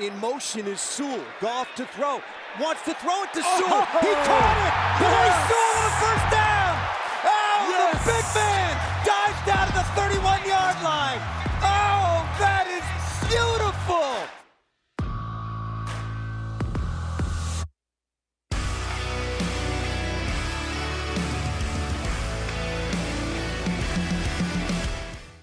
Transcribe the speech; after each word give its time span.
In 0.00 0.18
motion 0.18 0.66
is 0.66 0.80
Sewell. 0.80 1.22
Goff 1.42 1.68
to 1.76 1.84
throw. 1.84 2.22
Wants 2.58 2.82
to 2.86 2.94
throw 2.94 3.22
it 3.22 3.34
to 3.34 3.42
oh! 3.44 3.56
Sewell. 3.60 3.84
Oh, 3.84 4.00
he 4.00 4.12
caught 4.24 4.56
it. 4.64 4.72
Yes. 5.04 5.36
Sewell 5.44 5.72
with 5.76 5.92
a 5.92 5.96
first 6.00 6.26
down. 6.32 6.72
Oh, 7.28 7.68
yes. 7.68 7.92
the 7.92 8.08
big 8.08 8.26
man 8.32 8.72
dives 9.04 9.40
down 9.44 9.66
to 9.68 9.74
the 9.76 9.84
31-yard 10.00 10.82
line. 10.82 11.39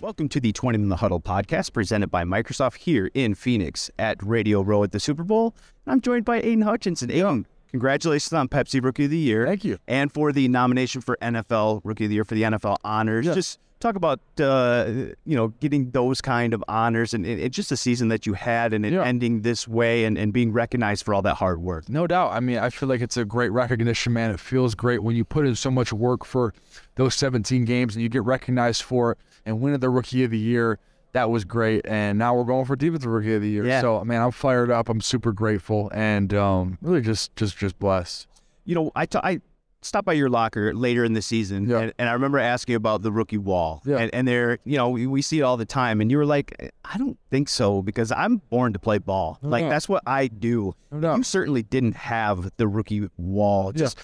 Welcome 0.07 0.29
to 0.29 0.39
the 0.39 0.53
Twentyman 0.53 0.87
the 0.87 0.95
Huddle 0.95 1.19
podcast 1.19 1.73
presented 1.73 2.09
by 2.09 2.23
Microsoft 2.23 2.77
here 2.77 3.11
in 3.13 3.35
Phoenix 3.35 3.91
at 3.99 4.15
Radio 4.23 4.61
Row 4.61 4.81
at 4.83 4.93
the 4.93 5.01
Super 5.01 5.25
Bowl. 5.25 5.53
I'm 5.85 5.99
joined 5.99 6.23
by 6.23 6.37
Aidan 6.37 6.61
Hutchinson. 6.61 7.11
Aidan, 7.11 7.45
congratulations 7.71 8.31
on 8.31 8.47
Pepsi 8.47 8.81
Rookie 8.81 9.03
of 9.03 9.11
the 9.11 9.17
Year. 9.17 9.45
Thank 9.45 9.65
you. 9.65 9.79
And 9.85 10.09
for 10.09 10.31
the 10.31 10.47
nomination 10.47 11.01
for 11.01 11.17
NFL 11.21 11.81
Rookie 11.83 12.05
of 12.05 12.09
the 12.09 12.15
Year 12.15 12.23
for 12.23 12.35
the 12.35 12.43
NFL 12.43 12.77
honors. 12.85 13.25
Yeah. 13.25 13.33
Just 13.33 13.59
talk 13.81 13.97
about, 13.97 14.21
uh, 14.39 14.85
you 15.25 15.35
know, 15.35 15.49
getting 15.59 15.91
those 15.91 16.21
kind 16.21 16.53
of 16.53 16.63
honors 16.69 17.13
and, 17.13 17.25
and 17.25 17.51
just 17.51 17.73
a 17.73 17.77
season 17.77 18.07
that 18.07 18.25
you 18.25 18.31
had 18.31 18.71
and 18.71 18.85
it 18.85 18.93
Yeah. 18.93 19.03
ending 19.03 19.41
this 19.41 19.67
way 19.67 20.05
and, 20.05 20.17
and 20.17 20.31
being 20.31 20.53
recognized 20.53 21.03
for 21.03 21.13
all 21.13 21.21
that 21.23 21.35
hard 21.35 21.61
work. 21.61 21.89
No 21.89 22.07
doubt. 22.07 22.31
I 22.31 22.39
mean, 22.39 22.59
I 22.59 22.69
feel 22.69 22.87
like 22.87 23.01
it's 23.01 23.17
a 23.17 23.25
great 23.25 23.51
recognition, 23.51 24.13
man. 24.13 24.31
It 24.31 24.39
feels 24.39 24.73
great 24.73 25.03
when 25.03 25.17
you 25.17 25.25
put 25.25 25.45
in 25.45 25.55
so 25.55 25.69
much 25.69 25.91
work 25.91 26.23
for 26.23 26.53
those 26.95 27.13
17 27.15 27.65
games 27.65 27.93
and 27.93 28.01
you 28.01 28.07
get 28.07 28.23
recognized 28.23 28.83
for 28.83 29.11
it 29.11 29.17
and 29.47 29.59
winning 29.61 29.79
the 29.79 29.89
Rookie 29.89 30.23
of 30.23 30.31
the 30.31 30.37
Year. 30.37 30.77
That 31.13 31.31
was 31.31 31.45
great. 31.45 31.87
And 31.87 32.19
now 32.19 32.35
we're 32.35 32.43
going 32.43 32.65
for 32.65 32.75
Defensive 32.75 33.09
Rookie 33.09 33.33
of 33.33 33.41
the 33.41 33.49
Year. 33.49 33.65
Yeah. 33.65 33.81
So, 33.81 34.03
man, 34.03 34.21
I'm 34.21 34.31
fired 34.31 34.69
up. 34.69 34.89
I'm 34.89 35.01
super 35.01 35.31
grateful 35.31 35.89
and 35.93 36.31
um, 36.35 36.77
really 36.81 37.01
just, 37.01 37.35
just, 37.35 37.57
just 37.57 37.79
blessed. 37.79 38.27
You 38.65 38.75
know, 38.75 38.91
I 38.95 39.05
ta- 39.07 39.21
I 39.23 39.39
stopped 39.81 40.05
by 40.05 40.13
your 40.13 40.29
locker 40.29 40.73
later 40.75 41.05
in 41.05 41.13
the 41.13 41.21
season, 41.21 41.69
Yeah. 41.69 41.79
and, 41.79 41.93
and 41.97 42.09
I 42.09 42.11
remember 42.13 42.37
asking 42.39 42.75
about 42.75 43.03
the 43.03 43.11
rookie 43.11 43.37
wall. 43.37 43.81
Yeah. 43.85 43.97
And, 43.97 44.13
and 44.13 44.27
there, 44.27 44.59
you 44.65 44.75
know, 44.75 44.89
we, 44.89 45.07
we 45.07 45.21
see 45.21 45.39
it 45.39 45.43
all 45.43 45.55
the 45.55 45.65
time, 45.65 46.01
and 46.01 46.11
you 46.11 46.17
were 46.17 46.25
like, 46.25 46.73
I 46.83 46.97
don't 46.97 47.17
think 47.31 47.47
so 47.47 47.81
because 47.81 48.11
I'm 48.11 48.37
born 48.49 48.73
to 48.73 48.79
play 48.79 48.97
ball. 48.97 49.39
No 49.41 49.49
like 49.49 49.63
doubt. 49.63 49.69
that's 49.69 49.87
what 49.87 50.03
I 50.05 50.27
do. 50.27 50.73
No 50.91 50.99
doubt. 50.99 51.17
You 51.17 51.23
certainly 51.23 51.63
didn't 51.63 51.95
have 51.95 52.51
the 52.57 52.67
rookie 52.67 53.07
wall. 53.17 53.71
Just 53.71 53.97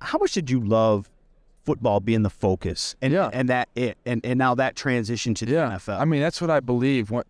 how 0.00 0.18
much 0.18 0.32
did 0.32 0.48
you 0.50 0.60
love 0.60 1.10
football 1.66 2.00
being 2.00 2.22
the 2.22 2.30
focus, 2.30 2.94
and 3.02 3.12
Yeah. 3.12 3.28
and 3.32 3.48
that 3.50 3.68
it, 3.74 3.98
and 4.06 4.24
and 4.24 4.38
now 4.38 4.54
that 4.54 4.76
transition 4.76 5.34
to 5.34 5.44
the 5.44 5.52
Yeah. 5.52 5.70
NFL. 5.72 6.00
I 6.00 6.04
mean, 6.06 6.20
that's 6.22 6.40
what 6.40 6.50
I 6.50 6.60
believe. 6.60 7.10
What 7.10 7.26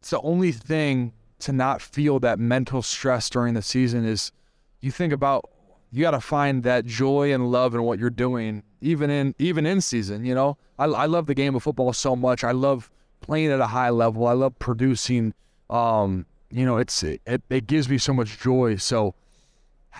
it's 0.00 0.10
the 0.10 0.20
only 0.20 0.52
thing 0.52 1.12
to 1.40 1.52
not 1.52 1.82
feel 1.82 2.18
that 2.20 2.38
mental 2.38 2.80
stress 2.80 3.28
during 3.28 3.54
the 3.54 3.62
season 3.62 4.04
is 4.06 4.32
you 4.80 4.90
think 4.90 5.12
about 5.12 5.50
you 5.90 6.00
got 6.02 6.12
to 6.12 6.20
find 6.20 6.62
that 6.62 6.84
joy 6.86 7.32
and 7.32 7.50
love 7.52 7.74
in 7.74 7.82
what 7.82 7.98
you're 7.98 8.10
doing, 8.10 8.62
even 8.80 9.10
in 9.10 9.34
even 9.38 9.66
in 9.66 9.80
season. 9.80 10.24
You 10.24 10.34
know, 10.34 10.56
I, 10.78 10.84
I 10.86 11.06
love 11.06 11.26
the 11.26 11.34
game 11.34 11.54
of 11.54 11.62
football 11.62 11.92
so 11.92 12.14
much. 12.16 12.42
I 12.44 12.52
love 12.52 12.90
playing 13.20 13.50
at 13.50 13.60
a 13.60 13.66
high 13.66 13.90
level. 13.90 14.26
I 14.26 14.32
love 14.32 14.58
producing. 14.58 15.34
Um, 15.70 16.26
you 16.50 16.64
know, 16.64 16.76
it's 16.78 17.02
it, 17.02 17.20
it 17.50 17.66
gives 17.66 17.88
me 17.88 17.98
so 17.98 18.12
much 18.14 18.38
joy. 18.38 18.76
So 18.76 19.14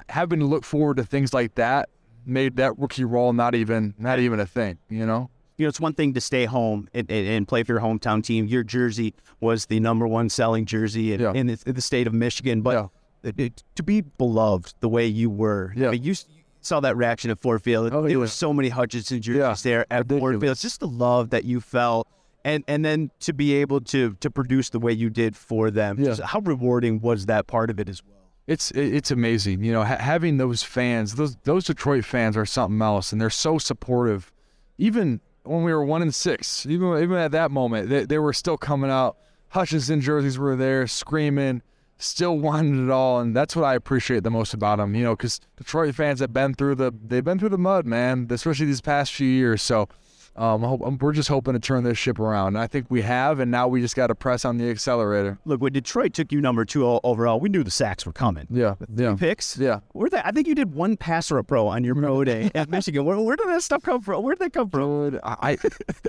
having 0.09 0.41
to 0.41 0.45
look 0.47 0.65
forward 0.65 0.97
to 0.99 1.05
things 1.05 1.33
like 1.33 1.55
that 1.55 1.89
made 2.27 2.57
that 2.57 2.79
rookie 2.79 3.05
role 3.05 3.33
not 3.33 3.55
even 3.55 3.95
not 3.99 4.19
even 4.19 4.41
a 4.41 4.47
thing. 4.47 4.79
You 4.89 5.07
know. 5.07 5.31
you 5.57 5.65
know, 5.65 5.69
it's 5.69 5.81
one 5.81 5.95
thing 5.95 6.15
to 6.15 6.21
stay 6.21 6.45
home 6.47 6.89
and, 6.95 7.11
and, 7.11 7.47
play 7.47 7.63
for 7.63 7.73
your 7.73 7.81
hometown 7.81 8.23
team. 8.25 8.47
Your 8.47 8.65
jersey 8.65 9.15
was 9.41 9.67
the 9.67 9.79
number 9.81 10.07
one 10.07 10.29
selling 10.29 10.65
jersey 10.65 11.13
in, 11.13 11.21
Yeah. 11.21 11.33
in, 11.33 11.47
the, 11.47 11.63
in 11.67 11.75
the 11.75 11.81
state 11.81 12.07
of 12.07 12.13
Michigan, 12.13 12.61
but 12.63 12.73
Yeah. 12.75 12.87
it- 13.31 13.41
it- 13.41 13.65
to 13.77 13.83
be 13.83 14.01
beloved 14.01 14.75
the 14.81 14.89
way 14.89 15.07
you 15.07 15.31
were, 15.31 15.73
Yeah. 15.77 15.89
I 15.89 15.91
mean, 15.93 16.03
you, 16.03 16.11
you 16.13 16.43
saw 16.61 16.81
that 16.81 16.97
reaction 16.97 17.31
at 17.31 17.39
Ford 17.39 17.63
Field. 17.63 17.93
Oh, 17.93 18.03
there 18.03 18.11
yeah. 18.13 18.17
was 18.17 18.33
so 18.33 18.53
many 18.53 18.69
Hutchinson 18.71 19.21
jerseys 19.23 19.39
Yeah. 19.39 19.55
there 19.71 19.87
at 19.91 20.09
Ford 20.09 20.23
Ridiculous. 20.23 20.41
Field. 20.41 20.53
It's 20.53 20.63
just 20.63 20.81
the 20.81 20.89
love 20.89 21.31
that 21.31 21.45
you 21.45 21.61
felt. 21.61 22.09
And, 22.45 22.65
and 22.69 22.85
then 22.85 23.11
to 23.21 23.33
be 23.33 23.55
able 23.55 23.81
to 23.83 24.15
to 24.21 24.31
produce 24.31 24.69
the 24.71 24.79
way 24.79 24.93
you 24.93 25.09
did 25.09 25.35
for 25.37 25.71
them, 25.71 25.99
Yeah. 25.99 26.07
just 26.07 26.23
how 26.23 26.41
rewarding 26.41 27.01
was 27.01 27.27
that 27.27 27.47
part 27.47 27.71
of 27.71 27.79
it 27.81 27.89
as 27.89 28.03
well? 28.05 28.24
It's 28.47 28.71
it's 28.73 29.11
amazing, 29.11 29.65
you 29.65 29.73
know, 29.73 29.85
ha- 29.85 29.97
having 29.99 30.37
those 30.37 30.63
fans. 30.63 31.15
Those 31.15 31.37
those 31.45 31.65
Detroit 31.65 32.05
fans 32.05 32.37
are 32.37 32.45
something 32.45 32.81
else, 32.83 33.11
and 33.11 33.21
they're 33.21 33.31
so 33.31 33.57
supportive. 33.57 34.31
Even 34.77 35.21
when 35.45 35.63
we 35.63 35.73
were 35.73 35.85
one 35.85 36.03
and 36.03 36.15
six, 36.15 36.67
even 36.67 37.03
even 37.03 37.17
at 37.17 37.33
that 37.33 37.51
moment, 37.51 37.89
they, 37.89 38.05
they 38.05 38.19
were 38.19 38.35
still 38.35 38.59
coming 38.59 38.91
out. 38.91 39.17
Hutchinson 39.49 40.01
jerseys 40.01 40.37
were 40.37 40.57
there, 40.57 40.87
screaming, 40.87 41.63
still 41.97 42.39
wanted 42.39 42.85
it 42.85 42.91
all, 42.91 43.21
and 43.21 43.35
that's 43.35 43.57
what 43.57 43.65
I 43.65 43.75
appreciate 43.75 44.25
the 44.25 44.31
most 44.31 44.53
about 44.53 44.77
them. 44.77 44.95
You 44.95 45.05
know, 45.05 45.17
because 45.17 45.41
Detroit 45.57 45.95
fans 45.95 46.21
have 46.21 46.35
been 46.35 46.53
through 46.53 46.75
the 46.75 46.93
they've 46.93 47.25
been 47.25 47.39
through 47.39 47.49
the 47.49 47.59
mud, 47.59 47.87
man, 47.87 48.27
especially 48.31 48.67
these 48.67 48.83
past 48.83 49.13
few 49.13 49.29
years. 49.29 49.63
So. 49.63 49.89
Um, 50.37 50.65
I 50.65 50.69
hope, 50.69 50.85
um, 50.85 50.99
we're 50.99 51.13
just 51.13 51.29
hoping 51.29 51.53
to 51.55 51.61
turn 51.61 51.85
this 51.85 51.97
ship 51.97 52.19
around. 52.19 52.49
And 52.49 52.59
I 52.59 52.67
think 52.67 52.87
we 52.91 53.03
have, 53.03 53.39
and 53.39 53.51
now 53.51 53.69
we 53.69 53.81
just 53.81 53.95
got 53.95 54.09
to 54.09 54.15
press 54.17 54.45
on 54.45 54.59
the 54.59 54.69
accelerator. 54.69 55.39
Look, 55.45 55.61
when 55.61 55.73
Detroit 55.73 56.13
took 56.13 56.33
you 56.33 56.41
number 56.41 56.65
two 56.65 56.85
overall, 57.05 57.39
we 57.39 57.49
knew 57.49 57.63
the 57.63 57.71
sacks 57.71 58.05
were 58.05 58.13
coming. 58.13 58.49
Yeah, 58.51 58.75
yeah, 58.95 59.15
Picks, 59.17 59.57
yeah. 59.57 59.81
Where 59.93 60.11
they, 60.11 60.19
I 60.25 60.33
think 60.33 60.49
you 60.49 60.57
did 60.57 60.75
one 60.75 60.97
passer 60.97 61.39
a 61.39 61.45
pro 61.45 61.69
on 61.69 61.85
your 61.85 61.95
pro 61.95 62.25
day 62.25 62.51
at 62.55 62.69
Michigan. 62.69 63.05
Where, 63.05 63.19
where 63.21 63.37
did 63.37 63.49
that 63.49 63.63
stuff 63.63 63.83
come 63.83 64.01
from? 64.01 64.25
Where 64.25 64.35
did 64.35 64.41
that 64.47 64.53
come 64.53 64.71
from? 64.71 65.21
I 65.23 65.57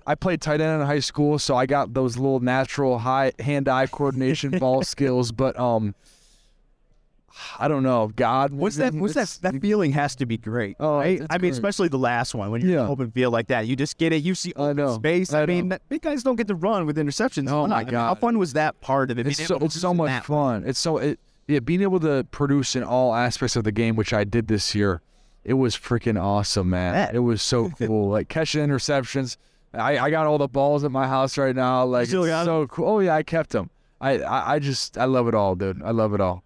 I 0.07 0.15
played 0.15 0.41
tight 0.41 0.61
end 0.61 0.81
in 0.81 0.87
high 0.87 0.99
school, 0.99 1.37
so 1.37 1.55
I 1.55 1.65
got 1.65 1.93
those 1.93 2.17
little 2.17 2.39
natural 2.39 2.99
high 2.99 3.31
hand-eye 3.39 3.87
coordination 3.87 4.51
ball 4.59 4.83
skills. 4.83 5.31
But 5.31 5.59
um, 5.59 5.93
I 7.59 7.67
don't 7.67 7.83
know. 7.83 8.11
God, 8.15 8.53
What's 8.53 8.77
that? 8.77 8.93
What's 8.93 9.13
that? 9.15 9.37
That 9.41 9.61
feeling 9.61 9.91
has 9.93 10.15
to 10.17 10.25
be 10.25 10.37
great. 10.37 10.77
Oh, 10.79 10.97
right? 10.97 11.21
I 11.29 11.33
mean, 11.35 11.39
great. 11.41 11.51
especially 11.53 11.87
the 11.89 11.97
last 11.99 12.33
one 12.35 12.51
when 12.51 12.61
you're 12.61 12.79
Yeah. 12.79 12.87
open 12.87 13.11
field 13.11 13.33
like 13.33 13.47
that. 13.47 13.67
You 13.67 13.75
just 13.75 13.97
get 13.97 14.13
it. 14.13 14.23
You 14.23 14.35
see 14.35 14.53
I 14.55 14.69
open 14.69 14.93
space. 14.95 15.33
I 15.33 15.45
mean, 15.45 15.67
know. 15.69 15.75
that- 15.75 15.89
big 15.89 16.01
guys 16.01 16.23
don't 16.23 16.35
get 16.37 16.47
to 16.47 16.55
run 16.55 16.85
with 16.85 16.97
interceptions. 16.97 17.49
Oh, 17.51 17.67
my 17.67 17.83
God! 17.83 17.87
I 17.89 17.91
mean, 17.91 17.93
how 17.95 18.15
fun 18.15 18.37
was 18.37 18.53
that 18.53 18.79
part 18.81 19.11
of 19.11 19.19
it? 19.19 19.27
It's 19.27 19.45
so 19.45 19.57
it's 19.57 19.79
so 19.79 19.93
much 19.93 20.23
fun. 20.25 20.63
It's 20.65 20.79
so 20.79 20.97
it 20.97 21.19
yeah, 21.47 21.59
being 21.59 21.81
able 21.81 21.99
to 21.99 22.25
produce 22.31 22.75
in 22.75 22.83
all 22.83 23.13
aspects 23.13 23.55
of 23.55 23.63
the 23.65 23.71
game, 23.71 23.95
which 23.95 24.13
I 24.13 24.23
did 24.23 24.47
this 24.47 24.73
year. 24.73 25.01
It 25.43 25.53
was 25.53 25.75
freaking 25.75 26.19
awesome, 26.19 26.69
man. 26.71 27.13
It 27.13 27.19
was 27.19 27.41
so 27.41 27.69
cool. 27.77 28.09
like 28.09 28.29
catching 28.29 28.65
interceptions. 28.65 29.37
I, 29.73 29.99
I 29.99 30.09
got 30.09 30.25
all 30.25 30.37
the 30.37 30.47
balls 30.47 30.83
at 30.85 30.91
my 30.91 31.05
house 31.07 31.37
right 31.37 31.55
now. 31.55 31.83
Like 31.83 32.07
still 32.07 32.23
it's 32.23 32.29
got 32.31 32.41
'em? 32.41 32.45
so 32.45 32.67
cool. 32.67 32.87
Oh 32.87 32.99
yeah, 32.99 33.13
I 33.13 33.23
kept 33.23 33.49
them. 33.49 33.69
I, 33.99 34.19
I 34.19 34.53
I 34.55 34.59
just 34.59 34.97
I 34.97 35.03
love 35.05 35.27
it 35.27 35.35
all, 35.35 35.53
dude. 35.55 35.81
I 35.83 35.91
love 35.91 36.13
it 36.13 36.21
all. 36.21 36.43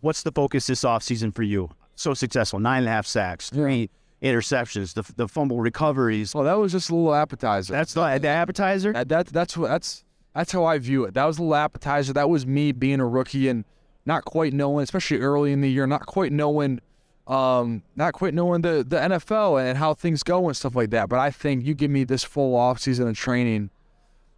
What's 0.00 0.22
the 0.22 0.32
focus 0.32 0.66
this 0.66 0.82
offseason 0.82 1.34
for 1.34 1.42
you? 1.42 1.70
So 1.94 2.14
successful, 2.14 2.58
nine 2.58 2.80
and 2.80 2.88
a 2.88 2.90
half 2.90 3.06
sacks, 3.06 3.50
three 3.50 3.90
interceptions, 4.22 4.94
the 4.94 5.10
the 5.14 5.28
fumble 5.28 5.60
recoveries. 5.60 6.34
Well, 6.34 6.44
that 6.44 6.58
was 6.58 6.72
just 6.72 6.90
a 6.90 6.94
little 6.94 7.14
appetizer. 7.14 7.72
That's 7.72 7.94
the, 7.94 8.18
the 8.18 8.28
appetizer. 8.28 8.92
That, 8.92 9.08
that 9.08 9.26
that's 9.28 9.54
that's 9.54 10.04
that's 10.34 10.52
how 10.52 10.64
I 10.64 10.78
view 10.78 11.04
it. 11.04 11.14
That 11.14 11.24
was 11.24 11.38
a 11.38 11.42
little 11.42 11.54
appetizer. 11.54 12.12
That 12.12 12.28
was 12.28 12.46
me 12.46 12.72
being 12.72 13.00
a 13.00 13.06
rookie 13.06 13.48
and 13.48 13.64
not 14.04 14.24
quite 14.24 14.52
knowing, 14.52 14.82
especially 14.82 15.18
early 15.18 15.52
in 15.52 15.60
the 15.62 15.70
year, 15.70 15.86
not 15.86 16.06
quite 16.06 16.32
knowing, 16.32 16.80
um, 17.26 17.82
not 17.96 18.12
quite 18.12 18.34
knowing 18.34 18.60
the 18.62 18.84
the 18.86 18.96
NFL 18.96 19.62
and 19.62 19.78
how 19.78 19.94
things 19.94 20.22
go 20.22 20.46
and 20.46 20.56
stuff 20.56 20.74
like 20.74 20.90
that. 20.90 21.08
But 21.08 21.18
I 21.18 21.30
think 21.30 21.64
you 21.64 21.74
give 21.74 21.90
me 21.90 22.04
this 22.04 22.22
full 22.22 22.54
off 22.54 22.78
season 22.78 23.08
of 23.08 23.16
training, 23.16 23.70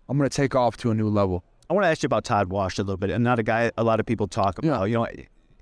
I'm 0.09 0.17
gonna 0.17 0.29
take 0.29 0.55
off 0.55 0.77
to 0.79 0.91
a 0.91 0.95
new 0.95 1.09
level. 1.09 1.45
I 1.71 1.75
want 1.75 1.85
to 1.85 1.89
ask 1.89 2.03
you 2.03 2.07
about 2.07 2.25
Todd 2.25 2.49
Wash 2.49 2.79
a 2.79 2.83
little 2.83 2.97
bit, 2.97 3.11
and 3.11 3.23
not 3.23 3.39
a 3.39 3.43
guy 3.43 3.71
a 3.77 3.85
lot 3.85 4.01
of 4.01 4.07
people 4.07 4.27
talk 4.27 4.59
about. 4.59 4.85
Yeah. 4.85 4.87
You 4.87 4.95
know, 4.95 5.07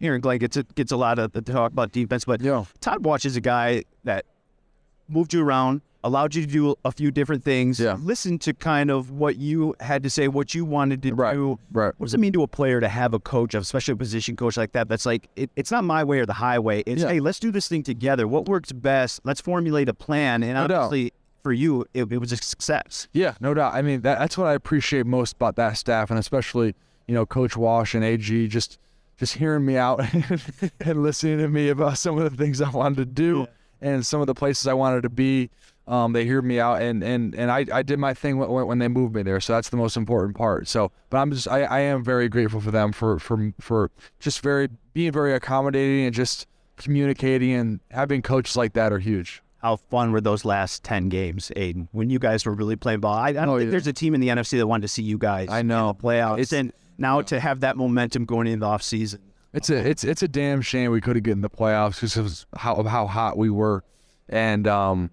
Aaron 0.00 0.20
Glenn 0.20 0.38
gets 0.38 0.56
a, 0.56 0.62
gets 0.62 0.92
a 0.92 0.96
lot 0.96 1.18
of 1.18 1.32
the 1.32 1.42
talk 1.42 1.72
about 1.72 1.92
defense, 1.92 2.24
but 2.24 2.40
Yeah. 2.40 2.64
Todd 2.80 3.04
Wash 3.04 3.24
is 3.24 3.36
a 3.36 3.40
guy 3.40 3.84
that 4.04 4.24
moved 5.08 5.32
you 5.32 5.42
around, 5.42 5.80
allowed 6.04 6.34
you 6.34 6.44
to 6.44 6.52
do 6.52 6.74
a 6.84 6.92
few 6.92 7.10
different 7.10 7.42
things. 7.44 7.80
Yeah. 7.80 7.96
Listen 8.00 8.38
to 8.40 8.52
kind 8.52 8.90
of 8.90 9.10
what 9.10 9.36
you 9.36 9.74
had 9.80 10.02
to 10.02 10.10
say, 10.10 10.28
what 10.28 10.54
you 10.54 10.64
wanted 10.64 11.02
to 11.02 11.14
Right, 11.14 11.32
do. 11.34 11.58
right. 11.72 11.92
What 11.96 12.06
does 12.06 12.14
it 12.14 12.20
mean 12.20 12.32
to 12.34 12.42
a 12.42 12.46
player 12.48 12.80
to 12.80 12.88
have 12.88 13.14
a 13.14 13.18
coach, 13.18 13.54
especially 13.54 13.92
a 13.92 13.96
position 13.96 14.36
coach 14.36 14.56
like 14.56 14.72
that? 14.72 14.88
That's 14.88 15.06
like 15.06 15.28
it, 15.36 15.50
it's 15.56 15.70
not 15.70 15.84
my 15.84 16.04
way 16.04 16.18
or 16.20 16.26
the 16.26 16.34
highway. 16.34 16.82
It's 16.86 17.02
Yeah. 17.02 17.08
hey, 17.08 17.20
let's 17.20 17.38
do 17.40 17.50
this 17.50 17.66
thing 17.68 17.82
together. 17.82 18.28
What 18.28 18.46
works 18.48 18.72
best? 18.72 19.20
Let's 19.24 19.40
formulate 19.40 19.88
a 19.88 19.94
plan. 19.94 20.42
And 20.42 20.54
No 20.54 20.62
obviously, 20.64 21.12
for 21.42 21.52
you, 21.52 21.86
it, 21.94 22.10
it 22.12 22.18
was 22.18 22.32
a 22.32 22.36
success. 22.36 23.08
Yeah, 23.12 23.34
no 23.40 23.54
doubt. 23.54 23.72
I 23.74 23.80
mean, 23.82 24.00
that, 24.02 24.18
that's 24.18 24.36
what 24.36 24.46
I 24.48 24.54
appreciate 24.54 25.06
most 25.06 25.36
about 25.36 25.56
that 25.56 25.76
staff, 25.78 26.10
and 26.10 26.18
especially 26.18 26.74
you 27.06 27.14
know 27.14 27.24
Coach 27.24 27.56
Wash 27.56 27.94
and 27.94 28.02
AG 28.04 28.48
just 28.48 28.78
just 29.18 29.34
hearing 29.34 29.64
me 29.64 29.76
out 29.76 30.00
and 30.80 31.02
listening 31.02 31.38
to 31.38 31.48
me 31.48 31.68
about 31.68 31.98
some 31.98 32.18
of 32.18 32.30
the 32.30 32.36
things 32.36 32.60
I 32.60 32.70
wanted 32.70 32.96
to 32.96 33.04
do 33.06 33.46
and 33.80 34.04
some 34.04 34.20
of 34.20 34.26
the 34.26 34.34
places 34.34 34.66
I 34.66 34.74
wanted 34.74 35.02
to 35.02 35.08
be. 35.10 35.50
Um, 35.88 36.12
they 36.14 36.24
hear 36.24 36.42
me 36.42 36.58
out, 36.58 36.82
and 36.82 37.04
and 37.04 37.32
and 37.36 37.48
I, 37.48 37.64
I 37.72 37.82
did 37.82 38.00
my 38.00 38.12
thing 38.12 38.38
when, 38.38 38.50
when 38.66 38.78
they 38.80 38.88
moved 38.88 39.14
me 39.14 39.22
there. 39.22 39.40
So 39.40 39.52
that's 39.52 39.68
the 39.68 39.76
most 39.76 39.96
important 39.96 40.36
part. 40.36 40.66
So, 40.66 40.90
but 41.10 41.18
I'm 41.18 41.30
just 41.30 41.46
I, 41.46 41.62
I 41.62 41.78
am 41.78 42.02
very 42.02 42.28
grateful 42.28 42.60
for 42.60 42.72
them 42.72 42.90
for 42.90 43.20
for 43.20 43.52
for 43.60 43.92
just 44.18 44.40
very 44.40 44.68
being 44.94 45.12
very 45.12 45.32
accommodating 45.32 46.06
and 46.06 46.12
just 46.14 46.48
communicating 46.76 47.52
and 47.52 47.80
having 47.92 48.20
coaches 48.22 48.56
like 48.56 48.72
that 48.72 48.92
are 48.92 48.98
huge. 48.98 49.42
How 49.62 49.76
fun 49.76 50.12
were 50.12 50.20
those 50.20 50.44
last 50.44 50.84
10 50.84 51.08
games, 51.08 51.50
Aidan, 51.56 51.88
when 51.92 52.10
you 52.10 52.18
guys 52.18 52.44
were 52.46 52.52
really 52.52 52.76
playing 52.76 53.00
ball? 53.00 53.14
I, 53.14 53.28
I 53.28 53.32
don't 53.32 53.48
Oh, 53.48 53.58
think 53.58 53.66
yeah. 53.68 53.70
there's 53.72 53.86
a 53.86 53.92
team 53.92 54.14
in 54.14 54.20
the 54.20 54.28
NFC 54.28 54.58
that 54.58 54.66
wanted 54.66 54.82
to 54.82 54.88
see 54.88 55.02
you 55.02 55.18
guys 55.18 55.48
I 55.50 55.62
know. 55.62 55.88
the 55.98 56.02
playoffs. 56.02 56.34
It's- 56.40 56.52
and 56.52 56.72
now 56.98 57.22
to 57.22 57.40
have 57.40 57.60
that 57.60 57.76
momentum 57.76 58.24
going 58.24 58.46
into 58.46 58.60
the 58.60 58.66
off 58.66 58.82
season. 58.82 59.20
It's 59.52 59.70
a 59.70 59.76
it's 59.76 60.04
it's 60.04 60.22
a 60.22 60.28
damn 60.28 60.60
shame 60.60 60.90
we 60.90 61.00
couldn't 61.00 61.22
get 61.22 61.32
in 61.32 61.40
the 61.40 61.50
playoffs 61.50 61.94
because 61.94 62.16
of 62.16 62.46
how 62.58 62.82
how 62.82 63.06
hot 63.06 63.38
we 63.38 63.48
were, 63.48 63.84
and 64.28 64.68
um, 64.68 65.10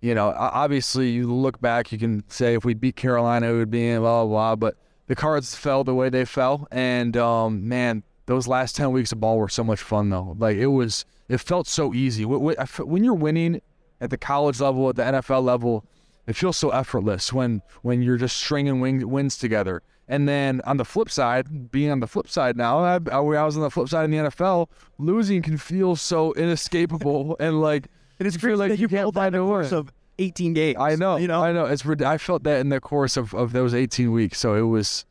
you 0.00 0.14
know, 0.14 0.32
obviously 0.36 1.10
you 1.10 1.32
look 1.32 1.60
back, 1.60 1.90
you 1.90 1.98
can 1.98 2.22
say 2.28 2.54
if 2.54 2.64
we 2.64 2.74
beat 2.74 2.96
Carolina, 2.96 3.50
it 3.50 3.56
would 3.56 3.70
be 3.70 3.96
blah 3.96 4.24
blah 4.24 4.26
blah, 4.26 4.56
but 4.56 4.76
the 5.08 5.16
cards 5.16 5.54
fell 5.54 5.84
the 5.84 5.94
way 5.94 6.10
they 6.10 6.24
fell, 6.24 6.68
and 6.70 7.16
um, 7.16 7.66
man, 7.66 8.02
those 8.26 8.46
last 8.46 8.76
ten 8.76 8.92
weeks 8.92 9.10
of 9.10 9.20
ball 9.20 9.38
were 9.38 9.48
so 9.48 9.64
much 9.64 9.80
fun 9.80 10.10
though. 10.10 10.36
Like 10.38 10.56
it 10.56 10.68
was, 10.68 11.04
it 11.28 11.38
felt 11.38 11.66
so 11.66 11.92
easy. 11.92 12.24
When 12.24 13.04
you're 13.04 13.14
winning 13.14 13.60
at 14.00 14.10
the 14.10 14.18
college 14.18 14.60
level, 14.60 14.88
at 14.90 14.96
the 14.96 15.02
NFL 15.02 15.42
level, 15.42 15.84
it 16.26 16.36
feels 16.36 16.56
so 16.56 16.70
effortless 16.70 17.32
when 17.32 17.62
when 17.82 18.02
you're 18.02 18.16
just 18.16 18.36
stringing 18.36 18.80
wins 19.10 19.38
together. 19.38 19.82
And 20.08 20.28
then 20.28 20.60
on 20.64 20.76
the 20.76 20.84
flip 20.84 21.10
side, 21.10 21.70
being 21.70 21.90
on 21.90 22.00
the 22.00 22.06
flip 22.06 22.28
side 22.28 22.56
now, 22.56 22.78
I, 22.78 23.00
I 23.10 23.20
was 23.20 23.56
on 23.56 23.62
the 23.62 23.70
flip 23.70 23.88
side 23.88 24.04
in 24.04 24.10
the 24.12 24.18
NFL. 24.18 24.68
Losing 24.98 25.42
can 25.42 25.58
feel 25.58 25.96
so 25.96 26.32
inescapable 26.34 27.36
and 27.40 27.60
like 27.60 27.88
it 28.18 28.26
is 28.26 28.36
feel 28.36 28.56
like 28.56 28.70
you, 28.70 28.76
you 28.76 28.88
can't 28.88 29.12
find 29.12 29.34
a 29.34 29.44
word. 29.44 29.72
Of 29.72 29.92
18 30.18 30.54
games. 30.54 30.78
I 30.78 30.94
know. 30.94 31.16
You 31.16 31.28
know. 31.28 31.42
I 31.42 31.52
know. 31.52 31.66
It's 31.66 31.84
I 31.86 32.18
felt 32.18 32.44
that 32.44 32.60
in 32.60 32.68
the 32.70 32.80
course 32.80 33.16
of, 33.16 33.34
of 33.34 33.52
those 33.52 33.74
18 33.74 34.12
weeks. 34.12 34.38
So 34.38 34.54
it 34.54 34.62
was. 34.62 35.04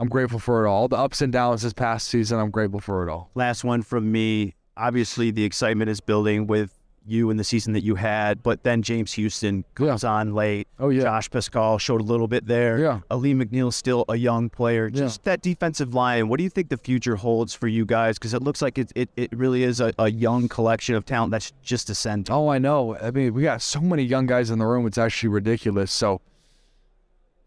I'm 0.00 0.08
grateful 0.08 0.38
for 0.38 0.64
it 0.64 0.68
all. 0.68 0.86
The 0.86 0.96
ups 0.96 1.20
and 1.20 1.32
downs 1.32 1.62
this 1.62 1.72
past 1.72 2.06
season, 2.06 2.38
I'm 2.38 2.50
grateful 2.50 2.78
for 2.78 3.06
it 3.06 3.10
all. 3.10 3.30
Last 3.34 3.64
one 3.64 3.82
from 3.82 4.12
me. 4.12 4.54
Obviously, 4.76 5.32
the 5.32 5.42
excitement 5.42 5.90
is 5.90 6.00
building 6.00 6.46
with 6.46 6.77
you 7.10 7.30
in 7.30 7.36
the 7.36 7.44
season 7.44 7.72
that 7.72 7.82
you 7.82 7.94
had, 7.94 8.42
but 8.42 8.62
then 8.62 8.82
James 8.82 9.12
Houston 9.12 9.64
comes 9.74 10.02
yeah. 10.02 10.10
on 10.10 10.34
late. 10.34 10.68
Oh 10.78 10.88
yeah. 10.88 11.02
Josh 11.02 11.30
Paschal 11.30 11.78
showed 11.78 12.00
a 12.00 12.04
little 12.04 12.28
bit 12.28 12.46
there. 12.46 12.78
Yeah. 12.78 13.00
Alim 13.10 13.40
McNeill 13.40 13.72
still 13.72 14.04
a 14.08 14.16
young 14.16 14.50
player. 14.50 14.90
Just 14.90 15.20
yeah. 15.20 15.32
that 15.32 15.42
defensive 15.42 15.94
line. 15.94 16.28
What 16.28 16.38
do 16.38 16.44
you 16.44 16.50
think 16.50 16.68
the 16.68 16.76
future 16.76 17.16
holds 17.16 17.54
for 17.54 17.68
you 17.68 17.84
guys? 17.84 18.18
Because 18.18 18.34
it 18.34 18.42
looks 18.42 18.62
like 18.62 18.78
it, 18.78 18.92
it, 18.94 19.10
it 19.16 19.32
really 19.32 19.62
is 19.62 19.80
a, 19.80 19.92
a 19.98 20.10
young 20.10 20.48
collection 20.48 20.94
of 20.94 21.04
talent 21.04 21.30
that's 21.30 21.52
just 21.62 21.90
ascending. 21.90 22.32
Oh, 22.34 22.48
I 22.48 22.58
know. 22.58 22.96
I 22.96 23.10
mean, 23.10 23.34
we 23.34 23.42
got 23.42 23.62
so 23.62 23.80
many 23.80 24.02
young 24.02 24.26
guys 24.26 24.50
in 24.50 24.58
the 24.58 24.66
room. 24.66 24.86
It's 24.86 24.98
actually 24.98 25.30
ridiculous. 25.30 25.92
So, 25.92 26.20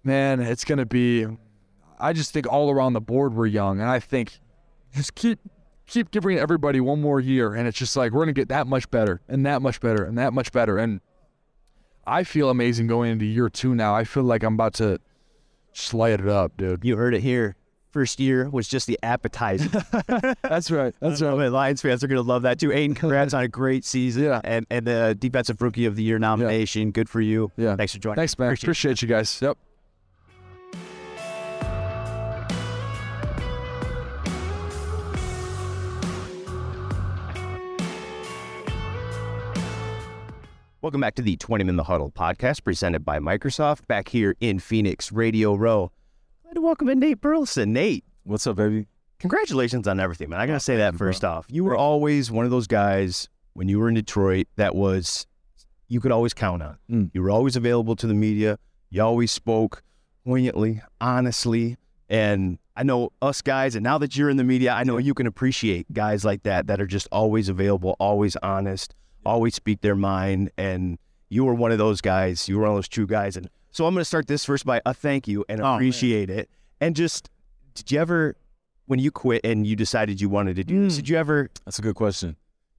man, 0.03 0.39
it's 0.39 0.65
gonna 0.65 0.85
be. 0.85 1.27
I 1.99 2.13
just 2.13 2.33
think 2.33 2.51
all 2.51 2.71
around 2.71 2.93
the 2.93 3.01
board 3.01 3.33
we're 3.35 3.45
young, 3.45 3.79
and 3.79 3.89
I 3.89 3.99
think 3.99 4.39
just 4.95 5.15
keep 5.15 5.39
keep 5.91 6.09
giving 6.09 6.38
everybody 6.38 6.79
one 6.79 7.01
more 7.01 7.19
year, 7.19 7.53
and 7.53 7.67
it's 7.67 7.77
just 7.77 7.95
like 7.95 8.11
we're 8.11 8.21
gonna 8.21 8.33
get 8.33 8.49
that 8.49 8.65
much 8.65 8.89
better 8.89 9.21
and 9.27 9.45
that 9.45 9.61
much 9.61 9.81
better 9.81 10.03
and 10.03 10.17
that 10.17 10.33
much 10.33 10.51
better. 10.51 10.77
And 10.77 11.01
I 12.07 12.23
feel 12.23 12.49
amazing 12.49 12.88
going 12.88 13.11
into 13.11 13.25
year 13.25 13.49
two 13.49 13.75
now. 13.75 13.93
I 13.93 14.05
feel 14.05 14.23
like 14.23 14.43
I'm 14.43 14.53
about 14.53 14.73
to 14.75 14.99
slide 15.73 16.21
it 16.21 16.27
up, 16.27 16.55
dude. 16.57 16.83
You 16.83 16.97
heard 16.97 17.13
it 17.13 17.21
here. 17.21 17.55
First 17.91 18.21
year 18.21 18.49
was 18.49 18.69
just 18.69 18.88
the 18.88 18.97
appetizer. 19.03 19.67
That's 20.43 20.71
right. 20.71 20.95
That's 21.01 21.21
right. 21.21 21.33
Lions 21.49 21.81
fans 21.81 22.01
are 22.05 22.07
gonna 22.07 22.21
love 22.21 22.43
that 22.43 22.57
too. 22.57 22.71
Aidan, 22.71 22.95
congrats 22.95 23.33
on 23.33 23.43
a 23.43 23.49
great 23.49 23.83
season. 23.83 24.23
Yeah. 24.23 24.39
And 24.45 24.65
and 24.71 24.88
the 24.88 25.15
defensive 25.19 25.61
rookie 25.61 25.85
of 25.85 25.97
the 25.97 26.03
year 26.03 26.17
nomination. 26.17 26.88
Yeah. 26.88 26.91
Good 26.91 27.09
for 27.09 27.19
you. 27.19 27.51
Yeah. 27.57 27.75
Thanks 27.75 27.91
for 27.93 27.99
joining. 27.99 28.15
Thanks, 28.15 28.39
man. 28.39 28.47
Appreciate, 28.47 28.63
Appreciate 28.63 29.01
you 29.01 29.07
guys. 29.09 29.41
Yep. 29.41 29.57
Welcome 40.83 41.01
back 41.01 41.13
to 41.17 41.21
the 41.21 41.37
Twentyman 41.37 41.75
the 41.75 41.83
Huddle 41.83 42.09
podcast 42.09 42.63
presented 42.63 43.05
by 43.05 43.19
Microsoft 43.19 43.85
back 43.85 44.09
here 44.09 44.35
in 44.39 44.57
Phoenix 44.57 45.11
Radio 45.11 45.53
Row. 45.53 45.91
Glad 46.41 46.55
to 46.55 46.61
welcome 46.61 46.89
in 46.89 46.97
Nate 46.97 47.21
Burleson. 47.21 47.71
Nate. 47.71 48.03
What's 48.23 48.47
up, 48.47 48.55
baby? 48.55 48.87
Congratulations 49.19 49.87
on 49.87 49.99
everything, 49.99 50.31
man. 50.31 50.39
I 50.39 50.47
got 50.47 50.53
to 50.53 50.59
say 50.59 50.77
that 50.77 50.95
first 50.95 51.23
off. 51.23 51.45
You 51.49 51.63
were 51.63 51.77
always 51.77 52.31
one 52.31 52.45
of 52.45 52.51
those 52.51 52.65
guys 52.65 53.29
when 53.53 53.69
you 53.69 53.77
were 53.77 53.89
in 53.89 53.93
Detroit 53.93 54.47
that 54.55 54.73
was, 54.73 55.27
you 55.87 55.99
could 55.99 56.11
always 56.11 56.33
count 56.33 56.63
on. 56.63 56.79
Mm. 56.89 57.11
You 57.13 57.21
were 57.21 57.29
always 57.29 57.55
available 57.55 57.95
to 57.97 58.07
the 58.07 58.15
media. 58.15 58.57
You 58.89 59.03
always 59.03 59.29
spoke 59.29 59.83
poignantly, 60.25 60.81
honestly. 60.99 61.77
And 62.09 62.57
I 62.75 62.81
know 62.81 63.11
us 63.21 63.43
guys, 63.43 63.75
and 63.75 63.83
now 63.83 63.99
that 63.99 64.17
you're 64.17 64.31
in 64.31 64.37
the 64.37 64.43
media, 64.43 64.71
I 64.71 64.83
know 64.83 64.97
you 64.97 65.13
can 65.13 65.27
appreciate 65.27 65.93
guys 65.93 66.25
like 66.25 66.41
that 66.41 66.65
that 66.65 66.81
are 66.81 66.87
just 66.87 67.07
always 67.11 67.49
available, 67.49 67.95
always 67.99 68.35
honest 68.37 68.95
always 69.25 69.56
speak 69.56 69.81
their 69.81 69.95
mind. 69.95 70.51
And 70.57 70.97
you 71.29 71.45
were 71.45 71.53
one 71.53 71.71
of 71.71 71.77
those 71.77 72.01
guys. 72.01 72.47
You 72.50 72.57
were 72.57 72.63
one 72.63 72.71
of 72.71 72.77
those 72.77 72.88
true 72.88 73.07
guys. 73.07 73.38
And 73.38 73.50
so 73.71 73.85
I'm 73.85 73.94
going 73.94 74.01
to 74.01 74.06
start 74.06 74.27
this 74.27 74.45
first 74.45 74.65
by 74.65 74.81
a 74.85 74.94
thank 74.94 75.27
you 75.27 75.45
and 75.47 75.62
oh, 75.62 75.75
appreciate 75.75 76.29
man. 76.29 76.39
it. 76.39 76.50
And 76.79 76.95
just, 76.95 77.29
did 77.73 77.91
you 77.91 78.00
ever, 78.00 78.35
when 78.88 79.00
you 79.00 79.12
quit 79.12 79.41
and 79.45 79.65
you 79.65 79.75
decided 79.75 80.19
you 80.19 80.29
wanted 80.29 80.56
to 80.57 80.63
do 80.63 80.73
mm. 80.75 80.83
this, 80.85 80.95
did 80.97 81.07
you 81.09 81.18
ever? 81.18 81.50
That's 81.65 81.79
a 81.79 81.81
good 81.81 81.95
question. 81.95 82.35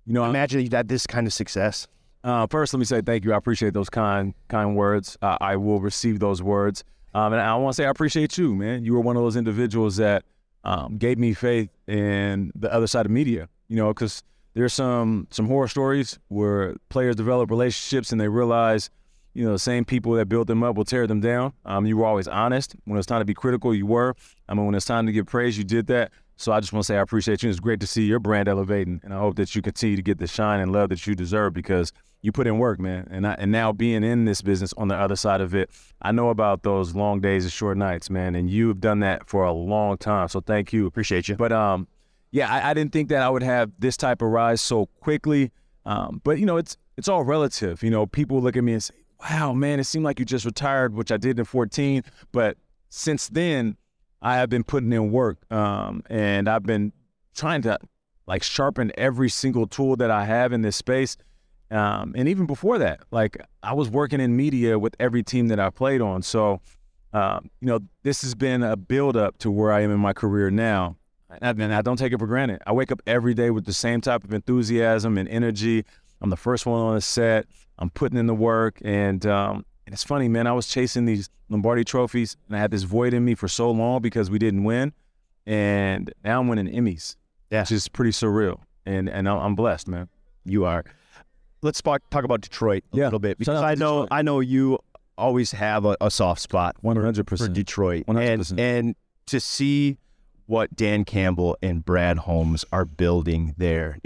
You 0.06 0.14
know, 0.14 0.24
imagine 0.24 0.60
you 0.60 0.68
had 0.72 0.88
this 0.88 1.06
kind 1.06 1.26
of 1.26 1.32
success. 1.32 1.86
Uh, 2.24 2.46
first, 2.48 2.72
let 2.74 2.78
me 2.78 2.84
say 2.84 3.00
thank 3.00 3.24
you. 3.24 3.32
I 3.32 3.36
appreciate 3.36 3.74
those 3.74 3.88
kind 3.90 4.34
kind 4.48 4.76
words. 4.76 5.16
Uh, 5.22 5.38
I 5.40 5.56
will 5.56 5.80
receive 5.80 6.18
those 6.18 6.42
words. 6.42 6.84
Um, 7.14 7.32
and 7.32 7.42
I 7.42 7.54
want 7.56 7.74
to 7.74 7.82
say 7.82 7.86
I 7.86 7.90
appreciate 7.90 8.38
you, 8.38 8.54
man. 8.54 8.84
You 8.84 8.94
were 8.94 9.00
one 9.00 9.16
of 9.16 9.22
those 9.22 9.36
individuals 9.36 9.96
that 9.96 10.24
um, 10.64 10.98
gave 10.98 11.18
me 11.18 11.34
faith 11.34 11.70
in 11.86 12.52
the 12.54 12.72
other 12.72 12.86
side 12.86 13.06
of 13.06 13.12
media. 13.12 13.48
You 13.68 13.76
know, 13.76 13.88
because 13.88 14.22
there's 14.54 14.72
some 14.72 15.26
some 15.30 15.46
horror 15.46 15.68
stories 15.68 16.18
where 16.28 16.76
players 16.88 17.16
develop 17.16 17.50
relationships 17.50 18.12
and 18.12 18.20
they 18.20 18.28
realize, 18.28 18.90
you 19.34 19.44
know, 19.44 19.52
the 19.52 19.58
same 19.58 19.84
people 19.84 20.12
that 20.14 20.26
built 20.28 20.46
them 20.46 20.62
up 20.62 20.76
will 20.76 20.84
tear 20.84 21.06
them 21.06 21.20
down. 21.20 21.52
Um, 21.64 21.86
you 21.86 21.96
were 21.96 22.06
always 22.06 22.28
honest. 22.28 22.74
When 22.84 22.98
it's 22.98 23.06
time 23.06 23.20
to 23.20 23.24
be 23.24 23.34
critical, 23.34 23.74
you 23.74 23.86
were. 23.86 24.14
I 24.48 24.54
mean, 24.54 24.66
when 24.66 24.74
it's 24.74 24.86
time 24.86 25.06
to 25.06 25.12
give 25.12 25.26
praise, 25.26 25.56
you 25.56 25.64
did 25.64 25.86
that. 25.86 26.12
So 26.36 26.52
I 26.52 26.60
just 26.60 26.72
want 26.72 26.82
to 26.82 26.86
say 26.86 26.96
I 26.96 27.00
appreciate 27.00 27.42
you. 27.42 27.50
It's 27.50 27.60
great 27.60 27.80
to 27.80 27.86
see 27.86 28.04
your 28.04 28.18
brand 28.18 28.48
elevating, 28.48 29.00
and 29.04 29.14
I 29.14 29.18
hope 29.18 29.36
that 29.36 29.54
you 29.54 29.62
continue 29.62 29.96
to 29.96 30.02
get 30.02 30.18
the 30.18 30.26
shine 30.26 30.60
and 30.60 30.72
love 30.72 30.88
that 30.88 31.06
you 31.06 31.14
deserve 31.14 31.52
because 31.52 31.92
you 32.22 32.32
put 32.32 32.46
in 32.46 32.58
work, 32.58 32.80
man. 32.80 33.06
And 33.10 33.26
I, 33.26 33.34
and 33.34 33.52
now 33.52 33.72
being 33.72 34.02
in 34.02 34.24
this 34.24 34.42
business 34.42 34.72
on 34.76 34.88
the 34.88 34.94
other 34.94 35.16
side 35.16 35.40
of 35.40 35.54
it, 35.54 35.70
I 36.00 36.12
know 36.12 36.30
about 36.30 36.62
those 36.62 36.94
long 36.94 37.20
days 37.20 37.44
and 37.44 37.52
short 37.52 37.76
nights, 37.76 38.10
man. 38.10 38.34
And 38.34 38.48
you've 38.48 38.80
done 38.80 39.00
that 39.00 39.28
for 39.28 39.44
a 39.44 39.52
long 39.52 39.98
time. 39.98 40.28
So 40.28 40.40
thank 40.40 40.72
you. 40.72 40.86
Appreciate 40.86 41.28
you. 41.28 41.36
But 41.36 41.52
um, 41.52 41.86
yeah, 42.32 42.50
I, 42.50 42.70
I, 42.70 42.74
didn't 42.74 42.92
think 42.92 43.10
that 43.10 43.22
I 43.22 43.28
would 43.28 43.42
have 43.42 43.70
this 43.78 43.96
type 43.96 44.22
of 44.22 44.28
rise 44.28 44.60
so 44.60 44.86
quickly. 45.00 45.52
Um, 45.84 46.20
but 46.24 46.38
you 46.38 46.46
know, 46.46 46.56
it's 46.56 46.76
it's 46.96 47.06
all 47.08 47.22
relative. 47.22 47.82
You 47.82 47.90
know, 47.90 48.06
people 48.06 48.40
look 48.40 48.56
at 48.56 48.64
me 48.64 48.72
and 48.72 48.82
say, 48.82 48.94
"Wow, 49.20 49.52
man, 49.52 49.78
it 49.78 49.84
seemed 49.84 50.04
like 50.04 50.18
you 50.18 50.24
just 50.24 50.46
retired," 50.46 50.94
which 50.94 51.12
I 51.12 51.18
did 51.18 51.38
in 51.38 51.44
14. 51.44 52.02
But 52.32 52.56
since 52.88 53.28
then, 53.28 53.76
I 54.22 54.36
have 54.36 54.48
been 54.48 54.64
putting 54.64 54.92
in 54.92 55.12
work, 55.12 55.38
um, 55.52 56.02
and 56.08 56.48
I've 56.48 56.62
been 56.62 56.92
trying 57.34 57.62
to 57.62 57.78
like 58.26 58.42
sharpen 58.42 58.92
every 58.96 59.28
single 59.28 59.66
tool 59.66 59.96
that 59.96 60.10
I 60.10 60.24
have 60.24 60.52
in 60.52 60.62
this 60.62 60.76
space. 60.76 61.16
Um, 61.70 62.14
and 62.16 62.28
even 62.28 62.46
before 62.46 62.78
that, 62.78 63.00
like 63.10 63.36
I 63.62 63.72
was 63.74 63.88
working 63.88 64.20
in 64.20 64.36
media 64.36 64.78
with 64.78 64.94
every 65.00 65.22
team 65.22 65.48
that 65.48 65.58
I 65.58 65.70
played 65.70 66.00
on. 66.00 66.22
So, 66.22 66.60
um, 67.12 67.50
you 67.60 67.66
know, 67.66 67.80
this 68.02 68.22
has 68.22 68.34
been 68.34 68.62
a 68.62 68.76
build 68.76 69.16
up 69.16 69.38
to 69.38 69.50
where 69.50 69.72
I 69.72 69.80
am 69.80 69.90
in 69.90 69.98
my 69.98 70.12
career 70.12 70.50
now. 70.50 70.96
And 71.40 71.74
I 71.74 71.82
don't 71.82 71.96
take 71.96 72.12
it 72.12 72.18
for 72.18 72.26
granted. 72.26 72.60
I 72.66 72.72
wake 72.72 72.92
up 72.92 73.00
every 73.06 73.34
day 73.34 73.50
with 73.50 73.64
the 73.64 73.72
same 73.72 74.00
type 74.00 74.24
of 74.24 74.32
enthusiasm 74.32 75.16
and 75.16 75.28
energy. 75.28 75.84
I'm 76.20 76.30
the 76.30 76.36
first 76.36 76.66
one 76.66 76.80
on 76.80 76.94
the 76.94 77.00
set. 77.00 77.46
I'm 77.78 77.90
putting 77.90 78.18
in 78.18 78.26
the 78.26 78.34
work, 78.34 78.78
and 78.84 79.24
um, 79.26 79.64
and 79.86 79.92
it's 79.92 80.04
funny, 80.04 80.28
man. 80.28 80.46
I 80.46 80.52
was 80.52 80.68
chasing 80.68 81.04
these 81.04 81.28
Lombardi 81.48 81.84
trophies, 81.84 82.36
and 82.46 82.56
I 82.56 82.60
had 82.60 82.70
this 82.70 82.84
void 82.84 83.12
in 83.14 83.24
me 83.24 83.34
for 83.34 83.48
so 83.48 83.70
long 83.70 84.02
because 84.02 84.30
we 84.30 84.38
didn't 84.38 84.64
win, 84.64 84.92
and 85.46 86.12
now 86.24 86.40
I'm 86.40 86.48
winning 86.48 86.68
Emmys. 86.68 87.16
Yeah, 87.50 87.62
which 87.62 87.72
is 87.72 87.88
pretty 87.88 88.12
surreal, 88.12 88.60
and 88.86 89.08
and 89.08 89.28
I'm 89.28 89.54
blessed, 89.54 89.88
man. 89.88 90.08
You 90.44 90.64
are. 90.64 90.84
Let's 91.62 91.80
talk 91.82 92.02
talk 92.10 92.24
about 92.24 92.40
Detroit 92.40 92.84
a 92.92 92.96
yeah. 92.96 93.04
little 93.04 93.18
bit 93.18 93.38
because 93.38 93.62
I 93.62 93.74
know 93.74 94.02
Detroit. 94.02 94.08
I 94.12 94.22
know 94.22 94.40
you 94.40 94.78
always 95.18 95.52
have 95.52 95.84
a, 95.84 95.96
a 96.00 96.10
soft 96.10 96.40
spot 96.40 96.76
One 96.80 96.96
hundred 96.96 97.26
percent 97.26 97.50
for 97.50 97.54
Detroit, 97.54 98.06
100%. 98.06 98.50
and 98.50 98.60
and 98.60 98.96
to 99.26 99.40
see 99.40 99.98
what 100.46 100.74
Dan 100.74 101.04
Campbell 101.04 101.56
and 101.62 101.84
Brad 101.84 102.18
Holmes 102.18 102.64
are 102.72 102.84
building 102.84 103.54
there. 103.56 103.98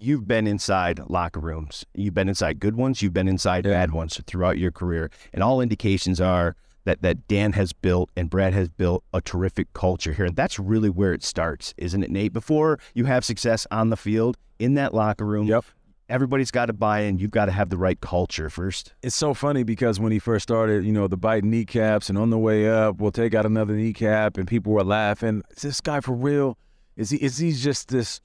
You've 0.00 0.28
been 0.28 0.46
inside 0.46 1.00
locker 1.08 1.40
rooms. 1.40 1.84
You've 1.94 2.14
been 2.14 2.28
inside 2.28 2.60
good 2.60 2.76
ones. 2.76 3.02
You've 3.02 3.12
been 3.12 3.28
inside 3.28 3.64
yeah. 3.64 3.72
bad 3.72 3.92
ones 3.92 4.20
throughout 4.26 4.58
your 4.58 4.70
career. 4.70 5.10
And 5.32 5.42
all 5.42 5.60
indications 5.60 6.20
are 6.20 6.56
that, 6.84 7.02
that 7.02 7.26
Dan 7.26 7.52
has 7.52 7.72
built 7.72 8.10
and 8.16 8.30
Brad 8.30 8.52
has 8.52 8.68
built 8.68 9.04
a 9.12 9.20
terrific 9.20 9.72
culture 9.72 10.12
here. 10.12 10.24
And 10.24 10.36
that's 10.36 10.58
really 10.58 10.90
where 10.90 11.12
it 11.12 11.24
starts, 11.24 11.74
isn't 11.76 12.02
it, 12.02 12.10
Nate? 12.10 12.32
Before 12.32 12.78
you 12.94 13.06
have 13.06 13.24
success 13.24 13.66
on 13.70 13.90
the 13.90 13.96
field, 13.96 14.36
in 14.58 14.74
that 14.74 14.92
locker 14.92 15.24
room, 15.24 15.46
yep 15.46 15.64
everybody's 16.08 16.50
got 16.50 16.66
to 16.66 16.72
buy 16.72 17.00
in. 17.00 17.18
You've 17.18 17.30
got 17.30 17.46
to 17.46 17.52
have 17.52 17.70
the 17.70 17.76
right 17.76 18.00
culture 18.00 18.50
first. 18.50 18.94
It's 19.02 19.16
so 19.16 19.34
funny 19.34 19.62
because 19.62 20.00
when 20.00 20.12
he 20.12 20.18
first 20.18 20.42
started, 20.42 20.84
you 20.84 20.92
know, 20.92 21.08
the 21.08 21.16
biting 21.16 21.50
kneecaps, 21.50 22.08
and 22.08 22.18
on 22.18 22.30
the 22.30 22.38
way 22.38 22.68
up, 22.68 22.98
we'll 22.98 23.12
take 23.12 23.34
out 23.34 23.46
another 23.46 23.74
kneecap, 23.74 24.36
and 24.36 24.46
people 24.46 24.72
were 24.72 24.84
laughing. 24.84 25.42
Is 25.50 25.62
this 25.62 25.80
guy 25.80 26.00
for 26.00 26.12
real? 26.12 26.58
Is 26.96 27.10
he? 27.10 27.18
Is 27.18 27.38
he 27.38 27.52
just 27.52 27.88
this? 27.88 28.20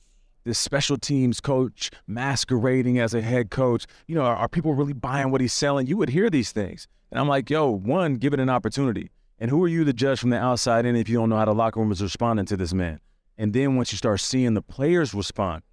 This 0.46 0.60
special 0.60 0.98
teams 0.98 1.40
coach 1.40 1.90
masquerading 2.06 3.00
as 3.00 3.14
a 3.14 3.22
head 3.22 3.50
coach. 3.50 3.86
You 4.08 4.16
know, 4.16 4.24
are, 4.24 4.36
are 4.36 4.50
people 4.50 4.74
really 4.74 4.92
buying 4.92 5.32
what 5.32 5.40
he's 5.40 5.54
selling? 5.54 5.88
You 5.88 5.96
would 5.96 6.10
hear 6.10 6.30
these 6.30 6.52
things. 6.52 6.86
And 7.12 7.20
I'm 7.20 7.30
like, 7.30 7.50
yo, 7.50 7.70
one, 7.70 8.16
give 8.16 8.34
it 8.34 8.42
an 8.42 8.50
opportunity. 8.50 9.10
And 9.40 9.50
who 9.50 9.64
are 9.64 9.70
you 9.70 9.86
to 9.86 9.94
judge 9.94 10.20
from 10.20 10.32
the 10.32 10.38
outside 10.38 10.86
in 10.86 10.98
if 10.98 11.08
you 11.08 11.18
don't 11.18 11.30
know 11.30 11.38
how 11.38 11.46
the 11.46 11.54
locker 11.54 11.80
room 11.80 11.94
is 11.94 12.02
responding 12.02 12.46
to 12.48 12.58
this 12.58 12.74
man? 12.74 13.00
And 13.38 13.54
then 13.54 13.78
once 13.78 13.92
you 13.92 13.98
start 13.98 14.20
seeing 14.20 14.54
the 14.54 14.62
players 14.62 15.14
respond, 15.14 15.64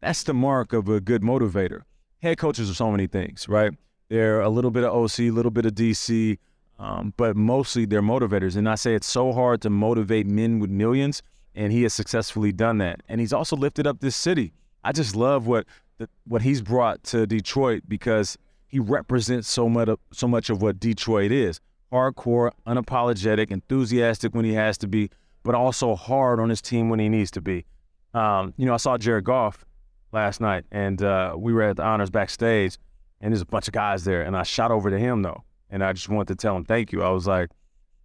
that's 0.00 0.22
the 0.22 0.34
mark 0.34 0.72
of 0.72 0.88
a 0.88 1.00
good 1.00 1.22
motivator. 1.22 1.82
Head 2.22 2.38
coaches 2.38 2.70
are 2.70 2.74
so 2.74 2.90
many 2.90 3.06
things, 3.06 3.48
right? 3.48 3.72
They're 4.08 4.40
a 4.40 4.48
little 4.48 4.70
bit 4.70 4.84
of 4.84 4.94
OC, 4.94 5.20
a 5.20 5.30
little 5.30 5.50
bit 5.50 5.66
of 5.66 5.74
DC, 5.74 6.38
um, 6.78 7.14
but 7.16 7.36
mostly 7.36 7.84
they're 7.84 8.02
motivators. 8.02 8.56
And 8.56 8.68
I 8.68 8.74
say 8.74 8.94
it's 8.94 9.06
so 9.06 9.32
hard 9.32 9.60
to 9.62 9.70
motivate 9.70 10.26
men 10.26 10.58
with 10.58 10.70
millions, 10.70 11.22
and 11.54 11.72
he 11.72 11.82
has 11.82 11.94
successfully 11.94 12.52
done 12.52 12.78
that. 12.78 13.02
And 13.08 13.20
he's 13.20 13.32
also 13.32 13.56
lifted 13.56 13.86
up 13.86 14.00
this 14.00 14.16
city. 14.16 14.52
I 14.82 14.92
just 14.92 15.14
love 15.14 15.46
what 15.46 15.66
the, 15.98 16.08
what 16.26 16.42
he's 16.42 16.62
brought 16.62 17.04
to 17.04 17.26
Detroit 17.26 17.82
because 17.86 18.38
he 18.66 18.78
represents 18.78 19.48
so 19.48 19.68
much 19.68 19.88
of, 19.88 19.98
so 20.12 20.26
much 20.26 20.48
of 20.48 20.62
what 20.62 20.80
Detroit 20.80 21.30
is: 21.30 21.60
hardcore, 21.92 22.52
unapologetic, 22.66 23.50
enthusiastic 23.50 24.34
when 24.34 24.44
he 24.44 24.54
has 24.54 24.78
to 24.78 24.88
be, 24.88 25.10
but 25.42 25.54
also 25.54 25.94
hard 25.94 26.40
on 26.40 26.48
his 26.48 26.62
team 26.62 26.88
when 26.88 26.98
he 26.98 27.08
needs 27.08 27.30
to 27.32 27.40
be. 27.40 27.66
Um, 28.14 28.54
you 28.56 28.66
know, 28.66 28.74
I 28.74 28.78
saw 28.78 28.96
Jared 28.96 29.24
Goff 29.24 29.64
last 30.12 30.40
night, 30.40 30.64
and 30.70 31.02
uh, 31.02 31.34
we 31.36 31.52
were 31.52 31.62
at 31.62 31.76
the 31.76 31.84
honors 31.84 32.10
backstage, 32.10 32.78
and 33.20 33.32
there's 33.32 33.42
a 33.42 33.46
bunch 33.46 33.68
of 33.68 33.72
guys 33.74 34.04
there, 34.04 34.22
and 34.22 34.36
I 34.36 34.42
shot 34.42 34.70
over 34.70 34.90
to 34.90 34.98
him 34.98 35.22
though, 35.22 35.44
and 35.70 35.82
I 35.84 35.92
just 35.92 36.08
wanted 36.08 36.28
to 36.28 36.34
tell 36.36 36.56
him 36.56 36.64
thank 36.64 36.92
you. 36.92 37.02
I 37.02 37.10
was 37.10 37.26
like, 37.26 37.50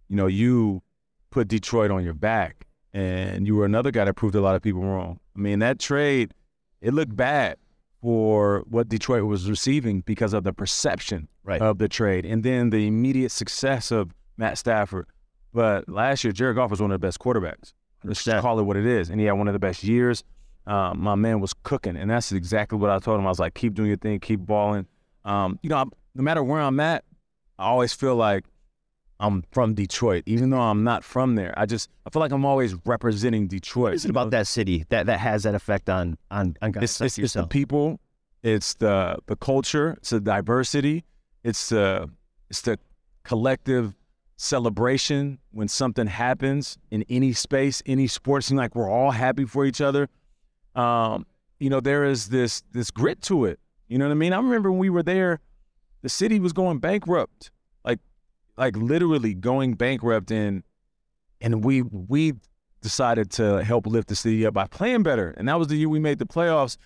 you 0.08 0.16
know, 0.16 0.26
you 0.26 0.82
put 1.30 1.48
Detroit 1.48 1.90
on 1.90 2.04
your 2.04 2.14
back, 2.14 2.66
and 2.94 3.46
you 3.46 3.56
were 3.56 3.64
another 3.64 3.90
guy 3.90 4.04
that 4.04 4.14
proved 4.14 4.34
a 4.34 4.40
lot 4.40 4.54
of 4.56 4.62
people 4.62 4.82
wrong. 4.82 5.18
I 5.36 5.40
mean, 5.40 5.58
that 5.60 5.78
trade, 5.78 6.32
it 6.80 6.94
looked 6.94 7.14
bad 7.16 7.56
for 8.00 8.62
what 8.68 8.88
Detroit 8.88 9.24
was 9.24 9.48
receiving 9.50 10.00
because 10.02 10.32
of 10.32 10.44
the 10.44 10.52
perception 10.52 11.28
Right. 11.42 11.60
of 11.62 11.78
the 11.78 11.88
trade, 11.88 12.24
and 12.26 12.42
then 12.42 12.70
the 12.70 12.86
immediate 12.86 13.30
success 13.30 13.90
of 13.90 14.12
Matt 14.36 14.58
Stafford. 14.58 15.06
But 15.52 15.88
last 15.88 16.24
year, 16.24 16.32
Jared 16.32 16.56
Goff 16.56 16.70
was 16.70 16.80
one 16.82 16.90
of 16.90 17.00
the 17.00 17.06
best 17.06 17.18
quarterbacks. 17.18 17.72
Let's 18.04 18.22
just 18.24 18.42
call 18.42 18.58
it 18.60 18.64
what 18.64 18.76
it 18.76 18.84
is, 18.86 19.10
and 19.10 19.18
he 19.20 19.26
had 19.26 19.32
one 19.32 19.48
of 19.48 19.52
the 19.52 19.58
best 19.58 19.82
years. 19.82 20.22
Um, 20.66 21.00
my 21.00 21.14
man 21.14 21.40
was 21.40 21.52
cooking, 21.62 21.96
and 21.96 22.10
that's 22.10 22.32
exactly 22.32 22.78
what 22.78 22.90
I 22.90 22.98
told 22.98 23.20
him. 23.20 23.26
I 23.26 23.30
was 23.30 23.38
like, 23.38 23.54
keep 23.54 23.74
doing 23.74 23.88
your 23.88 23.96
thing, 23.96 24.18
keep 24.18 24.40
balling. 24.40 24.86
Um, 25.24 25.58
you 25.62 25.70
know, 25.70 25.76
I'm, 25.76 25.92
no 26.14 26.22
matter 26.22 26.42
where 26.42 26.60
I'm 26.60 26.80
at, 26.80 27.04
I 27.58 27.66
always 27.66 27.92
feel 27.92 28.16
like 28.16 28.44
I'm 29.18 29.44
from 29.50 29.74
Detroit, 29.74 30.24
even 30.26 30.50
though 30.50 30.60
I'm 30.60 30.84
not 30.84 31.04
from 31.04 31.36
there. 31.36 31.54
I 31.56 31.66
just 31.66 31.88
I 32.04 32.10
feel 32.10 32.20
like 32.20 32.32
I'm 32.32 32.44
always 32.44 32.74
representing 32.84 33.46
Detroit. 33.46 33.84
What 33.84 33.94
is 33.94 34.04
it 34.04 34.10
about 34.10 34.30
that 34.30 34.46
city 34.46 34.84
that, 34.90 35.06
that 35.06 35.20
has 35.20 35.44
that 35.44 35.54
effect 35.54 35.88
on 35.88 36.18
on, 36.30 36.56
on 36.60 36.72
guys 36.72 36.82
It's, 36.82 37.00
like 37.00 37.06
it's, 37.06 37.18
it's 37.18 37.32
the 37.34 37.46
people, 37.46 37.98
it's 38.42 38.74
the 38.74 39.16
the 39.26 39.36
culture, 39.36 39.94
it's 39.98 40.10
the 40.10 40.20
diversity, 40.20 41.04
it's 41.44 41.70
the 41.70 42.10
it's 42.50 42.60
the 42.60 42.78
collective 43.24 43.94
celebration 44.36 45.38
when 45.50 45.68
something 45.68 46.06
happens 46.06 46.76
in 46.90 47.04
any 47.08 47.32
space, 47.32 47.82
any 47.86 48.06
sport. 48.06 48.44
Seems 48.44 48.58
like 48.58 48.74
we're 48.74 48.90
all 48.90 49.12
happy 49.12 49.46
for 49.46 49.64
each 49.64 49.80
other. 49.80 50.08
Um, 50.76 51.26
you 51.58 51.70
know, 51.70 51.80
there 51.80 52.04
is 52.04 52.28
this 52.28 52.62
this 52.72 52.90
grit 52.90 53.22
to 53.22 53.46
it. 53.46 53.58
You 53.88 53.98
know 53.98 54.06
what 54.06 54.12
I 54.12 54.16
mean? 54.16 54.32
I 54.32 54.36
remember 54.36 54.70
when 54.70 54.80
we 54.80 54.90
were 54.90 55.02
there, 55.02 55.40
the 56.02 56.08
city 56.08 56.38
was 56.38 56.52
going 56.52 56.78
bankrupt, 56.78 57.50
like 57.84 58.00
like 58.56 58.76
literally 58.76 59.34
going 59.34 59.74
bankrupt, 59.74 60.30
and 60.30 60.62
and 61.40 61.64
we 61.64 61.82
we 61.82 62.34
decided 62.82 63.30
to 63.32 63.64
help 63.64 63.86
lift 63.86 64.08
the 64.08 64.16
city 64.16 64.46
up 64.46 64.54
by 64.54 64.66
playing 64.66 65.02
better. 65.02 65.34
And 65.36 65.48
that 65.48 65.58
was 65.58 65.68
the 65.68 65.76
year 65.76 65.88
we 65.88 65.98
made 65.98 66.18
the 66.18 66.26
playoffs. 66.26 66.76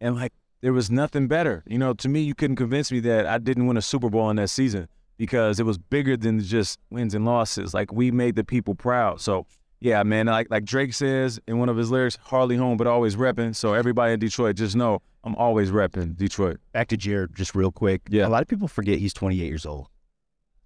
And 0.00 0.16
like 0.16 0.32
there 0.60 0.72
was 0.72 0.90
nothing 0.90 1.28
better. 1.28 1.62
You 1.66 1.78
know, 1.78 1.94
to 1.94 2.08
me, 2.08 2.20
you 2.20 2.34
couldn't 2.34 2.56
convince 2.56 2.92
me 2.92 3.00
that 3.00 3.26
I 3.26 3.38
didn't 3.38 3.66
win 3.66 3.76
a 3.76 3.82
Super 3.82 4.10
Bowl 4.10 4.28
in 4.28 4.36
that 4.36 4.50
season 4.50 4.88
because 5.16 5.58
it 5.58 5.64
was 5.64 5.78
bigger 5.78 6.16
than 6.16 6.40
just 6.40 6.78
wins 6.90 7.14
and 7.14 7.24
losses. 7.24 7.72
Like 7.72 7.92
we 7.92 8.10
made 8.10 8.36
the 8.36 8.44
people 8.44 8.74
proud. 8.74 9.20
So 9.20 9.46
yeah, 9.80 10.02
man, 10.02 10.26
like 10.26 10.48
like 10.50 10.64
Drake 10.64 10.94
says 10.94 11.40
in 11.46 11.58
one 11.58 11.68
of 11.68 11.76
his 11.76 11.90
lyrics, 11.90 12.18
hardly 12.22 12.56
home 12.56 12.76
but 12.76 12.86
always 12.86 13.16
repping. 13.16 13.54
So 13.54 13.74
everybody 13.74 14.12
in 14.14 14.18
Detroit, 14.20 14.56
just 14.56 14.74
know 14.76 15.02
I'm 15.24 15.34
always 15.36 15.70
repping 15.70 16.16
Detroit. 16.16 16.58
Back 16.72 16.88
to 16.88 16.96
Jared, 16.96 17.34
just 17.34 17.54
real 17.54 17.70
quick. 17.72 18.02
Yeah. 18.08 18.26
A 18.26 18.30
lot 18.30 18.42
of 18.42 18.48
people 18.48 18.68
forget 18.68 18.98
he's 18.98 19.12
28 19.14 19.44
years 19.46 19.66
old. 19.66 19.88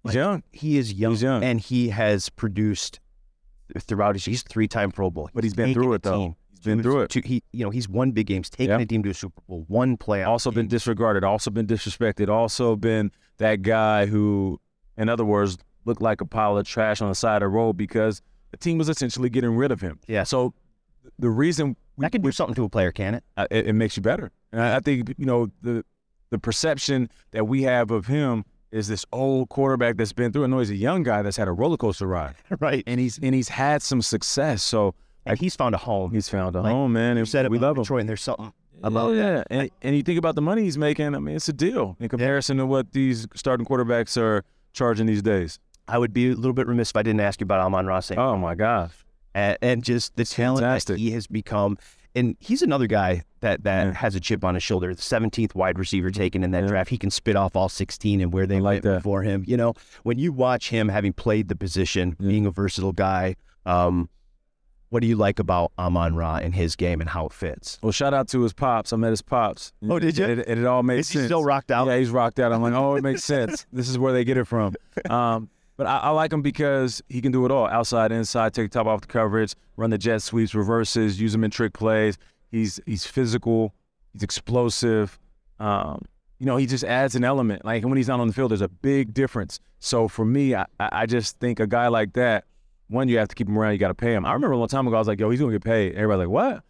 He's 0.03 0.15
young, 0.15 0.43
He 0.51 0.77
is 0.77 0.93
young, 0.93 1.11
He's 1.11 1.21
young. 1.23 1.43
and 1.43 1.59
he 1.59 1.89
has 1.89 2.29
produced 2.29 2.99
throughout 3.79 4.15
his. 4.15 4.25
He's 4.25 4.41
three 4.43 4.67
time 4.67 4.91
Pro 4.91 5.09
Bowl. 5.11 5.29
but 5.33 5.43
he's 5.43 5.53
been 5.53 5.73
through 5.73 5.93
it 5.93 6.03
though. 6.03 6.17
team 6.17 6.35
He's 6.49 6.59
been 6.59 6.81
through 6.83 7.01
it. 7.01 7.09
to- 7.11 7.21
he, 7.21 7.43
you 7.51 7.63
know, 7.63 7.69
he's 7.69 7.87
won 7.89 8.11
big 8.11 8.27
games, 8.27 8.49
taken 8.49 8.77
Yeah. 8.79 8.83
a 8.83 8.85
team 8.85 9.03
to 9.03 9.09
a 9.09 9.13
Super 9.13 9.41
Bowl, 9.47 9.65
one 9.67 9.97
playoff. 9.97 10.27
also 10.27 10.51
been 10.51 10.67
disregarded, 10.67 11.23
also 11.23 11.49
been 11.51 11.67
disrespected, 11.67 12.29
also 12.29 12.75
been 12.75 13.11
that 13.37 13.61
guy 13.61 14.05
who, 14.07 14.59
in 14.97 15.09
other 15.09 15.25
words, 15.25 15.57
looked 15.85 16.01
like 16.01 16.21
a 16.21 16.25
pile 16.25 16.57
of 16.57 16.67
trash 16.67 17.01
on 17.01 17.09
the 17.09 17.15
side 17.15 17.37
of 17.37 17.41
the 17.41 17.47
road 17.47 17.73
because 17.73 18.21
the 18.51 18.57
team 18.57 18.77
was 18.77 18.89
essentially 18.89 19.29
getting 19.29 19.55
rid 19.55 19.71
of 19.71 19.81
him. 19.81 19.99
Yeah. 20.07 20.23
So 20.23 20.53
the 21.19 21.29
reason 21.29 21.75
we, 21.97 22.03
that 22.03 22.11
could 22.11 22.21
do 22.21 22.31
something 22.31 22.55
to 22.55 22.63
a 22.65 22.69
player, 22.69 22.91
can 22.91 23.15
it? 23.15 23.23
uh, 23.37 23.47
it, 23.49 23.67
it 23.67 23.73
makes 23.73 23.97
you 23.97 24.03
better, 24.03 24.31
and 24.51 24.61
I, 24.61 24.77
I 24.77 24.79
think 24.79 25.13
you 25.17 25.25
know 25.25 25.47
the 25.61 25.83
the 26.29 26.37
perception 26.39 27.09
that 27.31 27.45
we 27.45 27.63
have 27.63 27.91
of 27.91 28.07
him 28.07 28.45
is 28.71 28.87
this 28.87 29.05
old 29.11 29.49
quarterback 29.49 29.97
that's 29.97 30.13
been 30.13 30.31
through. 30.31 30.45
I 30.45 30.47
know 30.47 30.59
he's 30.59 30.69
a 30.69 30.75
young 30.75 31.03
guy 31.03 31.21
that's 31.21 31.35
had 31.37 31.47
a 31.47 31.51
roller 31.51 31.77
coaster 31.77 32.07
ride, 32.07 32.35
right. 32.59 32.83
and 32.87 32.99
he's 32.99 33.17
and 33.21 33.33
he's 33.35 33.49
had 33.49 33.81
some 33.81 34.01
success. 34.01 34.63
So 34.63 34.95
And 35.25 35.37
he's 35.37 35.55
found 35.55 35.75
a 35.75 35.79
home. 35.79 36.11
he's 36.11 36.29
found 36.29 36.55
a 36.55 36.61
Like 36.61 36.71
home, 36.71 36.93
man. 36.93 37.15
You 37.17 37.21
And 37.21 37.27
said 37.29 37.49
we 37.49 37.57
about 37.57 37.67
love 37.67 37.77
him. 37.77 37.83
Detroit, 37.83 37.99
and 38.01 38.09
there's 38.09 38.21
something 38.21 38.53
about 38.83 39.11
about 39.11 39.15
yeah, 39.15 39.43
and 39.49 39.69
and 39.81 39.95
you 39.95 40.03
think 40.03 40.17
about 40.19 40.35
the 40.35 40.41
money 40.41 40.63
he's 40.63 40.77
making. 40.77 41.13
I 41.15 41.19
mean, 41.19 41.35
it's 41.35 41.49
a 41.49 41.53
deal 41.53 41.97
in 41.99 42.07
comparison 42.09 42.57
to 42.57 42.65
what 42.65 42.93
these 42.93 43.27
starting 43.35 43.65
quarterbacks 43.65 44.15
are 44.17 44.43
charging 44.73 45.05
these 45.05 45.21
days. 45.21 45.59
I 45.91 45.97
would 45.97 46.13
be 46.13 46.31
a 46.31 46.35
little 46.35 46.53
bit 46.53 46.67
remiss 46.67 46.89
if 46.91 46.95
I 46.95 47.03
didn't 47.03 47.19
ask 47.21 47.39
you 47.41 47.45
about 47.45 47.59
Amon 47.59 47.85
Ross 47.85 48.11
Oh 48.11 48.37
my 48.37 48.55
gosh, 48.55 48.91
and, 49.35 49.57
and 49.61 49.83
just 49.83 50.15
the 50.15 50.25
talent 50.25 50.61
Fantastic. 50.61 50.95
that 50.95 50.99
he 50.99 51.11
has 51.11 51.27
become. 51.27 51.77
And 52.13 52.35
he's 52.41 52.61
another 52.61 52.87
guy 52.87 53.23
that 53.39 53.63
that 53.63 53.85
Yeah. 53.87 53.93
has 53.93 54.15
a 54.15 54.19
chip 54.19 54.43
on 54.43 54.55
his 54.55 54.63
shoulder. 54.63 54.93
The 54.93 55.01
17th 55.01 55.55
wide 55.55 55.79
receiver 55.79 56.11
taken 56.11 56.43
in 56.43 56.51
that 56.51 56.63
Yeah. 56.63 56.67
draft. 56.69 56.89
He 56.89 56.97
can 56.97 57.09
spit 57.09 57.37
off 57.37 57.55
all 57.55 57.69
16 57.69 58.19
and 58.19 58.33
where 58.33 58.45
they 58.45 58.57
I 58.57 58.59
like 58.59 58.83
went 58.83 58.97
before 58.97 59.23
him. 59.23 59.45
You 59.47 59.55
know, 59.55 59.73
when 60.03 60.19
you 60.19 60.33
watch 60.33 60.71
him 60.71 60.89
having 60.89 61.13
played 61.13 61.47
the 61.47 61.55
position, 61.55 62.17
Yeah. 62.19 62.27
being 62.27 62.45
a 62.45 62.51
versatile 62.51 62.91
guy, 62.91 63.35
um, 63.65 64.09
what 64.89 64.99
do 65.01 65.07
you 65.07 65.15
like 65.15 65.39
about 65.39 65.71
Amon 65.79 66.15
Ra 66.17 66.35
and 66.35 66.53
his 66.53 66.75
game 66.75 66.99
and 66.99 67.09
how 67.11 67.27
it 67.27 67.31
fits? 67.33 67.79
well, 67.81 67.93
shout 67.93 68.13
out 68.13 68.27
to 68.29 68.41
his 68.41 68.51
pops. 68.51 68.91
I 68.91 68.97
met 68.97 69.11
his 69.11 69.21
pops. 69.21 69.71
Oh, 69.89 69.97
did 69.97 70.17
you? 70.17 70.25
It, 70.25 70.39
it, 70.39 70.57
it 70.59 70.65
all 70.65 70.83
makes 70.83 71.07
Is 71.07 71.13
sense. 71.13 71.25
still 71.27 71.45
rocked 71.45 71.71
out? 71.71 71.87
Yeah, 71.87 71.97
he's 71.97 72.09
rocked 72.09 72.41
out. 72.41 72.51
I'm 72.51 72.61
like, 72.61 72.73
oh, 72.73 72.95
it 72.95 73.03
makes 73.03 73.23
sense. 73.35 73.65
This 73.71 73.87
is 73.87 73.97
where 73.97 74.11
they 74.11 74.25
get 74.25 74.35
it 74.35 74.43
from. 74.47 74.75
Um, 75.09 75.49
but 75.81 75.87
I, 75.87 75.97
I 75.97 76.09
like 76.11 76.31
him 76.31 76.43
because 76.43 77.01
he 77.09 77.21
can 77.21 77.31
do 77.31 77.43
it 77.43 77.49
all: 77.49 77.65
outside, 77.65 78.11
inside, 78.11 78.53
take 78.53 78.69
the 78.69 78.77
top 78.77 78.85
off 78.85 79.01
the 79.01 79.07
coverage, 79.07 79.55
run 79.77 79.89
the 79.89 79.97
jet 79.97 80.21
sweeps, 80.21 80.53
reverses, 80.53 81.19
use 81.19 81.33
him 81.33 81.43
in 81.43 81.49
trick 81.49 81.73
plays. 81.73 82.19
He's 82.51 82.79
he's 82.85 83.03
physical, 83.03 83.73
he's 84.13 84.21
explosive. 84.21 85.17
Um, 85.59 86.05
you 86.37 86.45
know, 86.45 86.55
he 86.55 86.67
just 86.67 86.83
adds 86.83 87.15
an 87.15 87.23
element. 87.23 87.65
Like 87.65 87.83
when 87.83 87.97
he's 87.97 88.07
not 88.07 88.19
on 88.19 88.27
the 88.27 88.33
field, 88.33 88.51
there's 88.51 88.61
a 88.61 88.67
big 88.67 89.11
difference. 89.11 89.59
So 89.79 90.07
for 90.07 90.23
me, 90.23 90.53
I, 90.53 90.67
I 90.79 91.07
just 91.07 91.39
think 91.39 91.59
a 91.59 91.65
guy 91.65 91.87
like 91.87 92.13
that, 92.13 92.45
one, 92.89 93.07
you 93.07 93.17
have 93.17 93.29
to 93.29 93.33
keep 93.33 93.47
him 93.47 93.57
around. 93.57 93.71
You 93.71 93.79
got 93.79 93.87
to 93.87 93.95
pay 93.95 94.13
him. 94.13 94.23
I 94.23 94.33
remember 94.33 94.53
a 94.53 94.57
long 94.57 94.67
time 94.67 94.85
ago, 94.85 94.97
I 94.97 94.99
was 94.99 95.07
like, 95.07 95.19
yo, 95.19 95.31
he's 95.31 95.39
gonna 95.39 95.51
get 95.51 95.63
paid. 95.63 95.95
Everybody's 95.95 96.27
like, 96.27 96.29
what? 96.29 96.63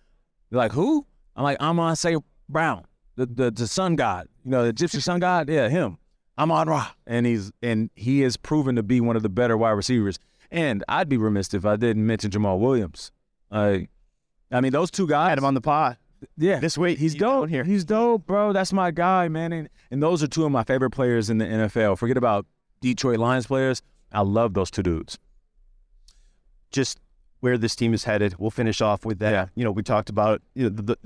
They're 0.52 0.58
like, 0.58 0.72
who? 0.72 1.06
I'm 1.36 1.44
like, 1.44 1.60
Amon 1.60 1.98
Say 1.98 2.16
Brown, 2.48 2.86
the, 3.18 3.26
the 3.26 3.52
the 3.52 3.68
sun 3.68 3.98
god, 3.98 4.30
you 4.46 4.52
know, 4.52 4.64
the 4.64 4.70
Egyptian 4.70 5.02
sun 5.02 5.20
god. 5.20 5.50
Yeah, 5.50 5.68
him. 5.68 5.98
Amon 6.38 6.68
Ra, 6.70 6.92
and 7.06 7.26
he's 7.26 7.52
and 7.62 7.90
he 7.96 8.22
has 8.22 8.38
proven 8.38 8.76
to 8.76 8.84
be 8.84 9.02
one 9.02 9.16
of 9.16 9.24
the 9.24 9.30
better 9.30 9.58
wide 9.58 9.72
receivers. 9.72 10.18
And 10.50 10.84
I'd 10.90 11.08
be 11.08 11.18
remiss 11.18 11.54
if 11.54 11.66
I 11.66 11.76
didn't 11.78 12.06
mention 12.06 12.30
Jamaal 12.32 12.60
Williams. 12.60 13.12
I, 13.52 13.88
I 14.52 14.60
mean, 14.62 14.72
those 14.74 14.92
two 14.92 15.08
guys. 15.08 15.30
Had 15.30 15.38
him 15.38 15.46
on 15.46 15.54
the 15.54 15.62
pod. 15.62 15.98
Yeah, 16.38 16.60
This 16.60 16.78
week, 16.78 17.00
he's 17.00 17.14
he's 17.14 17.20
dope 17.22 17.50
here. 17.50 17.64
He's 17.64 17.84
dope, 17.84 18.26
bro. 18.28 18.54
That's 18.54 18.72
my 18.72 18.92
guy, 18.92 19.28
man. 19.28 19.52
And, 19.54 19.70
and 19.90 20.04
those 20.04 20.22
are 20.22 20.28
two 20.28 20.46
of 20.46 20.52
my 20.52 20.64
favorite 20.64 20.92
players 20.92 21.30
in 21.32 21.38
the 21.40 21.46
NFL. 21.46 21.98
Forget 21.98 22.16
about 22.18 22.46
Detroit 22.82 23.18
Lions 23.18 23.48
players. 23.48 23.82
I 24.12 24.22
love 24.22 24.54
those 24.54 24.70
two 24.70 24.84
dudes. 24.84 25.18
just 26.72 27.00
where 27.40 27.58
this 27.58 27.76
team 27.76 27.94
is 27.94 28.04
headed. 28.04 28.36
We'll 28.38 28.52
finish 28.52 28.82
off 28.82 29.04
with 29.04 29.18
that. 29.20 29.32
Yeah. 29.32 29.46
You 29.56 29.64
know, 29.64 29.72
we 29.72 29.82
talked 29.84 30.10
about 30.10 30.42
you 30.54 30.64
know, 30.64 30.70
the, 30.70 30.84
the 30.84 30.98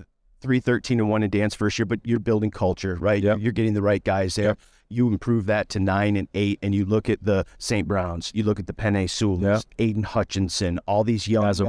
three 0.42 0.60
thirteen 0.60 1.00
and 1.00 1.10
one 1.10 1.24
in 1.24 1.30
dance 1.30 1.56
first 1.56 1.80
year, 1.80 1.86
but 1.86 2.00
you're 2.04 2.20
building 2.20 2.52
culture, 2.52 2.96
right? 2.96 3.24
Yep. 3.24 3.38
You're 3.40 3.52
getting 3.54 3.74
the 3.74 3.82
right 3.82 4.04
guys 4.04 4.36
there. 4.36 4.50
Yep. 4.50 4.60
You 4.90 5.08
improve 5.08 5.46
that 5.48 5.70
to 5.70 5.80
nine 5.80 6.16
and 6.16 6.28
eight, 6.34 6.60
and 6.62 6.76
you 6.76 6.86
look 6.86 7.10
at 7.10 7.24
the 7.24 7.46
St. 7.58 7.88
Browns, 7.88 8.32
you 8.36 8.44
look 8.44 8.60
at 8.60 8.68
the 8.68 8.74
Penei 8.74 9.10
Sewells. 9.10 9.66
Aidan 9.80 10.04
Hutchinson, 10.04 10.80
all 10.88 11.04
these 11.04 11.28
young 11.28 11.44
Guys 11.44 11.62
are 11.62 11.68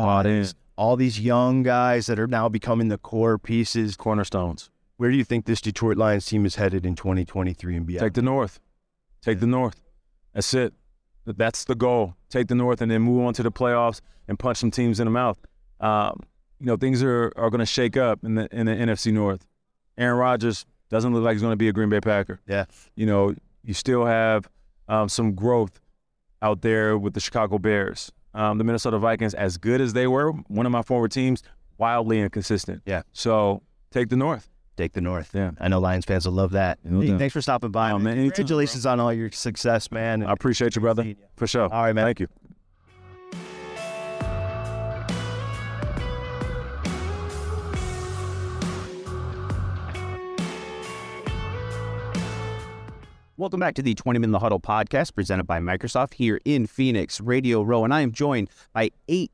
all 0.76 0.96
these 0.96 1.18
young 1.20 1.62
guys 1.62 2.06
that 2.06 2.18
are 2.18 2.26
now 2.26 2.48
becoming 2.48 2.88
the 2.88 2.98
core 2.98 3.38
pieces. 3.38 3.96
Cornerstones. 3.96 4.70
Where 4.98 5.10
do 5.10 5.16
you 5.16 5.24
think 5.24 5.44
this 5.44 5.60
Detroit 5.60 5.96
Lions 5.96 6.26
team 6.26 6.46
is 6.46 6.56
headed 6.56 6.86
in 6.86 6.94
2023 6.94 7.76
and 7.76 7.86
beyond? 7.86 8.00
Take 8.00 8.14
the 8.14 8.22
North. 8.22 8.60
Take 9.22 9.40
the 9.40 9.46
North. 9.46 9.82
That's 10.32 10.52
it. 10.54 10.74
That's 11.26 11.64
the 11.64 11.74
goal. 11.74 12.14
Take 12.30 12.48
the 12.48 12.54
North 12.54 12.80
and 12.80 12.90
then 12.90 13.02
move 13.02 13.24
on 13.26 13.34
to 13.34 13.42
the 13.42 13.50
playoffs 13.50 14.00
and 14.28 14.38
punch 14.38 14.58
some 14.58 14.70
teams 14.70 15.00
in 15.00 15.06
the 15.06 15.10
mouth. 15.10 15.38
Um, 15.80 16.20
you 16.60 16.66
know, 16.66 16.76
things 16.76 17.02
are, 17.02 17.32
are 17.36 17.50
going 17.50 17.58
to 17.58 17.66
shake 17.66 17.96
up 17.96 18.24
in 18.24 18.36
the 18.36 18.48
in 18.56 18.66
the 18.66 18.72
NFC 18.72 19.12
North. 19.12 19.46
Aaron 19.98 20.18
Rodgers 20.18 20.64
doesn't 20.90 21.12
look 21.12 21.24
like 21.24 21.34
he's 21.34 21.42
going 21.42 21.52
to 21.52 21.56
be 21.56 21.68
a 21.68 21.72
Green 21.72 21.88
Bay 21.88 22.00
Packer. 22.00 22.40
Yeah. 22.46 22.66
You 22.94 23.06
know, 23.06 23.34
you 23.64 23.74
still 23.74 24.04
have 24.04 24.48
um, 24.88 25.08
some 25.08 25.34
growth 25.34 25.80
out 26.42 26.62
there 26.62 26.96
with 26.96 27.14
the 27.14 27.20
Chicago 27.20 27.58
Bears. 27.58 28.12
Um, 28.34 28.58
the 28.58 28.64
Minnesota 28.64 28.98
Vikings, 28.98 29.34
as 29.34 29.56
good 29.56 29.80
as 29.80 29.94
they 29.94 30.06
were, 30.06 30.30
one 30.30 30.66
of 30.66 30.72
my 30.72 30.82
former 30.82 31.08
teams, 31.08 31.42
wildly 31.78 32.20
inconsistent. 32.20 32.82
Yeah. 32.84 33.02
So 33.12 33.62
take 33.90 34.10
the 34.10 34.16
North. 34.16 34.50
Take 34.76 34.92
the 34.92 35.00
North. 35.00 35.30
Yeah. 35.32 35.52
I 35.58 35.68
know 35.68 35.78
Lions 35.78 36.04
fans 36.04 36.26
will 36.26 36.34
love 36.34 36.50
that. 36.52 36.78
No 36.84 37.00
Hey, 37.00 37.16
thanks 37.16 37.32
for 37.32 37.40
stopping 37.40 37.70
by. 37.70 37.92
Oh, 37.92 37.98
man, 37.98 38.18
anytime, 38.18 38.32
Congratulations 38.32 38.84
on 38.84 39.00
all 39.00 39.12
your 39.12 39.32
success, 39.32 39.90
man. 39.90 40.22
I 40.22 40.32
appreciate 40.32 40.76
you, 40.76 40.82
brother. 40.82 41.14
For 41.36 41.46
sure. 41.46 41.62
All 41.62 41.82
right, 41.82 41.94
man. 41.94 42.04
Thank 42.04 42.20
you. 42.20 42.28
Welcome 53.38 53.60
back 53.60 53.74
to 53.74 53.82
the 53.82 53.94
20 53.94 54.18
Minute 54.18 54.38
Huddle 54.38 54.60
podcast 54.60 55.14
presented 55.14 55.44
by 55.44 55.58
Microsoft 55.60 56.14
here 56.14 56.40
in 56.46 56.66
Phoenix, 56.66 57.20
Radio 57.20 57.60
Row. 57.62 57.84
And 57.84 57.92
I 57.92 58.00
am 58.00 58.12
joined 58.12 58.48
by 58.72 58.90
eight 59.08 59.30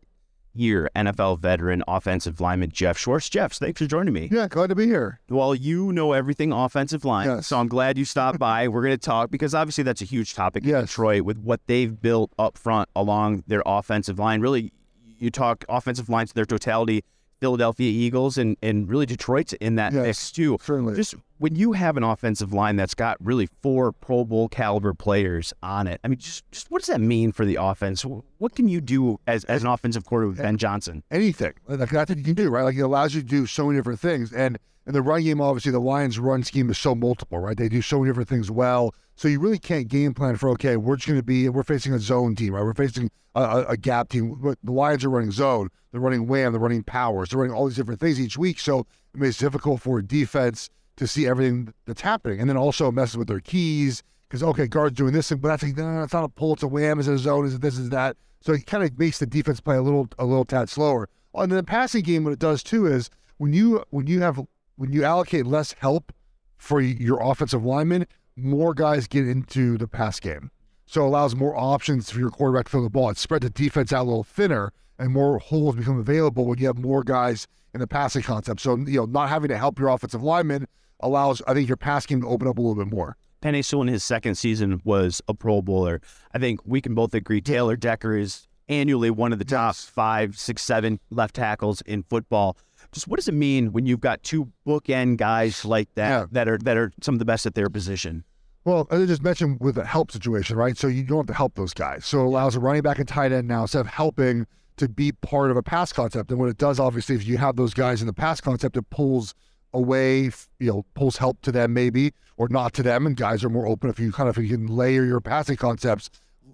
year 0.55 0.91
NFL 0.97 1.39
veteran 1.39 1.85
offensive 1.87 2.41
lineman 2.41 2.71
Geoff 2.73 2.99
Schwartz. 2.99 3.29
Geoff, 3.29 3.53
thanks 3.53 3.81
for 3.81 3.87
joining 3.87 4.13
me. 4.13 4.29
Yeah, 4.33 4.49
glad 4.49 4.71
to 4.71 4.75
be 4.75 4.87
here. 4.87 5.21
Well, 5.29 5.55
you 5.55 5.93
know 5.93 6.13
everything 6.15 6.51
offensive 6.53 7.05
line, 7.05 7.29
Yes. 7.29 7.47
so 7.47 7.59
I'm 7.59 7.69
glad 7.69 7.97
you 7.97 8.05
stopped 8.05 8.41
by. 8.41 8.67
We're 8.69 8.83
going 8.83 8.91
to 8.91 8.99
talk 8.99 9.31
because 9.31 9.55
obviously 9.55 9.85
that's 9.85 10.03
a 10.03 10.07
huge 10.07 10.35
topic 10.35 10.65
in 10.65 10.71
Yes. 10.71 10.89
Detroit 10.89 11.23
with 11.23 11.39
what 11.39 11.61
they've 11.69 12.01
built 12.03 12.33
up 12.41 12.59
front 12.59 12.89
along 12.97 13.45
their 13.47 13.63
offensive 13.65 14.19
line. 14.19 14.41
Really, 14.41 14.73
you 15.19 15.31
talk 15.31 15.65
offensive 15.69 16.09
line 16.09 16.27
to 16.27 16.35
their 16.35 16.45
totality, 16.45 17.05
Philadelphia 17.43 17.91
Eagles, 17.91 18.39
and, 18.39 18.57
and 18.63 18.89
really 18.89 19.05
Detroit's 19.05 19.53
in 19.55 19.75
that 19.75 19.93
Yes, 19.93 20.07
mix 20.07 20.31
too. 20.31 20.57
certainly. 20.63 20.95
Just 20.95 21.17
when 21.39 21.57
you 21.57 21.73
have 21.73 21.97
an 21.97 22.05
offensive 22.05 22.53
line 22.53 22.77
that's 22.77 22.95
got 22.95 23.17
really 23.19 23.49
four 23.63 23.91
Pro 23.91 24.25
Bowl 24.25 24.49
caliber 24.49 24.95
players 24.95 25.53
on 25.61 25.89
it, 25.89 26.01
I 26.05 26.09
mean, 26.09 26.21
just, 26.21 26.49
just 26.53 26.71
what 26.71 26.83
does 26.83 26.87
that 26.87 27.01
mean 27.01 27.33
for 27.33 27.45
the 27.45 27.57
offense? 27.61 28.05
What 28.05 28.55
can 28.55 28.69
you 28.69 28.81
do 28.81 29.19
as, 29.27 29.43
as 29.47 29.63
an 29.63 29.69
offensive 29.69 30.07
coordinator 30.07 30.37
with 30.37 30.43
Ben 30.47 30.57
Johnson? 30.57 31.03
Anything. 31.11 31.55
Like 31.67 31.91
what 31.91 32.09
you 32.11 32.23
can 32.23 32.35
do, 32.35 32.49
right? 32.49 32.63
Like 32.63 32.77
it 32.77 32.83
allows 32.83 33.13
you 33.13 33.23
to 33.23 33.27
do 33.27 33.45
so 33.47 33.67
many 33.67 33.77
different 33.77 33.99
things. 33.99 34.33
And 34.33 34.57
in 34.87 34.93
the 34.95 35.03
run 35.03 35.23
game, 35.23 35.41
obviously, 35.41 35.73
the 35.73 35.81
Lions' 35.81 36.19
run 36.19 36.43
scheme 36.43 36.71
is 36.71 36.79
so 36.79 36.95
multiple, 36.95 37.39
right? 37.39 37.57
They 37.57 37.69
do 37.69 37.83
so 37.83 37.99
many 37.99 38.11
different 38.11 38.29
things 38.29 38.51
well. 38.51 38.95
So 39.15 39.29
you 39.29 39.39
really 39.39 39.59
can't 39.59 39.89
game 39.89 40.15
plan 40.15 40.37
for 40.37 40.49
okay, 40.51 40.77
we're 40.77 40.97
just 40.97 41.07
going 41.07 41.19
to 41.19 41.25
be 41.25 41.49
we're 41.49 41.63
facing 41.63 41.93
a 41.93 41.99
zone 41.99 42.35
team, 42.35 42.55
right? 42.55 42.65
We're 42.65 42.75
facing 42.75 43.11
a, 43.35 43.43
a, 43.43 43.65
a 43.69 43.77
gap 43.77 44.09
team. 44.09 44.35
But 44.41 44.59
The 44.65 44.73
Lions 44.73 45.05
are 45.05 45.11
running 45.11 45.31
zone, 45.31 45.69
they're 45.91 46.01
running 46.01 46.27
wham, 46.27 46.53
they're 46.53 46.61
running 46.61 46.83
powers, 46.83 47.29
they're 47.29 47.39
running 47.39 47.55
all 47.55 47.67
these 47.67 47.77
different 47.77 48.01
things 48.01 48.21
each 48.21 48.37
week. 48.37 48.59
So 48.59 48.81
it 49.15 49.21
makes 49.21 49.41
it 49.41 49.45
difficult 49.45 49.81
for 49.81 50.03
defense 50.03 50.69
to 50.97 51.07
see 51.07 51.27
everything 51.27 51.73
that's 51.87 52.01
happening, 52.01 52.41
and 52.41 52.49
then 52.49 52.57
also 52.57 52.91
messes 52.91 53.17
with 53.17 53.29
their 53.29 53.41
keys 53.41 54.03
because 54.29 54.43
okay, 54.43 54.67
guards 54.67 54.97
doing 54.97 55.13
this, 55.13 55.29
thing, 55.29 55.39
but 55.39 55.49
that's 55.49 55.63
like 55.63 55.77
no, 55.77 56.03
it's 56.03 56.13
not 56.13 56.25
a 56.25 56.29
pull, 56.29 56.55
it's 56.55 56.63
a 56.63 56.69
wham, 56.69 56.99
it's 56.99 57.09
a 57.09 57.19
zone, 57.19 57.47
is 57.47 57.55
it 57.55 57.61
this, 57.61 57.79
is 57.79 57.91
that. 57.91 58.17
So 58.41 58.55
it 58.55 58.67
kind 58.67 58.83
of 58.83 58.99
makes 58.99 59.19
the 59.19 59.27
defense 59.27 59.61
play 59.61 59.77
a 59.77 59.83
little 59.83 60.09
a 60.19 60.25
little 60.25 60.45
tad 60.45 60.69
slower. 60.69 61.09
And 61.35 61.51
then 61.51 61.57
the 61.57 61.63
passing 61.63 62.03
game, 62.03 62.25
what 62.25 62.33
it 62.33 62.39
does 62.39 62.63
too 62.63 62.87
is 62.87 63.11
when 63.39 63.53
you 63.53 63.85
when 63.91 64.07
you 64.07 64.21
have 64.23 64.41
when 64.83 64.93
you 64.93 65.05
allocate 65.05 65.47
less 65.47 65.77
help 65.79 66.13
for 66.59 66.81
your 66.81 67.23
offensive 67.23 67.65
linemen, 67.65 68.05
more 68.35 68.75
guys 68.75 69.07
get 69.07 69.29
into 69.29 69.79
the 69.79 69.87
pass 69.87 70.19
game. 70.19 70.51
So 70.87 71.05
it 71.05 71.07
allows 71.07 71.37
more 71.37 71.57
options 71.57 72.11
for 72.11 72.19
your 72.19 72.31
quarterback 72.31 72.65
to 72.65 72.71
throw 72.73 72.83
the 72.83 72.91
ball. 72.91 73.09
It 73.11 73.17
spread 73.17 73.43
the 73.43 73.51
defense 73.51 73.93
out 73.93 74.03
a 74.03 74.09
little 74.09 74.25
thinner, 74.25 74.73
and 74.99 75.13
more 75.13 75.39
holes 75.39 75.77
become 75.77 76.01
available 76.01 76.47
when 76.47 76.59
you 76.59 76.67
have 76.67 76.79
more 76.79 77.05
guys 77.05 77.47
in 77.73 77.79
the 77.79 77.87
passing 77.87 78.23
concept. 78.23 78.61
So 78.61 78.77
you 78.77 78.97
know, 78.99 79.05
not 79.05 79.29
having 79.29 79.51
to 79.51 79.57
help 79.57 79.79
your 79.79 79.89
offensive 79.89 80.25
linemen 80.25 80.67
allows, 80.99 81.41
I 81.47 81.55
think, 81.55 81.69
your 81.69 81.77
pass 81.77 82.05
game 82.05 82.21
to 82.23 82.27
open 82.27 82.49
up 82.49 82.59
a 82.59 82.61
little 82.61 82.75
bit 82.75 82.93
more. 82.93 83.17
Penei 83.41 83.65
Sewell 83.65 83.83
in 83.83 83.89
his 83.89 84.03
second 84.03 84.35
season 84.35 84.81
was 84.83 85.23
a 85.29 85.35
Pro 85.35 85.63
Bowler. 85.63 86.01
I 86.35 86.41
think 86.41 86.59
we 86.65 86.81
can 86.81 86.97
both 86.97 87.15
agree 87.15 87.41
Taylor 87.41 87.77
Decker 87.77 88.17
is 88.17 88.49
annually 88.69 89.11
one 89.11 89.33
of 89.33 89.39
the 89.39 89.45
top 89.45 89.77
five, 89.77 90.37
six, 90.37 90.63
seven 90.63 90.99
left 91.11 91.37
tackles 91.37 91.83
in 91.83 92.03
football. 92.03 92.57
Just 92.93 93.09
what 93.09 93.17
does 93.17 93.29
it 93.29 93.35
mean 93.35 93.73
when 93.73 93.87
you've 93.87 94.01
got 94.01 94.23
two 94.23 94.53
bookend 94.67 95.17
guys 95.17 95.65
like 95.65 95.93
that 95.95 96.09
Yeah. 96.09 96.27
that 96.33 96.49
are 96.49 96.59
that 96.59 96.77
are 96.77 96.93
some 97.01 97.15
of 97.15 97.19
the 97.19 97.25
best 97.25 97.47
at 97.47 97.55
their 97.55 97.69
position? 97.71 98.25
Well, 98.65 98.87
as 98.91 99.03
I 99.03 99.07
just 99.07 99.23
mentioned 99.23 99.59
with 99.61 99.75
the 99.75 99.85
help 99.85 100.13
situation, 100.13 100.57
right? 100.57 100.77
So 100.77 100.87
you 100.87 101.03
don't 101.03 101.19
have 101.19 101.27
to 101.27 101.35
help 101.35 101.55
those 101.57 101.75
guys. 101.75 102.05
So 102.07 102.21
it 102.21 102.27
allows 102.27 102.55
a 102.55 102.61
running 102.61 102.83
back 102.83 102.99
and 102.99 103.09
tight 103.09 103.33
end 103.33 103.49
now 103.49 103.63
instead 103.63 103.81
of 103.81 103.87
helping 103.89 104.47
to 104.77 104.89
be 104.89 105.11
part 105.13 105.51
of 105.51 105.57
a 105.57 105.63
pass 105.63 105.93
concept. 105.93 106.31
And 106.31 106.39
what 106.39 106.49
it 106.49 106.59
does, 106.59 106.79
obviously, 106.79 107.17
if 107.17 107.27
you 107.27 107.39
have 107.39 107.57
those 107.57 107.75
guys 107.75 108.01
in 108.01 108.07
the 108.07 108.13
pass 108.13 108.41
concept, 108.41 108.77
it 108.77 108.89
pulls 108.91 109.35
away, 109.75 110.25
you 110.61 110.71
know, 110.73 110.85
pulls 110.95 111.17
help 111.17 111.41
to 111.43 111.51
them 111.53 111.73
maybe 111.73 112.13
or 112.37 112.49
not 112.49 112.73
to 112.75 112.83
them, 112.83 113.07
and 113.07 113.17
guys 113.17 113.43
are 113.43 113.49
more 113.49 113.67
open 113.67 113.91
if 113.91 113.99
you 113.99 114.13
kind 114.13 114.29
of 114.29 114.37
you 114.39 114.49
can 114.57 114.67
layer 114.67 115.05
your 115.05 115.21
passing 115.21 115.57
concepts 115.57 116.09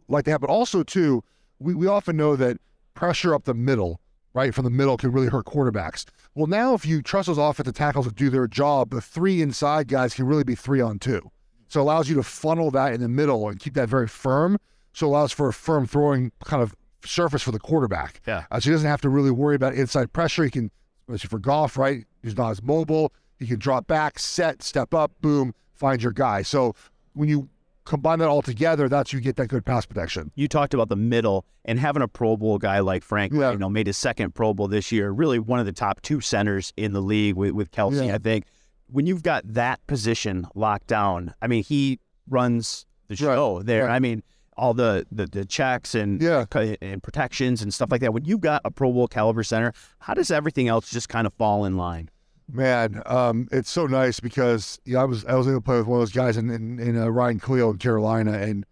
like 0.09 0.25
that. 0.25 0.41
But 0.41 0.51
also 0.51 0.83
too, 0.83 1.23
we, 1.59 1.75
we 1.75 1.87
often 1.87 2.17
know 2.17 2.37
that 2.37 2.59
pressure 2.95 3.35
up 3.35 3.45
the 3.45 3.55
middle, 3.55 4.01
right, 4.35 4.55
from 4.55 4.65
the 4.65 4.71
middle 4.71 4.97
can 4.97 5.13
really 5.13 5.29
hurt 5.29 5.47
quarterbacks. 5.47 6.05
Well, 6.35 6.47
now 6.47 6.75
if 6.75 6.87
you 6.87 7.03
trust 7.03 7.27
those 7.27 7.39
offensive 7.39 7.75
tackles 7.75 8.07
to 8.07 8.13
do 8.13 8.31
their 8.31 8.47
job, 8.47 8.91
the 8.91 9.01
three 9.01 9.43
inside 9.43 9.89
guys 9.89 10.15
can 10.15 10.27
really 10.27 10.45
be 10.45 10.55
three 10.55 10.81
on 10.81 10.99
two. 10.99 11.31
So 11.69 11.81
it 11.81 11.83
allows 11.83 12.09
you 12.09 12.15
to 12.17 12.23
funnel 12.23 12.71
that 12.71 12.93
in 12.93 13.01
the 13.01 13.09
middle 13.09 13.49
and 13.49 13.59
keep 13.59 13.75
that 13.75 13.89
very 13.89 14.09
firm. 14.09 14.59
So 14.93 15.07
it 15.07 15.11
allows 15.11 15.33
for 15.33 15.49
a 15.49 15.53
firm 15.53 15.87
throwing 15.87 16.33
kind 16.45 16.63
of 16.63 16.75
surface 17.05 17.43
for 17.43 17.53
the 17.53 17.59
quarterback. 17.59 18.21
Yeah. 18.27 18.45
Uh, 18.51 18.61
so 18.61 18.71
he 18.71 18.75
doesn't 18.75 18.89
have 18.89 19.01
to 19.03 19.09
really 19.09 19.31
worry 19.31 19.55
about 19.55 19.75
inside 19.75 20.13
pressure. 20.13 20.45
He 20.45 20.51
can, 20.51 20.71
especially 21.09 21.29
for 21.29 21.39
Goff, 21.39 21.77
right? 21.77 22.05
He's 22.23 22.37
not 22.37 22.51
as 22.51 22.63
mobile. 22.63 23.13
He 23.39 23.47
can 23.47 23.59
drop 23.59 23.87
back, 23.87 24.19
set, 24.19 24.63
step 24.63 24.95
up, 24.95 25.13
boom, 25.21 25.55
find 25.75 26.03
your 26.03 26.13
guy. 26.13 26.43
So 26.43 26.75
when 27.13 27.29
you 27.29 27.49
combine 27.89 28.19
that 28.21 28.29
all 28.29 28.43
together, 28.43 28.89
that's 28.89 29.13
you 29.13 29.21
get 29.21 29.37
that 29.37 29.49
good 29.49 29.65
pass 29.65 29.87
protection. 29.87 30.31
You 30.35 30.47
talked 30.49 30.75
about 30.75 30.89
the 30.89 30.97
middle 30.97 31.45
and 31.65 31.79
having 31.81 32.03
a 32.03 32.09
Pro 32.09 32.37
Bowl 32.37 32.59
guy 32.59 32.79
like 32.81 33.03
Frank, 33.03 33.33
Yeah. 33.33 33.51
you 33.53 33.59
know, 33.59 33.69
made 33.69 33.87
his 33.87 33.97
second 33.97 34.35
Pro 34.35 34.55
Bowl 34.55 34.69
this 34.69 34.93
year. 34.93 35.11
Really 35.11 35.39
one 35.39 35.59
of 35.61 35.67
the 35.67 35.73
top 35.73 36.01
two 36.03 36.21
centers 36.21 36.73
in 36.77 36.93
the 36.93 37.01
league 37.03 37.35
with, 37.35 37.53
with 37.53 37.71
Kelce, 37.71 38.07
Yeah. 38.07 38.15
I 38.15 38.19
think. 38.19 38.45
When 38.91 39.07
you've 39.07 39.23
got 39.23 39.43
that 39.53 39.85
position 39.87 40.47
locked 40.55 40.87
down, 40.87 41.35
I 41.43 41.47
mean, 41.47 41.63
he 41.65 41.99
runs 42.29 42.87
the 43.09 43.13
Right. 43.15 43.35
show 43.35 43.63
there. 43.63 43.85
Right. 43.87 43.97
I 43.97 43.99
mean, 43.99 44.23
all 44.57 44.75
the, 44.75 45.07
the 45.13 45.27
the 45.27 45.45
checks 45.45 45.95
and 45.95 46.21
Yeah. 46.21 46.45
Uh, 46.55 46.75
and 46.83 47.03
protections 47.03 47.63
and 47.63 47.73
stuff 47.73 47.91
like 47.93 48.01
that. 48.01 48.13
When 48.13 48.25
you've 48.25 48.41
got 48.41 48.61
a 48.65 48.71
Pro 48.71 48.93
Bowl 48.93 49.07
caliber 49.09 49.43
center, 49.43 49.73
how 50.01 50.15
does 50.15 50.31
everything 50.31 50.69
else 50.69 50.91
just 50.91 51.09
kind 51.09 51.27
of 51.27 51.35
fall 51.35 51.65
in 51.65 51.77
line? 51.77 52.09
Man, 52.51 53.03
um, 53.05 53.47
it's 53.53 53.71
so 53.71 53.87
nice 53.87 54.21
because 54.21 54.81
you 54.87 54.95
know, 54.95 55.01
I 55.01 55.05
was 55.05 55.25
I 55.27 55.35
was 55.35 55.47
able 55.47 55.59
to 55.59 55.61
play 55.65 55.77
with 55.77 55.87
one 55.87 56.01
of 56.01 56.03
those 56.03 56.13
guys 56.13 56.37
in 56.39 56.49
in, 56.51 56.79
in 56.79 56.97
uh, 56.97 57.09
Ryan 57.09 57.39
Kalil 57.39 57.71
in 57.71 57.79
Carolina, 57.79 58.33
and 58.33 58.65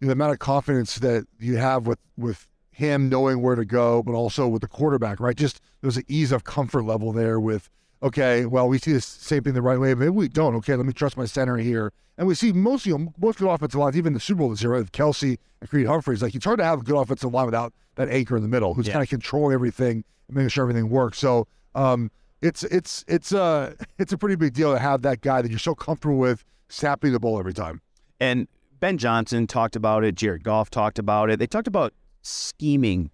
you 0.00 0.06
know, 0.06 0.08
the 0.08 0.12
amount 0.12 0.32
of 0.32 0.40
confidence 0.40 0.96
that 0.96 1.26
you 1.38 1.56
have 1.56 1.86
with 1.86 2.00
with 2.16 2.48
him 2.72 3.08
knowing 3.08 3.40
where 3.40 3.54
to 3.54 3.64
go, 3.64 4.02
but 4.02 4.12
also 4.14 4.48
with 4.48 4.62
the 4.62 4.66
quarterback, 4.68 5.20
right? 5.20 5.36
Just 5.36 5.60
there's 5.82 5.96
an 5.96 6.02
ease 6.08 6.32
of 6.32 6.42
comfort 6.42 6.82
level 6.82 7.12
there 7.12 7.38
with 7.38 7.70
okay, 8.02 8.44
well 8.44 8.68
we 8.68 8.78
see 8.78 8.92
the 8.92 9.00
same 9.00 9.44
thing 9.44 9.54
the 9.54 9.62
right 9.62 9.78
way, 9.78 9.94
but 9.94 10.00
maybe 10.00 10.10
we 10.10 10.28
don't. 10.28 10.56
Okay, 10.56 10.74
let 10.74 10.84
me 10.84 10.92
trust 10.92 11.16
my 11.16 11.24
center 11.24 11.56
here, 11.58 11.92
and 12.18 12.26
we 12.26 12.34
see 12.34 12.52
most 12.52 12.86
you 12.86 12.98
know 12.98 13.12
most 13.20 13.38
good 13.38 13.48
offensive 13.48 13.78
lines, 13.78 13.96
even 13.96 14.14
the 14.14 14.20
Super 14.20 14.40
Bowl 14.40 14.50
this 14.50 14.62
year, 14.62 14.72
right? 14.72 14.78
With 14.80 14.90
Kelce 14.90 15.38
and 15.60 15.70
Creed 15.70 15.86
Humphreys, 15.86 16.22
like 16.22 16.34
it's 16.34 16.44
hard 16.44 16.58
to 16.58 16.64
have 16.64 16.80
a 16.80 16.82
good 16.82 16.96
offensive 17.00 17.32
line 17.32 17.46
without 17.46 17.72
that 17.94 18.08
anchor 18.08 18.34
in 18.36 18.42
the 18.42 18.48
middle, 18.48 18.74
who's 18.74 18.88
Yeah. 18.88 18.94
kind 18.94 19.04
of 19.04 19.08
controlling 19.10 19.54
everything 19.54 20.02
and 20.26 20.36
making 20.36 20.48
sure 20.48 20.64
everything 20.64 20.90
works. 20.90 21.18
So. 21.18 21.46
Um, 21.76 22.10
it's 22.42 22.64
it's 22.64 23.04
it's 23.08 23.32
uh 23.32 23.74
it's 23.98 24.12
a 24.12 24.18
pretty 24.18 24.36
big 24.36 24.52
deal 24.52 24.72
to 24.72 24.78
have 24.78 25.02
that 25.02 25.20
guy 25.20 25.40
that 25.42 25.50
you're 25.50 25.58
so 25.58 25.74
comfortable 25.74 26.18
with 26.18 26.44
snapping 26.68 27.12
the 27.12 27.20
ball 27.20 27.38
every 27.38 27.54
time. 27.54 27.80
And 28.20 28.46
Ben 28.80 28.98
Johnson 28.98 29.46
talked 29.46 29.76
about 29.76 30.04
it. 30.04 30.14
Jared 30.16 30.42
Goff 30.44 30.68
talked 30.70 30.98
about 30.98 31.30
it. 31.30 31.38
They 31.38 31.46
talked 31.46 31.68
about 31.68 31.92
scheming 32.22 33.10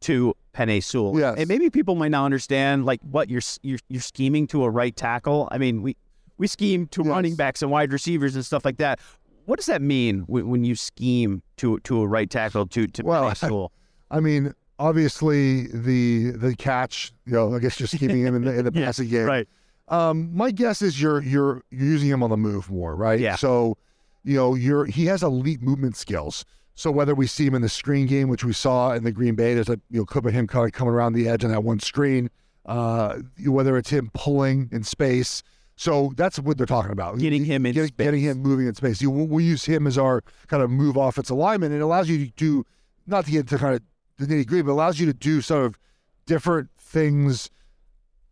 to 0.00 0.34
Penei 0.54 0.82
Sewell. 0.82 1.18
Yes. 1.18 1.36
And 1.38 1.48
maybe 1.48 1.70
people 1.70 1.94
might 1.94 2.10
not 2.10 2.24
understand 2.24 2.84
like 2.84 3.00
what 3.02 3.30
you're 3.30 3.42
you're, 3.62 3.78
you're 3.88 4.00
scheming 4.02 4.46
to 4.48 4.64
a 4.64 4.70
right 4.70 4.94
tackle. 4.94 5.48
I 5.50 5.58
mean, 5.58 5.82
we 5.82 5.96
we 6.36 6.46
scheme 6.46 6.86
to 6.88 7.02
Yes. 7.02 7.08
running 7.10 7.34
backs 7.36 7.62
and 7.62 7.70
wide 7.70 7.92
receivers 7.92 8.34
and 8.34 8.44
stuff 8.44 8.64
like 8.64 8.76
that. 8.78 9.00
What 9.46 9.56
does 9.56 9.66
that 9.66 9.80
mean 9.80 10.20
when, 10.26 10.48
when 10.48 10.64
you 10.64 10.76
scheme 10.76 11.42
to 11.56 11.78
to 11.80 12.02
a 12.02 12.06
right 12.06 12.28
tackle 12.28 12.66
to 12.66 12.86
to 12.86 13.02
Well, 13.04 13.24
Penei 13.30 13.36
Sewell? 13.48 13.72
I 14.10 14.20
mean, 14.20 14.54
obviously 14.78 15.66
the 15.68 16.30
the 16.32 16.54
catch, 16.56 17.12
you 17.26 17.32
know, 17.32 17.54
I 17.54 17.58
guess 17.58 17.76
just 17.76 17.98
keeping 17.98 18.20
him 18.24 18.34
in 18.36 18.44
the, 18.44 18.58
in 18.58 18.64
the 18.64 18.72
Yeah, 18.74 18.86
passing 18.86 19.08
game. 19.08 19.26
Right. 19.26 19.48
Um, 19.88 20.34
my 20.36 20.50
guess 20.50 20.82
is 20.82 21.00
you're 21.00 21.22
you're 21.22 21.62
using 21.70 22.08
him 22.10 22.22
on 22.22 22.30
the 22.30 22.36
move 22.36 22.70
more, 22.70 22.94
right? 22.94 23.18
Yeah. 23.18 23.36
So, 23.36 23.76
you 24.24 24.36
know, 24.36 24.54
you're 24.54 24.84
he 24.86 25.06
has 25.06 25.22
elite 25.22 25.62
movement 25.62 25.96
skills. 25.96 26.44
So 26.74 26.90
whether 26.92 27.14
we 27.14 27.26
see 27.26 27.44
him 27.46 27.54
in 27.54 27.62
the 27.62 27.68
screen 27.68 28.06
game, 28.06 28.28
which 28.28 28.44
we 28.44 28.52
saw 28.52 28.92
in 28.92 29.02
the 29.02 29.10
Green 29.10 29.34
Bay, 29.34 29.54
there's 29.54 29.68
a 29.68 29.80
you 29.90 30.00
know 30.00 30.04
clip 30.04 30.24
of 30.26 30.32
him 30.32 30.46
kind 30.46 30.66
of 30.66 30.72
coming 30.72 30.94
around 30.94 31.14
the 31.14 31.28
edge 31.28 31.44
on 31.44 31.50
that 31.50 31.64
one 31.64 31.80
screen. 31.80 32.30
Uh, 32.66 33.20
whether 33.46 33.78
it's 33.78 33.88
him 33.88 34.10
pulling 34.12 34.68
in 34.70 34.82
space. 34.84 35.42
So 35.76 36.12
that's 36.16 36.38
what 36.38 36.58
they're 36.58 36.66
talking 36.66 36.90
about. 36.92 37.18
Getting 37.18 37.44
him 37.44 37.64
in 37.64 37.72
getting, 37.72 37.88
space. 37.88 38.04
getting 38.04 38.20
him 38.20 38.38
moving 38.42 38.66
in 38.66 38.74
space. 38.74 39.00
You, 39.00 39.10
we 39.10 39.44
use 39.44 39.64
him 39.64 39.86
as 39.86 39.96
our 39.96 40.22
kind 40.48 40.62
of 40.62 40.68
move 40.70 40.96
offensive 40.96 41.36
lineman. 41.36 41.72
and 41.72 41.80
It 41.80 41.84
allows 41.84 42.10
you 42.10 42.26
to 42.26 42.32
do 42.36 42.66
not 43.06 43.24
to 43.24 43.30
get 43.30 43.40
into 43.40 43.56
kind 43.56 43.74
of 43.76 43.80
the 44.18 44.26
nitty 44.26 44.46
gritty, 44.46 44.62
but 44.62 44.72
allows 44.72 44.98
you 45.00 45.06
to 45.06 45.12
do 45.14 45.40
sort 45.40 45.64
of 45.66 45.78
different 46.26 46.68
things 46.78 47.50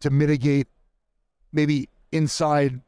to 0.01 0.11
mitigate 0.11 0.67
maybe 1.53 1.89
inside 2.13 2.81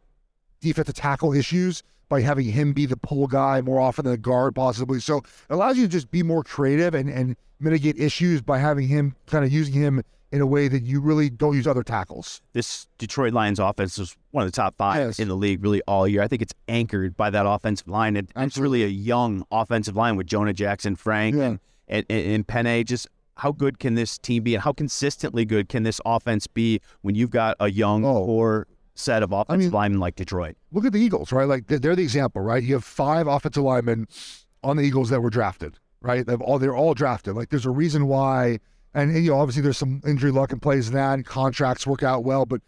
defensive 0.61 0.95
tackle 0.95 1.33
issues, 1.33 1.83
by 2.09 2.23
having 2.23 2.47
him 2.47 2.73
be 2.73 2.87
the 2.87 2.97
pull 2.97 3.27
guy 3.27 3.61
more 3.61 3.81
often 3.81 4.05
than 4.05 4.13
the 4.13 4.19
guard, 4.19 4.55
possibly. 4.55 4.99
So 4.99 5.19
it 5.19 5.25
allows 5.51 5.77
you 5.77 5.85
to 5.85 5.89
just 5.93 6.11
be 6.11 6.23
more 6.23 6.43
creative 6.43 6.95
and, 6.95 7.09
and 7.11 7.37
mitigate 7.61 7.99
issues 8.01 8.41
by 8.41 8.59
having 8.59 8.89
him 8.89 9.15
kind 9.27 9.45
of 9.45 9.53
using 9.53 9.75
him 9.75 10.03
in 10.33 10.41
a 10.41 10.47
way 10.47 10.69
that 10.69 10.83
you 10.85 11.01
really 11.03 11.29
don't 11.29 11.55
use 11.55 11.67
other 11.67 11.83
tackles. 11.83 12.41
This 12.55 12.87
Detroit 12.97 13.35
Lions 13.35 13.59
offense 13.59 13.99
is 13.99 14.17
one 14.31 14.43
of 14.45 14.51
the 14.51 14.57
top 14.57 14.75
five 14.79 14.97
Yes. 14.97 15.19
in 15.19 15.29
the 15.29 15.35
league 15.37 15.63
really 15.63 15.83
all 15.87 16.09
year. 16.09 16.23
I 16.23 16.29
think 16.29 16.41
it's 16.41 16.55
anchored 16.67 17.15
by 17.17 17.29
that 17.31 17.45
offensive 17.47 17.89
line. 17.89 18.17
And 18.17 18.31
it's 18.37 18.57
really 18.59 18.85
a 18.85 18.89
young 18.89 19.45
offensive 19.51 19.95
line 19.97 20.17
with 20.17 20.27
Jonah 20.27 20.55
Jackson, 20.55 20.97
Frank, 20.97 21.37
Yeah. 21.37 21.43
and, 21.45 21.61
and, 21.89 22.05
and 22.11 22.47
Penei. 22.47 22.85
Just 22.85 23.07
how 23.37 23.53
good 23.53 23.79
can 23.79 23.95
this 23.95 24.19
team 24.19 24.43
be 24.43 24.55
and 24.55 24.63
how 24.65 24.73
consistently 24.73 25.45
good 25.45 25.69
can 25.69 25.83
this 25.85 26.01
offense 26.05 26.47
be 26.47 26.81
when 27.03 27.15
you've 27.15 27.31
got 27.31 27.57
a 27.61 27.71
young 27.71 28.05
Oh. 28.05 28.25
core 28.25 28.67
set 28.95 29.23
of 29.23 29.31
offensive 29.33 29.71
mean- 29.71 29.79
linemen 29.79 30.01
like 30.01 30.17
Detroit? 30.17 30.57
look 30.73 30.85
at 30.85 30.93
the 30.93 30.99
Eagles, 31.01 31.31
right? 31.33 31.47
Like 31.47 31.67
they're, 31.69 31.79
they're 31.79 31.97
the 31.97 32.03
example, 32.03 32.43
right? 32.43 32.63
You 32.63 32.75
have 32.75 32.85
five 32.85 33.27
offensive 33.29 33.63
linemen 33.63 34.09
on 34.65 34.77
the 34.77 34.83
Eagles 34.83 35.11
that 35.11 35.21
were 35.21 35.31
drafted, 35.31 35.79
right? 36.01 36.27
They've 36.27 36.41
all 36.41 36.59
they're 36.59 36.75
all 36.75 36.95
drafted. 36.95 37.35
Like 37.37 37.51
there's 37.51 37.65
a 37.67 37.71
reason 37.71 38.09
why, 38.09 38.59
and, 38.93 39.15
and, 39.15 39.25
you 39.25 39.31
know 39.31 39.39
obviously 39.39 39.63
there's 39.63 39.79
some 39.79 40.01
injury 40.05 40.33
luck 40.33 40.51
and 40.53 40.61
plays 40.61 40.89
in 40.89 40.95
that, 40.95 41.15
and 41.15 41.25
contracts 41.25 41.87
work 41.87 42.03
out 42.03 42.25
well, 42.25 42.45
but 42.45 42.61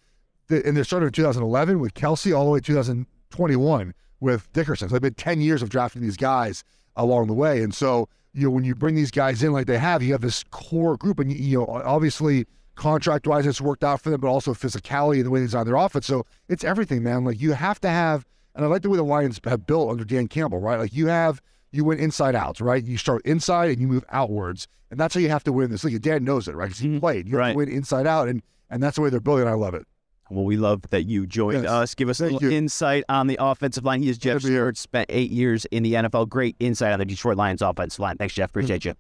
the, 0.47 0.65
and 0.65 0.77
they 0.77 0.83
started 0.85 1.07
in 1.07 1.13
2011 1.13 1.81
with 1.81 1.95
Kelce 1.95 2.37
all 2.37 2.45
the 2.45 2.51
way 2.53 2.61
to 2.61 2.65
2021 2.65 3.95
with 4.21 4.53
Dickerson. 4.53 4.89
So 4.89 4.95
they've 4.95 5.03
been 5.03 5.15
10 5.15 5.41
years 5.41 5.63
of 5.63 5.69
drafting 5.71 6.03
these 6.03 6.17
guys 6.17 6.63
along 6.97 7.27
the 7.27 7.35
way, 7.35 7.63
and 7.63 7.75
so 7.75 8.09
you 8.33 8.45
know 8.45 8.51
when 8.51 8.65
you 8.65 8.75
bring 8.75 8.95
these 8.95 9.11
guys 9.11 9.43
in 9.43 9.53
like 9.53 9.67
they 9.67 9.79
have, 9.79 10.03
you 10.03 10.13
have 10.13 10.21
this 10.21 10.45
core 10.51 10.97
group, 10.97 11.19
and 11.19 11.33
you 11.33 11.59
know 11.59 11.67
obviously 11.67 12.47
contract 12.77 13.27
wise 13.27 13.47
it's 13.47 13.61
worked 13.61 13.85
out 13.85 14.01
for 14.01 14.11
them, 14.11 14.21
but 14.21 14.29
also 14.29 14.55
physicality 14.55 15.17
and 15.17 15.27
the 15.27 15.31
way 15.31 15.41
they 15.41 15.47
design 15.47 15.67
their 15.67 15.77
offense. 15.77 16.07
So 16.07 16.25
it's 16.49 16.65
everything, 16.65 17.03
man. 17.03 17.25
Like 17.25 17.41
you 17.41 17.53
have 17.53 17.81
to 17.81 17.89
have, 17.89 18.25
and 18.55 18.65
I 18.65 18.69
like 18.69 18.83
the 18.83 18.91
way 18.91 18.97
the 18.97 19.03
Lions 19.03 19.41
have 19.45 19.67
built 19.67 19.91
under 19.91 20.05
Dan 20.05 20.29
Campbell, 20.29 20.61
right? 20.61 20.79
Like 20.79 20.95
you 20.95 21.09
have, 21.09 21.43
you 21.73 21.85
win 21.85 21.99
inside 21.99 22.35
out, 22.35 22.61
right? 22.61 22.83
You 22.83 22.97
start 22.97 23.23
inside 23.27 23.71
and 23.71 23.81
you 23.81 23.87
move 23.87 24.05
outwards, 24.11 24.67
and 24.91 24.99
that's 24.99 25.15
how 25.15 25.21
you 25.21 25.29
have 25.29 25.45
to 25.45 25.53
win 25.53 25.71
this 25.71 25.85
league. 25.85 26.01
Dan 26.01 26.25
knows 26.25 26.49
it, 26.49 26.55
right? 26.55 26.67
Because 26.67 26.81
he 26.81 26.89
mm-hmm. 26.89 27.01
played. 27.01 27.29
You 27.29 27.37
have 27.37 27.41
Right. 27.41 27.53
to 27.53 27.59
win 27.59 27.69
inside 27.69 28.07
out, 28.07 28.29
and 28.29 28.43
and 28.71 28.83
that's 28.83 28.97
the 28.97 29.03
way 29.03 29.11
they're 29.11 29.21
building. 29.21 29.47
I 29.47 29.53
love 29.55 29.75
it. 29.75 29.87
Well, 30.31 30.45
we 30.45 30.57
love 30.57 30.83
that 30.91 31.03
you 31.05 31.27
joined 31.27 31.65
Yes. 31.65 31.73
us. 31.73 31.95
Give 31.97 32.09
us 32.09 32.21
a 32.21 32.25
little 32.25 32.43
you. 32.43 32.51
insight 32.57 33.03
on 33.09 33.27
the 33.27 33.37
offensive 33.41 33.85
line. 33.85 34.01
He 34.03 34.09
is 34.09 34.17
Geoff. 34.17 34.43
Stewart, 34.43 34.79
spent 34.79 35.07
eight 35.11 35.31
years 35.33 35.65
in 35.67 35.83
the 35.83 35.95
NFL. 35.95 36.27
Great 36.29 36.55
insight 36.61 36.93
on 36.93 37.01
the 37.01 37.05
Detroit 37.05 37.37
Lions 37.37 37.63
offensive 37.63 37.99
line. 37.99 38.17
Thanks, 38.17 38.35
Geoff. 38.35 38.51
Appreciate 38.51 38.85
you. 38.85 38.95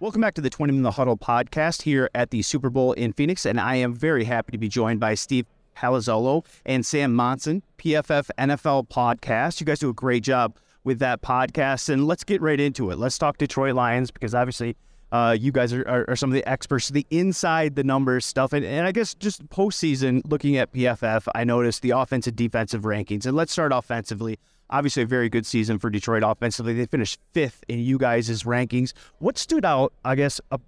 Welcome 0.00 0.20
back 0.20 0.34
to 0.34 0.40
the 0.40 0.50
20 0.50 0.72
Minute 0.72 0.90
Huddle 0.92 1.16
podcast 1.16 1.82
here 1.82 2.10
at 2.12 2.30
the 2.30 2.42
Super 2.42 2.70
Bowl 2.70 2.92
in 2.94 3.12
Phoenix. 3.12 3.46
And 3.46 3.60
I 3.60 3.76
am 3.76 3.94
very 3.94 4.24
happy 4.24 4.50
to 4.50 4.58
be 4.58 4.68
joined 4.68 4.98
by 4.98 5.14
Steve 5.14 5.46
Palazzolo 5.76 6.44
and 6.64 6.84
Sam 6.84 7.14
Monson, 7.14 7.62
PFF 7.78 8.30
NFL 8.38 8.88
podcast. 8.88 9.60
You 9.60 9.66
guys 9.66 9.78
do 9.78 9.90
a 9.90 9.94
great 9.94 10.22
job 10.22 10.56
with 10.84 10.98
that 10.98 11.22
podcast. 11.22 11.88
And 11.88 12.06
let's 12.06 12.24
get 12.24 12.40
right 12.40 12.58
into 12.58 12.90
it. 12.90 12.98
Let's 12.98 13.18
talk 13.18 13.38
Detroit 13.38 13.74
Lions 13.74 14.10
because 14.10 14.34
obviously 14.34 14.76
uh, 15.12 15.36
you 15.38 15.52
guys 15.52 15.72
are, 15.72 15.86
are, 15.86 16.04
are 16.08 16.16
some 16.16 16.30
of 16.30 16.34
the 16.34 16.48
experts, 16.48 16.88
the 16.88 17.06
inside 17.10 17.76
the 17.76 17.84
numbers 17.84 18.24
stuff. 18.24 18.52
And, 18.52 18.64
and 18.64 18.86
I 18.86 18.92
guess 18.92 19.14
just 19.14 19.46
postseason, 19.50 20.22
looking 20.24 20.56
at 20.56 20.72
PFF, 20.72 21.28
I 21.34 21.44
noticed 21.44 21.82
the 21.82 21.90
offensive 21.90 22.34
defensive 22.34 22.82
rankings. 22.82 23.26
And 23.26 23.36
let's 23.36 23.52
start 23.52 23.72
offensively. 23.72 24.38
Obviously, 24.70 25.02
a 25.02 25.06
very 25.06 25.28
good 25.28 25.44
season 25.44 25.78
for 25.78 25.90
Detroit 25.90 26.22
offensively. 26.24 26.72
They 26.72 26.86
finished 26.86 27.20
fifth 27.32 27.62
in 27.68 27.80
you 27.80 27.98
guys' 27.98 28.42
rankings. 28.44 28.94
What 29.18 29.36
stood 29.36 29.66
out, 29.66 29.92
I 30.02 30.14
guess, 30.14 30.40
up 30.50 30.62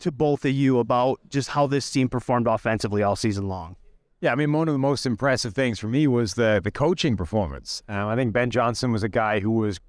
to 0.00 0.10
both 0.10 0.44
of 0.44 0.50
you 0.50 0.80
about 0.80 1.20
just 1.28 1.50
how 1.50 1.68
this 1.68 1.88
team 1.88 2.08
performed 2.08 2.48
offensively 2.48 3.04
all 3.04 3.14
season 3.14 3.46
long? 3.46 3.76
Yeah, 4.24 4.32
I 4.32 4.36
mean, 4.36 4.54
one 4.54 4.68
of 4.68 4.74
the 4.74 4.78
most 4.78 5.04
impressive 5.04 5.52
things 5.52 5.78
for 5.78 5.86
me 5.86 6.06
was 6.06 6.32
the 6.32 6.58
the 6.64 6.70
coaching 6.70 7.14
performance. 7.14 7.82
Um, 7.90 8.08
I 8.08 8.16
think 8.16 8.32
Ben 8.32 8.48
Johnson 8.48 8.90
was 8.90 9.02
a 9.02 9.08
guy 9.10 9.38
who 9.38 9.50
was 9.50 9.80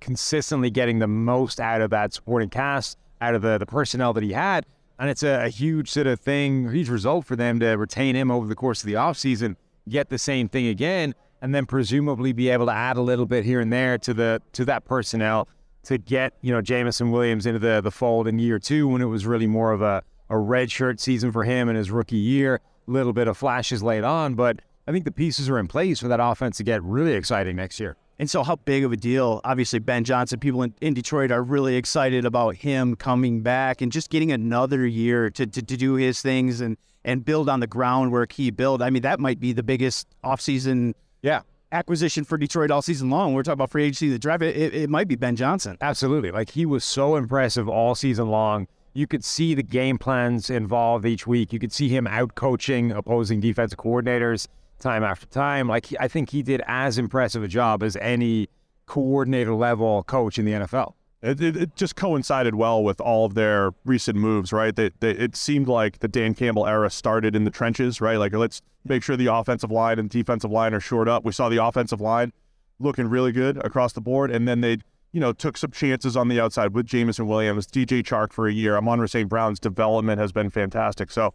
consistently 0.00 0.70
getting 0.70 1.00
the 1.00 1.06
most 1.06 1.60
out 1.60 1.82
of 1.82 1.90
that 1.90 2.14
supporting 2.14 2.48
cast, 2.48 2.96
out 3.20 3.34
of 3.34 3.42
the, 3.42 3.58
the 3.58 3.66
personnel 3.66 4.14
that 4.14 4.22
he 4.22 4.32
had. 4.32 4.64
And 4.98 5.10
it's 5.10 5.22
a, 5.22 5.44
a 5.44 5.48
huge 5.50 5.90
sort 5.90 6.06
of 6.06 6.18
thing, 6.18 6.70
huge 6.70 6.88
result 6.88 7.26
for 7.26 7.36
them 7.36 7.60
to 7.60 7.72
retain 7.72 8.16
him 8.16 8.30
over 8.30 8.46
the 8.46 8.54
course 8.54 8.82
of 8.82 8.86
the 8.86 8.94
offseason, 8.94 9.54
get 9.86 10.08
the 10.08 10.16
same 10.16 10.48
thing 10.48 10.68
again, 10.68 11.14
and 11.42 11.54
then 11.54 11.66
presumably 11.66 12.32
be 12.32 12.48
able 12.48 12.64
to 12.64 12.72
add 12.72 12.96
a 12.96 13.02
little 13.02 13.26
bit 13.26 13.44
here 13.44 13.60
and 13.60 13.70
there 13.70 13.98
to 13.98 14.14
the 14.14 14.40
to 14.52 14.64
that 14.64 14.86
personnel 14.86 15.46
to 15.82 15.98
get, 15.98 16.32
you 16.40 16.54
know, 16.54 16.62
Jameson 16.62 17.10
Williams 17.10 17.44
into 17.44 17.58
the, 17.58 17.82
the 17.82 17.90
fold 17.90 18.28
in 18.28 18.38
year 18.38 18.58
two 18.58 18.88
when 18.88 19.02
it 19.02 19.08
was 19.08 19.26
really 19.26 19.46
more 19.46 19.72
of 19.72 19.82
a, 19.82 20.02
a 20.30 20.38
red 20.38 20.70
shirt 20.70 21.00
season 21.00 21.32
for 21.32 21.44
him 21.44 21.68
in 21.68 21.76
his 21.76 21.90
rookie 21.90 22.16
year. 22.16 22.62
A 22.86 22.90
little 22.90 23.12
bit 23.12 23.28
of 23.28 23.36
flashes 23.36 23.82
late 23.82 24.04
on, 24.04 24.34
but 24.34 24.60
I 24.86 24.92
think 24.92 25.04
the 25.04 25.12
pieces 25.12 25.48
are 25.48 25.58
in 25.58 25.66
place 25.68 26.00
for 26.00 26.08
that 26.08 26.20
offense 26.20 26.58
to 26.58 26.64
get 26.64 26.82
really 26.82 27.14
exciting 27.14 27.56
next 27.56 27.80
year. 27.80 27.96
And 28.18 28.30
so, 28.30 28.44
how 28.44 28.56
big 28.56 28.84
of 28.84 28.92
a 28.92 28.96
deal? 28.96 29.40
Obviously, 29.42 29.80
Ben 29.80 30.04
Johnson, 30.04 30.38
people 30.38 30.62
in, 30.62 30.74
in 30.80 30.94
Detroit 30.94 31.32
are 31.32 31.42
really 31.42 31.76
excited 31.76 32.24
about 32.24 32.56
him 32.56 32.94
coming 32.94 33.42
back 33.42 33.80
and 33.80 33.90
just 33.90 34.08
getting 34.10 34.30
another 34.30 34.86
year 34.86 35.30
to, 35.30 35.46
to, 35.46 35.62
to 35.62 35.76
do 35.76 35.94
his 35.94 36.22
things 36.22 36.60
and, 36.60 36.76
and 37.04 37.24
build 37.24 37.48
on 37.48 37.60
the 37.60 37.66
groundwork 37.66 38.32
he 38.32 38.50
built. 38.50 38.82
I 38.82 38.90
mean, 38.90 39.02
that 39.02 39.18
might 39.18 39.40
be 39.40 39.52
the 39.52 39.64
biggest 39.64 40.06
offseason 40.22 40.94
Yeah, 41.22 41.40
acquisition 41.72 42.22
for 42.22 42.38
Detroit 42.38 42.70
all 42.70 42.82
season 42.82 43.10
long. 43.10 43.34
We're 43.34 43.42
talking 43.42 43.54
about 43.54 43.70
free 43.72 43.84
agency, 43.84 44.10
the 44.10 44.18
draft. 44.18 44.42
It, 44.42 44.56
it, 44.56 44.74
it 44.74 44.90
might 44.90 45.08
be 45.08 45.16
Ben 45.16 45.34
Johnson. 45.34 45.76
absolutely. 45.80 46.30
Like 46.30 46.50
he 46.50 46.66
was 46.66 46.84
so 46.84 47.16
impressive 47.16 47.68
all 47.68 47.96
season 47.96 48.28
long. 48.28 48.68
You 48.94 49.06
could 49.06 49.24
see 49.24 49.54
the 49.54 49.62
game 49.62 49.98
plans 49.98 50.48
involved 50.48 51.04
each 51.04 51.26
week. 51.26 51.52
You 51.52 51.58
could 51.58 51.72
see 51.72 51.88
him 51.88 52.06
out 52.06 52.36
coaching 52.36 52.92
opposing 52.92 53.40
defensive 53.40 53.78
coordinators 53.78 54.46
time 54.78 55.02
after 55.02 55.26
time. 55.26 55.68
Like 55.68 55.88
I 55.98 56.08
think 56.08 56.30
he 56.30 56.42
did 56.42 56.62
as 56.66 56.96
impressive 56.96 57.42
a 57.42 57.48
job 57.48 57.82
as 57.82 57.96
any 57.96 58.48
coordinator 58.86 59.54
level 59.54 60.04
coach 60.04 60.38
in 60.38 60.44
the 60.44 60.52
NFL. 60.52 60.94
It, 61.22 61.40
it, 61.40 61.56
it 61.56 61.76
just 61.76 61.96
coincided 61.96 62.54
well 62.54 62.84
with 62.84 63.00
all 63.00 63.24
of 63.24 63.32
their 63.32 63.72
recent 63.86 64.18
moves, 64.18 64.52
right? 64.52 64.76
They, 64.76 64.90
they, 65.00 65.12
it 65.12 65.34
seemed 65.34 65.68
like 65.68 66.00
the 66.00 66.08
Dan 66.08 66.34
Campbell 66.34 66.66
era 66.66 66.90
started 66.90 67.34
in 67.34 67.44
the 67.44 67.50
trenches, 67.50 67.98
right? 68.00 68.18
Like, 68.18 68.34
let's 68.34 68.60
make 68.84 69.02
sure 69.02 69.16
the 69.16 69.32
offensive 69.32 69.70
line 69.70 69.98
and 69.98 70.10
defensive 70.10 70.50
line 70.50 70.74
are 70.74 70.80
shored 70.80 71.08
up. 71.08 71.24
We 71.24 71.32
saw 71.32 71.48
the 71.48 71.64
offensive 71.64 72.02
line 72.02 72.30
looking 72.78 73.08
really 73.08 73.32
good 73.32 73.56
across 73.64 73.94
the 73.94 74.02
board, 74.02 74.30
and 74.30 74.46
then 74.46 74.60
they, 74.60 74.78
you 75.14 75.20
know, 75.20 75.32
took 75.32 75.56
some 75.56 75.70
chances 75.70 76.16
on 76.16 76.26
the 76.26 76.40
outside 76.40 76.74
with 76.74 76.86
Jameson 76.86 77.28
Williams, 77.28 77.68
DJ 77.68 78.02
Chark 78.02 78.32
for 78.32 78.48
a 78.48 78.52
year. 78.52 78.76
Amon 78.76 79.06
St. 79.06 79.28
Brown's 79.28 79.60
development 79.60 80.20
has 80.20 80.32
been 80.32 80.50
fantastic. 80.50 81.12
So, 81.12 81.32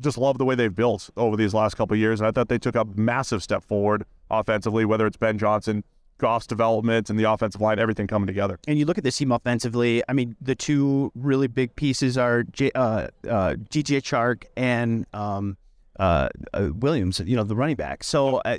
just 0.00 0.16
love 0.16 0.38
the 0.38 0.46
way 0.46 0.54
they've 0.54 0.74
built 0.74 1.10
over 1.16 1.36
these 1.36 1.52
last 1.52 1.74
couple 1.74 1.92
of 1.92 2.00
years. 2.00 2.20
And 2.20 2.26
I 2.26 2.30
thought 2.30 2.48
they 2.48 2.58
took 2.58 2.74
a 2.74 2.86
massive 2.94 3.42
step 3.42 3.62
forward 3.62 4.04
offensively, 4.30 4.86
whether 4.86 5.06
it's 5.06 5.18
Ben 5.18 5.36
Johnson, 5.36 5.84
Goff's 6.16 6.46
development, 6.46 7.10
and 7.10 7.18
the 7.18 7.24
offensive 7.24 7.60
line, 7.60 7.78
everything 7.78 8.06
coming 8.06 8.26
together. 8.26 8.58
And 8.66 8.78
you 8.78 8.86
look 8.86 8.96
at 8.96 9.04
this 9.04 9.18
team 9.18 9.30
offensively. 9.30 10.02
I 10.08 10.14
mean, 10.14 10.34
the 10.40 10.54
two 10.54 11.12
really 11.14 11.48
big 11.48 11.76
pieces 11.76 12.16
are 12.16 12.44
J, 12.44 12.70
uh, 12.74 13.08
uh, 13.28 13.56
DJ 13.68 14.00
Chark 14.00 14.44
and 14.56 15.04
um, 15.12 15.58
uh, 15.98 16.30
uh, 16.54 16.70
Williams. 16.76 17.20
You 17.20 17.36
know, 17.36 17.44
the 17.44 17.56
running 17.56 17.76
back. 17.76 18.04
So 18.04 18.36
uh, 18.36 18.58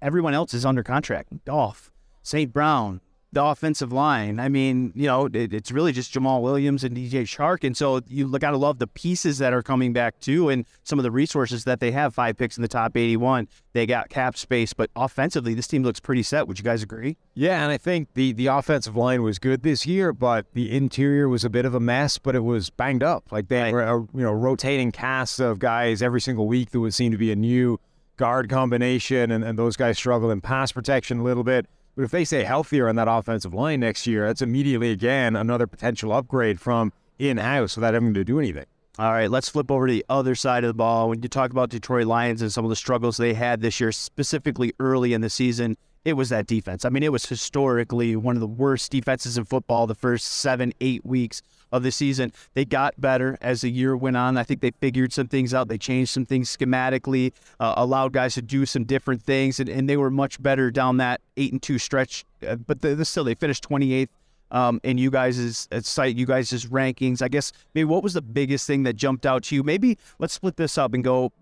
everyone 0.00 0.32
else 0.32 0.54
is 0.54 0.64
under 0.64 0.82
contract. 0.82 1.44
Dolph, 1.44 1.90
St. 2.22 2.50
Brown, 2.50 3.00
the 3.32 3.42
offensive 3.44 3.92
line. 3.92 4.38
I 4.40 4.48
mean, 4.48 4.92
you 4.94 5.06
know, 5.06 5.26
it, 5.26 5.52
it's 5.52 5.70
really 5.70 5.92
just 5.92 6.14
Jamaal 6.14 6.40
Williams 6.42 6.84
and 6.84 6.96
DJ 6.96 7.22
Chark. 7.22 7.64
And 7.64 7.76
so 7.76 8.00
you 8.06 8.30
got 8.38 8.52
to 8.52 8.56
love 8.56 8.78
the 8.78 8.86
pieces 8.86 9.38
that 9.38 9.52
are 9.52 9.62
coming 9.62 9.92
back 9.92 10.20
too, 10.20 10.48
and 10.48 10.64
some 10.84 10.98
of 10.98 11.02
the 11.02 11.10
resources 11.10 11.64
that 11.64 11.80
they 11.80 11.90
have. 11.90 12.14
Five 12.14 12.36
picks 12.38 12.56
in 12.56 12.62
the 12.62 12.68
top 12.68 12.96
81. 12.96 13.48
They 13.72 13.84
got 13.84 14.08
cap 14.08 14.36
space, 14.38 14.72
but 14.72 14.90
offensively, 14.96 15.52
this 15.54 15.66
team 15.66 15.82
looks 15.82 16.00
pretty 16.00 16.22
set. 16.22 16.48
Would 16.48 16.58
you 16.58 16.64
guys 16.64 16.82
agree? 16.82 17.18
Yeah, 17.34 17.62
and 17.62 17.70
I 17.70 17.76
think 17.78 18.14
the 18.14 18.32
the 18.32 18.46
offensive 18.46 18.96
line 18.96 19.22
was 19.22 19.38
good 19.38 19.62
this 19.62 19.86
year, 19.86 20.12
but 20.14 20.46
the 20.54 20.74
interior 20.74 21.28
was 21.28 21.44
a 21.44 21.50
bit 21.50 21.64
of 21.66 21.74
a 21.74 21.80
mess. 21.80 22.16
But 22.18 22.34
it 22.36 22.44
was 22.44 22.70
banged 22.70 23.02
up. 23.02 23.30
Like 23.32 23.48
they 23.48 23.60
Right. 23.64 23.72
were, 23.74 23.82
a, 23.82 23.98
you 24.16 24.22
know, 24.22 24.32
rotating 24.32 24.92
cast 24.92 25.40
of 25.40 25.58
guys 25.58 26.00
every 26.00 26.20
single 26.22 26.46
week. 26.46 26.70
There 26.70 26.80
would 26.80 26.94
seem 26.94 27.12
to 27.12 27.18
be 27.18 27.30
a 27.32 27.36
new 27.36 27.80
guard 28.16 28.48
combination, 28.48 29.30
and, 29.30 29.44
and 29.44 29.58
those 29.58 29.76
guys 29.76 29.98
struggle 29.98 30.30
in 30.30 30.40
pass 30.40 30.72
protection 30.72 31.18
a 31.18 31.22
little 31.22 31.44
bit. 31.44 31.66
But 31.96 32.04
if 32.04 32.10
they 32.10 32.26
stay 32.26 32.44
healthier 32.44 32.88
on 32.88 32.96
that 32.96 33.08
offensive 33.08 33.54
line 33.54 33.80
next 33.80 34.06
year, 34.06 34.26
that's 34.26 34.42
immediately 34.42 34.90
again 34.90 35.34
another 35.34 35.66
potential 35.66 36.12
upgrade 36.12 36.60
from 36.60 36.92
in 37.18 37.38
house 37.38 37.74
without 37.74 37.94
having 37.94 38.12
to 38.12 38.22
do 38.22 38.38
anything. 38.38 38.66
All 38.98 39.12
right, 39.12 39.30
let's 39.30 39.48
flip 39.48 39.70
over 39.70 39.86
to 39.86 39.92
the 39.92 40.04
other 40.08 40.34
side 40.34 40.62
of 40.64 40.68
the 40.68 40.74
ball. 40.74 41.08
When 41.08 41.22
you 41.22 41.28
talk 41.28 41.50
about 41.50 41.70
Detroit 41.70 42.06
Lions 42.06 42.42
and 42.42 42.52
some 42.52 42.64
of 42.64 42.68
the 42.68 42.76
struggles 42.76 43.16
they 43.16 43.34
had 43.34 43.60
this 43.62 43.80
year, 43.80 43.92
specifically 43.92 44.74
early 44.78 45.14
in 45.14 45.22
the 45.22 45.30
season, 45.30 45.76
it 46.04 46.14
was 46.14 46.28
that 46.28 46.46
defense. 46.46 46.84
I 46.84 46.90
mean, 46.90 47.02
it 47.02 47.12
was 47.12 47.26
historically 47.26 48.14
one 48.14 48.36
of 48.36 48.40
the 48.40 48.46
worst 48.46 48.92
defenses 48.92 49.36
in 49.36 49.44
football 49.44 49.86
the 49.86 49.94
first 49.94 50.26
seven, 50.26 50.72
eight 50.80 51.04
weeks 51.04 51.42
of 51.72 51.82
the 51.82 51.90
season. 51.90 52.32
They 52.54 52.64
got 52.64 53.00
better 53.00 53.36
as 53.40 53.62
the 53.62 53.70
year 53.70 53.96
went 53.96 54.16
on. 54.16 54.36
I 54.36 54.42
think 54.42 54.60
they 54.60 54.72
figured 54.80 55.12
some 55.12 55.28
things 55.28 55.52
out. 55.54 55.68
They 55.68 55.78
changed 55.78 56.10
some 56.10 56.24
things 56.24 56.54
schematically, 56.54 57.32
uh, 57.60 57.74
allowed 57.76 58.12
guys 58.12 58.34
to 58.34 58.42
do 58.42 58.66
some 58.66 58.84
different 58.84 59.22
things, 59.22 59.60
and, 59.60 59.68
and 59.68 59.88
they 59.88 59.96
were 59.96 60.10
much 60.10 60.42
better 60.42 60.70
down 60.70 60.98
that 60.98 61.20
eight 61.36 61.52
and 61.52 61.62
two 61.62 61.78
stretch. 61.78 62.24
Uh, 62.46 62.56
but 62.56 62.82
the, 62.82 62.94
the, 62.94 63.04
still, 63.04 63.24
they 63.24 63.34
finished 63.34 63.68
28th 63.68 64.08
um, 64.50 64.80
in 64.82 64.98
you 64.98 65.10
guys' 65.10 65.68
uh, 65.72 65.80
site, 65.80 66.16
you 66.16 66.26
guys' 66.26 66.66
rankings. 66.66 67.22
I 67.22 67.28
guess 67.28 67.52
maybe 67.74 67.84
what 67.84 68.02
was 68.02 68.14
the 68.14 68.22
biggest 68.22 68.66
thing 68.66 68.84
that 68.84 68.94
jumped 68.94 69.26
out 69.26 69.44
to 69.44 69.54
you? 69.54 69.62
Maybe 69.62 69.98
let's 70.18 70.34
split 70.34 70.56
this 70.56 70.78
up 70.78 70.94
and 70.94 71.02
go 71.02 71.32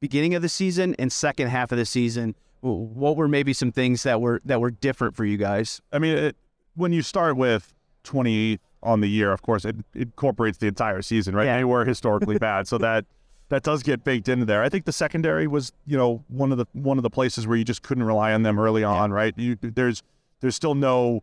beginning 0.00 0.34
of 0.34 0.42
the 0.42 0.48
season 0.48 0.94
and 0.98 1.12
second 1.12 1.48
half 1.48 1.72
of 1.72 1.78
the 1.78 1.86
season. 1.86 2.34
What 2.60 3.16
were 3.16 3.26
maybe 3.26 3.52
some 3.52 3.72
things 3.72 4.04
that 4.04 4.20
were 4.20 4.40
that 4.44 4.60
were 4.60 4.70
different 4.70 5.16
for 5.16 5.24
you 5.24 5.36
guys? 5.36 5.80
I 5.92 5.98
mean, 5.98 6.16
it, 6.16 6.36
when 6.76 6.92
you 6.92 7.02
start 7.02 7.36
with 7.36 7.74
28th 8.04 8.60
on 8.82 9.00
the 9.00 9.08
year, 9.08 9.32
of 9.32 9.42
course, 9.42 9.64
it, 9.64 9.76
it 9.94 10.02
incorporates 10.02 10.58
the 10.58 10.66
entire 10.66 11.02
season, 11.02 11.34
right? 11.34 11.44
Yeah. 11.44 11.58
They 11.58 11.64
were 11.64 11.84
historically 11.84 12.38
bad, 12.50 12.66
so 12.68 12.78
that 12.78 13.04
that 13.48 13.62
does 13.62 13.82
get 13.82 14.02
baked 14.02 14.28
into 14.28 14.46
there. 14.46 14.62
I 14.62 14.68
think 14.68 14.86
the 14.86 14.92
secondary 14.92 15.46
was, 15.46 15.72
you 15.86 15.96
know, 15.96 16.24
one 16.28 16.52
of 16.52 16.58
the 16.58 16.66
one 16.72 16.98
of 16.98 17.02
the 17.02 17.10
places 17.10 17.46
where 17.46 17.56
you 17.56 17.64
just 17.64 17.82
couldn't 17.82 18.04
rely 18.04 18.32
on 18.32 18.42
them 18.42 18.58
early 18.58 18.82
on, 18.84 19.12
right? 19.12 19.34
You, 19.36 19.56
there's 19.60 20.02
there's 20.40 20.56
still 20.56 20.74
no 20.74 21.22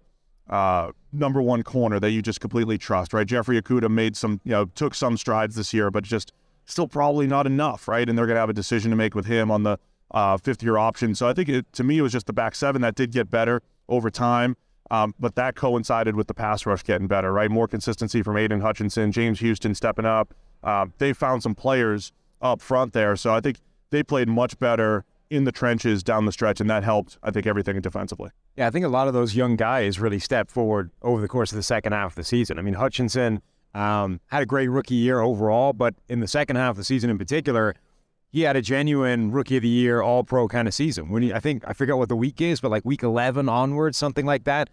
uh, 0.50 0.92
number 1.14 1.42
one 1.42 1.64
corner 1.64 2.00
that 2.00 2.12
you 2.12 2.22
just 2.22 2.42
completely 2.42 2.78
trust, 2.78 3.14
right? 3.14 3.28
Jeffrey 3.28 3.62
Okudah 3.62 3.90
made 3.90 4.18
some, 4.18 4.42
you 4.44 4.52
know, 4.52 4.66
took 4.66 4.96
some 4.96 5.18
strides 5.18 5.56
this 5.56 5.74
year, 5.74 5.92
but 5.92 6.04
just 6.04 6.34
still 6.66 6.88
probably 6.88 7.28
not 7.28 7.46
enough, 7.46 7.88
right? 7.88 8.08
And 8.08 8.18
they're 8.18 8.26
going 8.26 8.36
to 8.36 8.40
have 8.40 8.50
a 8.50 8.54
decision 8.54 8.90
to 8.92 8.98
make 8.98 9.16
with 9.16 9.26
him 9.26 9.52
on 9.52 9.64
the 9.64 9.78
uh, 10.12 10.38
fifth 10.38 10.64
year 10.64 10.78
option. 10.78 11.14
So 11.16 11.28
I 11.28 11.34
think 11.34 11.50
it, 11.50 11.72
to 11.74 11.84
me, 11.84 12.00
it 12.00 12.02
was 12.02 12.12
just 12.12 12.26
the 12.26 12.34
back 12.34 12.56
seven 12.56 12.82
that 12.82 12.96
did 12.96 13.12
get 13.12 13.30
better 13.30 13.62
over 13.88 14.10
time. 14.10 14.56
Um, 14.92 15.14
but 15.20 15.36
that 15.36 15.56
coincided 15.56 16.16
with 16.16 16.28
the 16.28 16.34
pass 16.34 16.66
rush 16.66 16.84
getting 16.84 17.08
better, 17.08 17.32
right? 17.32 17.52
More 17.52 17.68
consistency 17.68 18.24
from 18.24 18.38
Aidan 18.38 18.62
Hutchinson, 18.62 19.12
James 19.12 19.40
Houston 19.40 19.76
stepping 19.76 20.06
up. 20.06 20.34
Uh, 20.64 20.88
they 20.98 21.14
found 21.14 21.44
some 21.44 21.56
players 21.56 22.12
up 22.42 22.62
front 22.62 22.94
there. 22.94 23.16
So 23.16 23.34
I 23.34 23.40
think 23.40 23.60
they 23.92 24.04
played 24.04 24.28
much 24.28 24.58
better 24.60 25.06
in 25.30 25.44
the 25.44 25.52
trenches 25.52 26.04
down 26.04 26.26
the 26.26 26.32
stretch, 26.32 26.60
and 26.60 26.70
that 26.70 26.84
helped, 26.84 27.18
I 27.22 27.32
think, 27.32 27.46
everything 27.46 27.80
defensively. 27.82 28.32
Yeah, 28.58 28.68
I 28.68 28.72
think 28.72 28.84
a 28.84 28.90
lot 28.90 29.08
of 29.08 29.14
those 29.14 29.36
young 29.36 29.56
guys 29.56 30.00
really 30.00 30.20
stepped 30.20 30.50
forward 30.50 30.92
over 31.02 31.22
the 31.22 31.28
course 31.28 31.52
of 31.52 31.56
the 31.56 31.64
second 31.64 31.94
half 31.94 32.12
of 32.12 32.16
the 32.16 32.24
season. 32.24 32.58
I 32.58 32.64
mean, 32.64 32.74
Hutchinson 32.74 33.42
um, 33.76 34.20
had 34.28 34.42
a 34.42 34.46
great 34.46 34.70
rookie 34.70 34.96
year 34.96 35.20
overall, 35.20 35.74
but 35.74 35.94
in 36.08 36.20
the 36.20 36.28
second 36.28 36.56
half 36.56 36.72
of 36.72 36.78
the 36.78 36.84
season 36.84 37.12
in 37.12 37.18
particular, 37.18 37.76
he 38.32 38.42
had 38.42 38.56
a 38.56 38.62
genuine 38.62 39.32
rookie 39.32 39.58
of 39.58 39.64
the 39.64 39.70
year, 39.70 40.02
all 40.02 40.24
pro 40.24 40.48
kind 40.48 40.68
of 40.68 40.74
season. 40.74 41.10
When 41.10 41.24
he, 41.24 41.34
I 41.34 41.40
think 41.40 41.64
I 41.68 41.74
forget 41.74 41.98
what 41.98 42.10
the 42.10 42.16
week 42.16 42.42
is, 42.42 42.62
but 42.62 42.72
like 42.72 42.86
week 42.86 43.04
11 43.04 43.50
onwards, 43.50 43.98
something 43.98 44.26
like 44.26 44.44
that. 44.44 44.70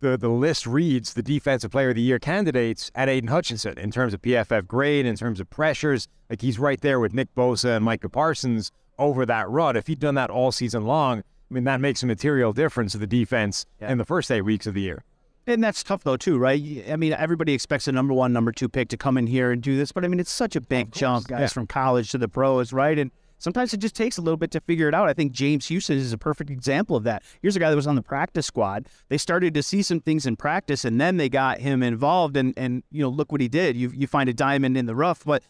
The 0.00 0.16
the 0.16 0.28
list 0.28 0.66
reads 0.66 1.14
the 1.14 1.22
defensive 1.22 1.72
player 1.72 1.88
of 1.88 1.96
the 1.96 2.02
year 2.02 2.20
candidates 2.20 2.90
at 2.94 3.08
Aidan 3.08 3.28
Hutchinson 3.28 3.78
in 3.78 3.90
terms 3.90 4.14
of 4.14 4.22
PFF 4.22 4.66
grade, 4.66 5.06
in 5.06 5.16
terms 5.16 5.40
of 5.40 5.50
pressures. 5.50 6.06
Like 6.30 6.40
he's 6.40 6.58
right 6.58 6.80
there 6.80 7.00
with 7.00 7.14
Nick 7.14 7.34
Bosa 7.34 7.76
and 7.76 7.84
Micah 7.84 8.08
Parsons 8.08 8.70
over 8.98 9.26
that 9.26 9.48
run. 9.48 9.76
If 9.76 9.88
he'd 9.88 9.98
done 9.98 10.14
that 10.14 10.30
all 10.30 10.52
season 10.52 10.84
long, 10.84 11.18
I 11.18 11.54
mean 11.54 11.64
that 11.64 11.80
makes 11.80 12.02
a 12.02 12.06
material 12.06 12.52
difference 12.52 12.92
to 12.92 12.98
the 12.98 13.06
defense 13.06 13.66
in 13.80 13.98
the 13.98 14.04
first 14.04 14.30
eight 14.30 14.42
weeks 14.42 14.66
of 14.66 14.74
the 14.74 14.82
year. 14.82 15.04
And 15.48 15.64
that's 15.64 15.82
tough 15.82 16.04
though 16.04 16.16
too, 16.16 16.38
right? 16.38 16.84
I 16.90 16.96
mean, 16.96 17.12
everybody 17.14 17.54
expects 17.54 17.88
a 17.88 17.92
number 17.92 18.12
one, 18.14 18.32
number 18.32 18.52
two 18.52 18.68
pick 18.68 18.88
to 18.90 18.96
come 18.96 19.16
in 19.16 19.26
here 19.26 19.50
and 19.50 19.62
do 19.62 19.76
this, 19.76 19.92
but 19.92 20.04
I 20.04 20.08
mean, 20.08 20.20
it's 20.20 20.30
such 20.30 20.54
a 20.56 20.60
big 20.60 20.92
jump, 20.92 21.26
guys, 21.28 21.40
Yeah. 21.40 21.46
from 21.48 21.66
college 21.66 22.10
to 22.10 22.18
the 22.18 22.28
pros, 22.28 22.72
right? 22.72 22.98
And 22.98 23.10
sometimes 23.38 23.72
it 23.72 23.78
just 23.78 23.94
takes 23.96 24.18
a 24.18 24.20
little 24.20 24.36
bit 24.36 24.50
to 24.50 24.60
figure 24.60 24.88
it 24.88 24.94
out. 24.94 25.08
I 25.08 25.14
think 25.14 25.32
James 25.32 25.66
Houston 25.68 25.96
is 25.96 26.12
a 26.12 26.18
perfect 26.18 26.50
example 26.50 26.96
of 26.96 27.04
that. 27.04 27.22
Here's 27.40 27.56
a 27.56 27.60
guy 27.60 27.70
that 27.70 27.76
was 27.76 27.86
on 27.86 27.94
the 27.96 28.02
practice 28.02 28.46
squad. 28.46 28.88
They 29.08 29.16
started 29.16 29.54
to 29.54 29.62
see 29.62 29.80
some 29.80 30.00
things 30.00 30.26
in 30.26 30.36
practice, 30.36 30.84
and 30.84 31.00
then 31.00 31.16
they 31.16 31.28
got 31.30 31.58
him 31.60 31.82
involved, 31.82 32.36
and 32.36 32.52
and 32.58 32.82
you 32.90 33.00
know, 33.02 33.08
look 33.08 33.32
what 33.32 33.40
he 33.40 33.48
did. 33.48 33.74
You 33.76 33.90
you 33.94 34.06
find 34.06 34.28
a 34.28 34.34
diamond 34.34 34.76
in 34.76 34.84
the 34.86 34.94
rough, 34.94 35.24
but 35.24 35.42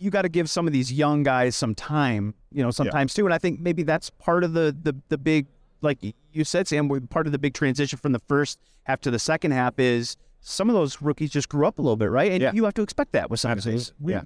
you 0.00 0.10
got 0.10 0.22
to 0.22 0.28
give 0.28 0.48
some 0.50 0.66
of 0.66 0.72
these 0.72 0.92
young 0.92 1.22
guys 1.24 1.56
some 1.56 1.74
time, 1.74 2.34
you 2.52 2.62
know, 2.62 2.70
sometimes 2.70 3.14
too. 3.14 3.24
And 3.24 3.34
I 3.34 3.38
think 3.38 3.58
maybe 3.60 3.82
that's 3.82 4.10
part 4.10 4.44
of 4.44 4.52
the 4.52 4.76
the 4.82 4.94
the 5.08 5.16
big, 5.18 5.46
like 5.80 5.98
you 6.32 6.44
said, 6.44 6.66
Sam, 6.68 6.88
part 7.08 7.26
of 7.26 7.32
the 7.32 7.38
big 7.38 7.54
transition 7.54 7.98
from 7.98 8.12
the 8.12 8.18
first 8.20 8.58
half 8.84 9.00
to 9.02 9.10
the 9.10 9.18
second 9.18 9.52
half 9.52 9.78
is 9.78 10.16
some 10.40 10.68
of 10.68 10.74
those 10.74 11.00
rookies 11.02 11.30
just 11.30 11.48
grew 11.48 11.66
up 11.66 11.78
a 11.78 11.82
little 11.82 11.96
bit, 11.96 12.10
right? 12.10 12.32
And 12.32 12.42
Yeah. 12.42 12.52
you 12.52 12.64
have 12.64 12.74
to 12.74 12.82
expect 12.82 13.12
that 13.12 13.30
with 13.30 13.40
some 13.40 13.52
of 13.52 13.64
these. 13.64 13.92
we, 14.00 14.12
Yeah. 14.12 14.22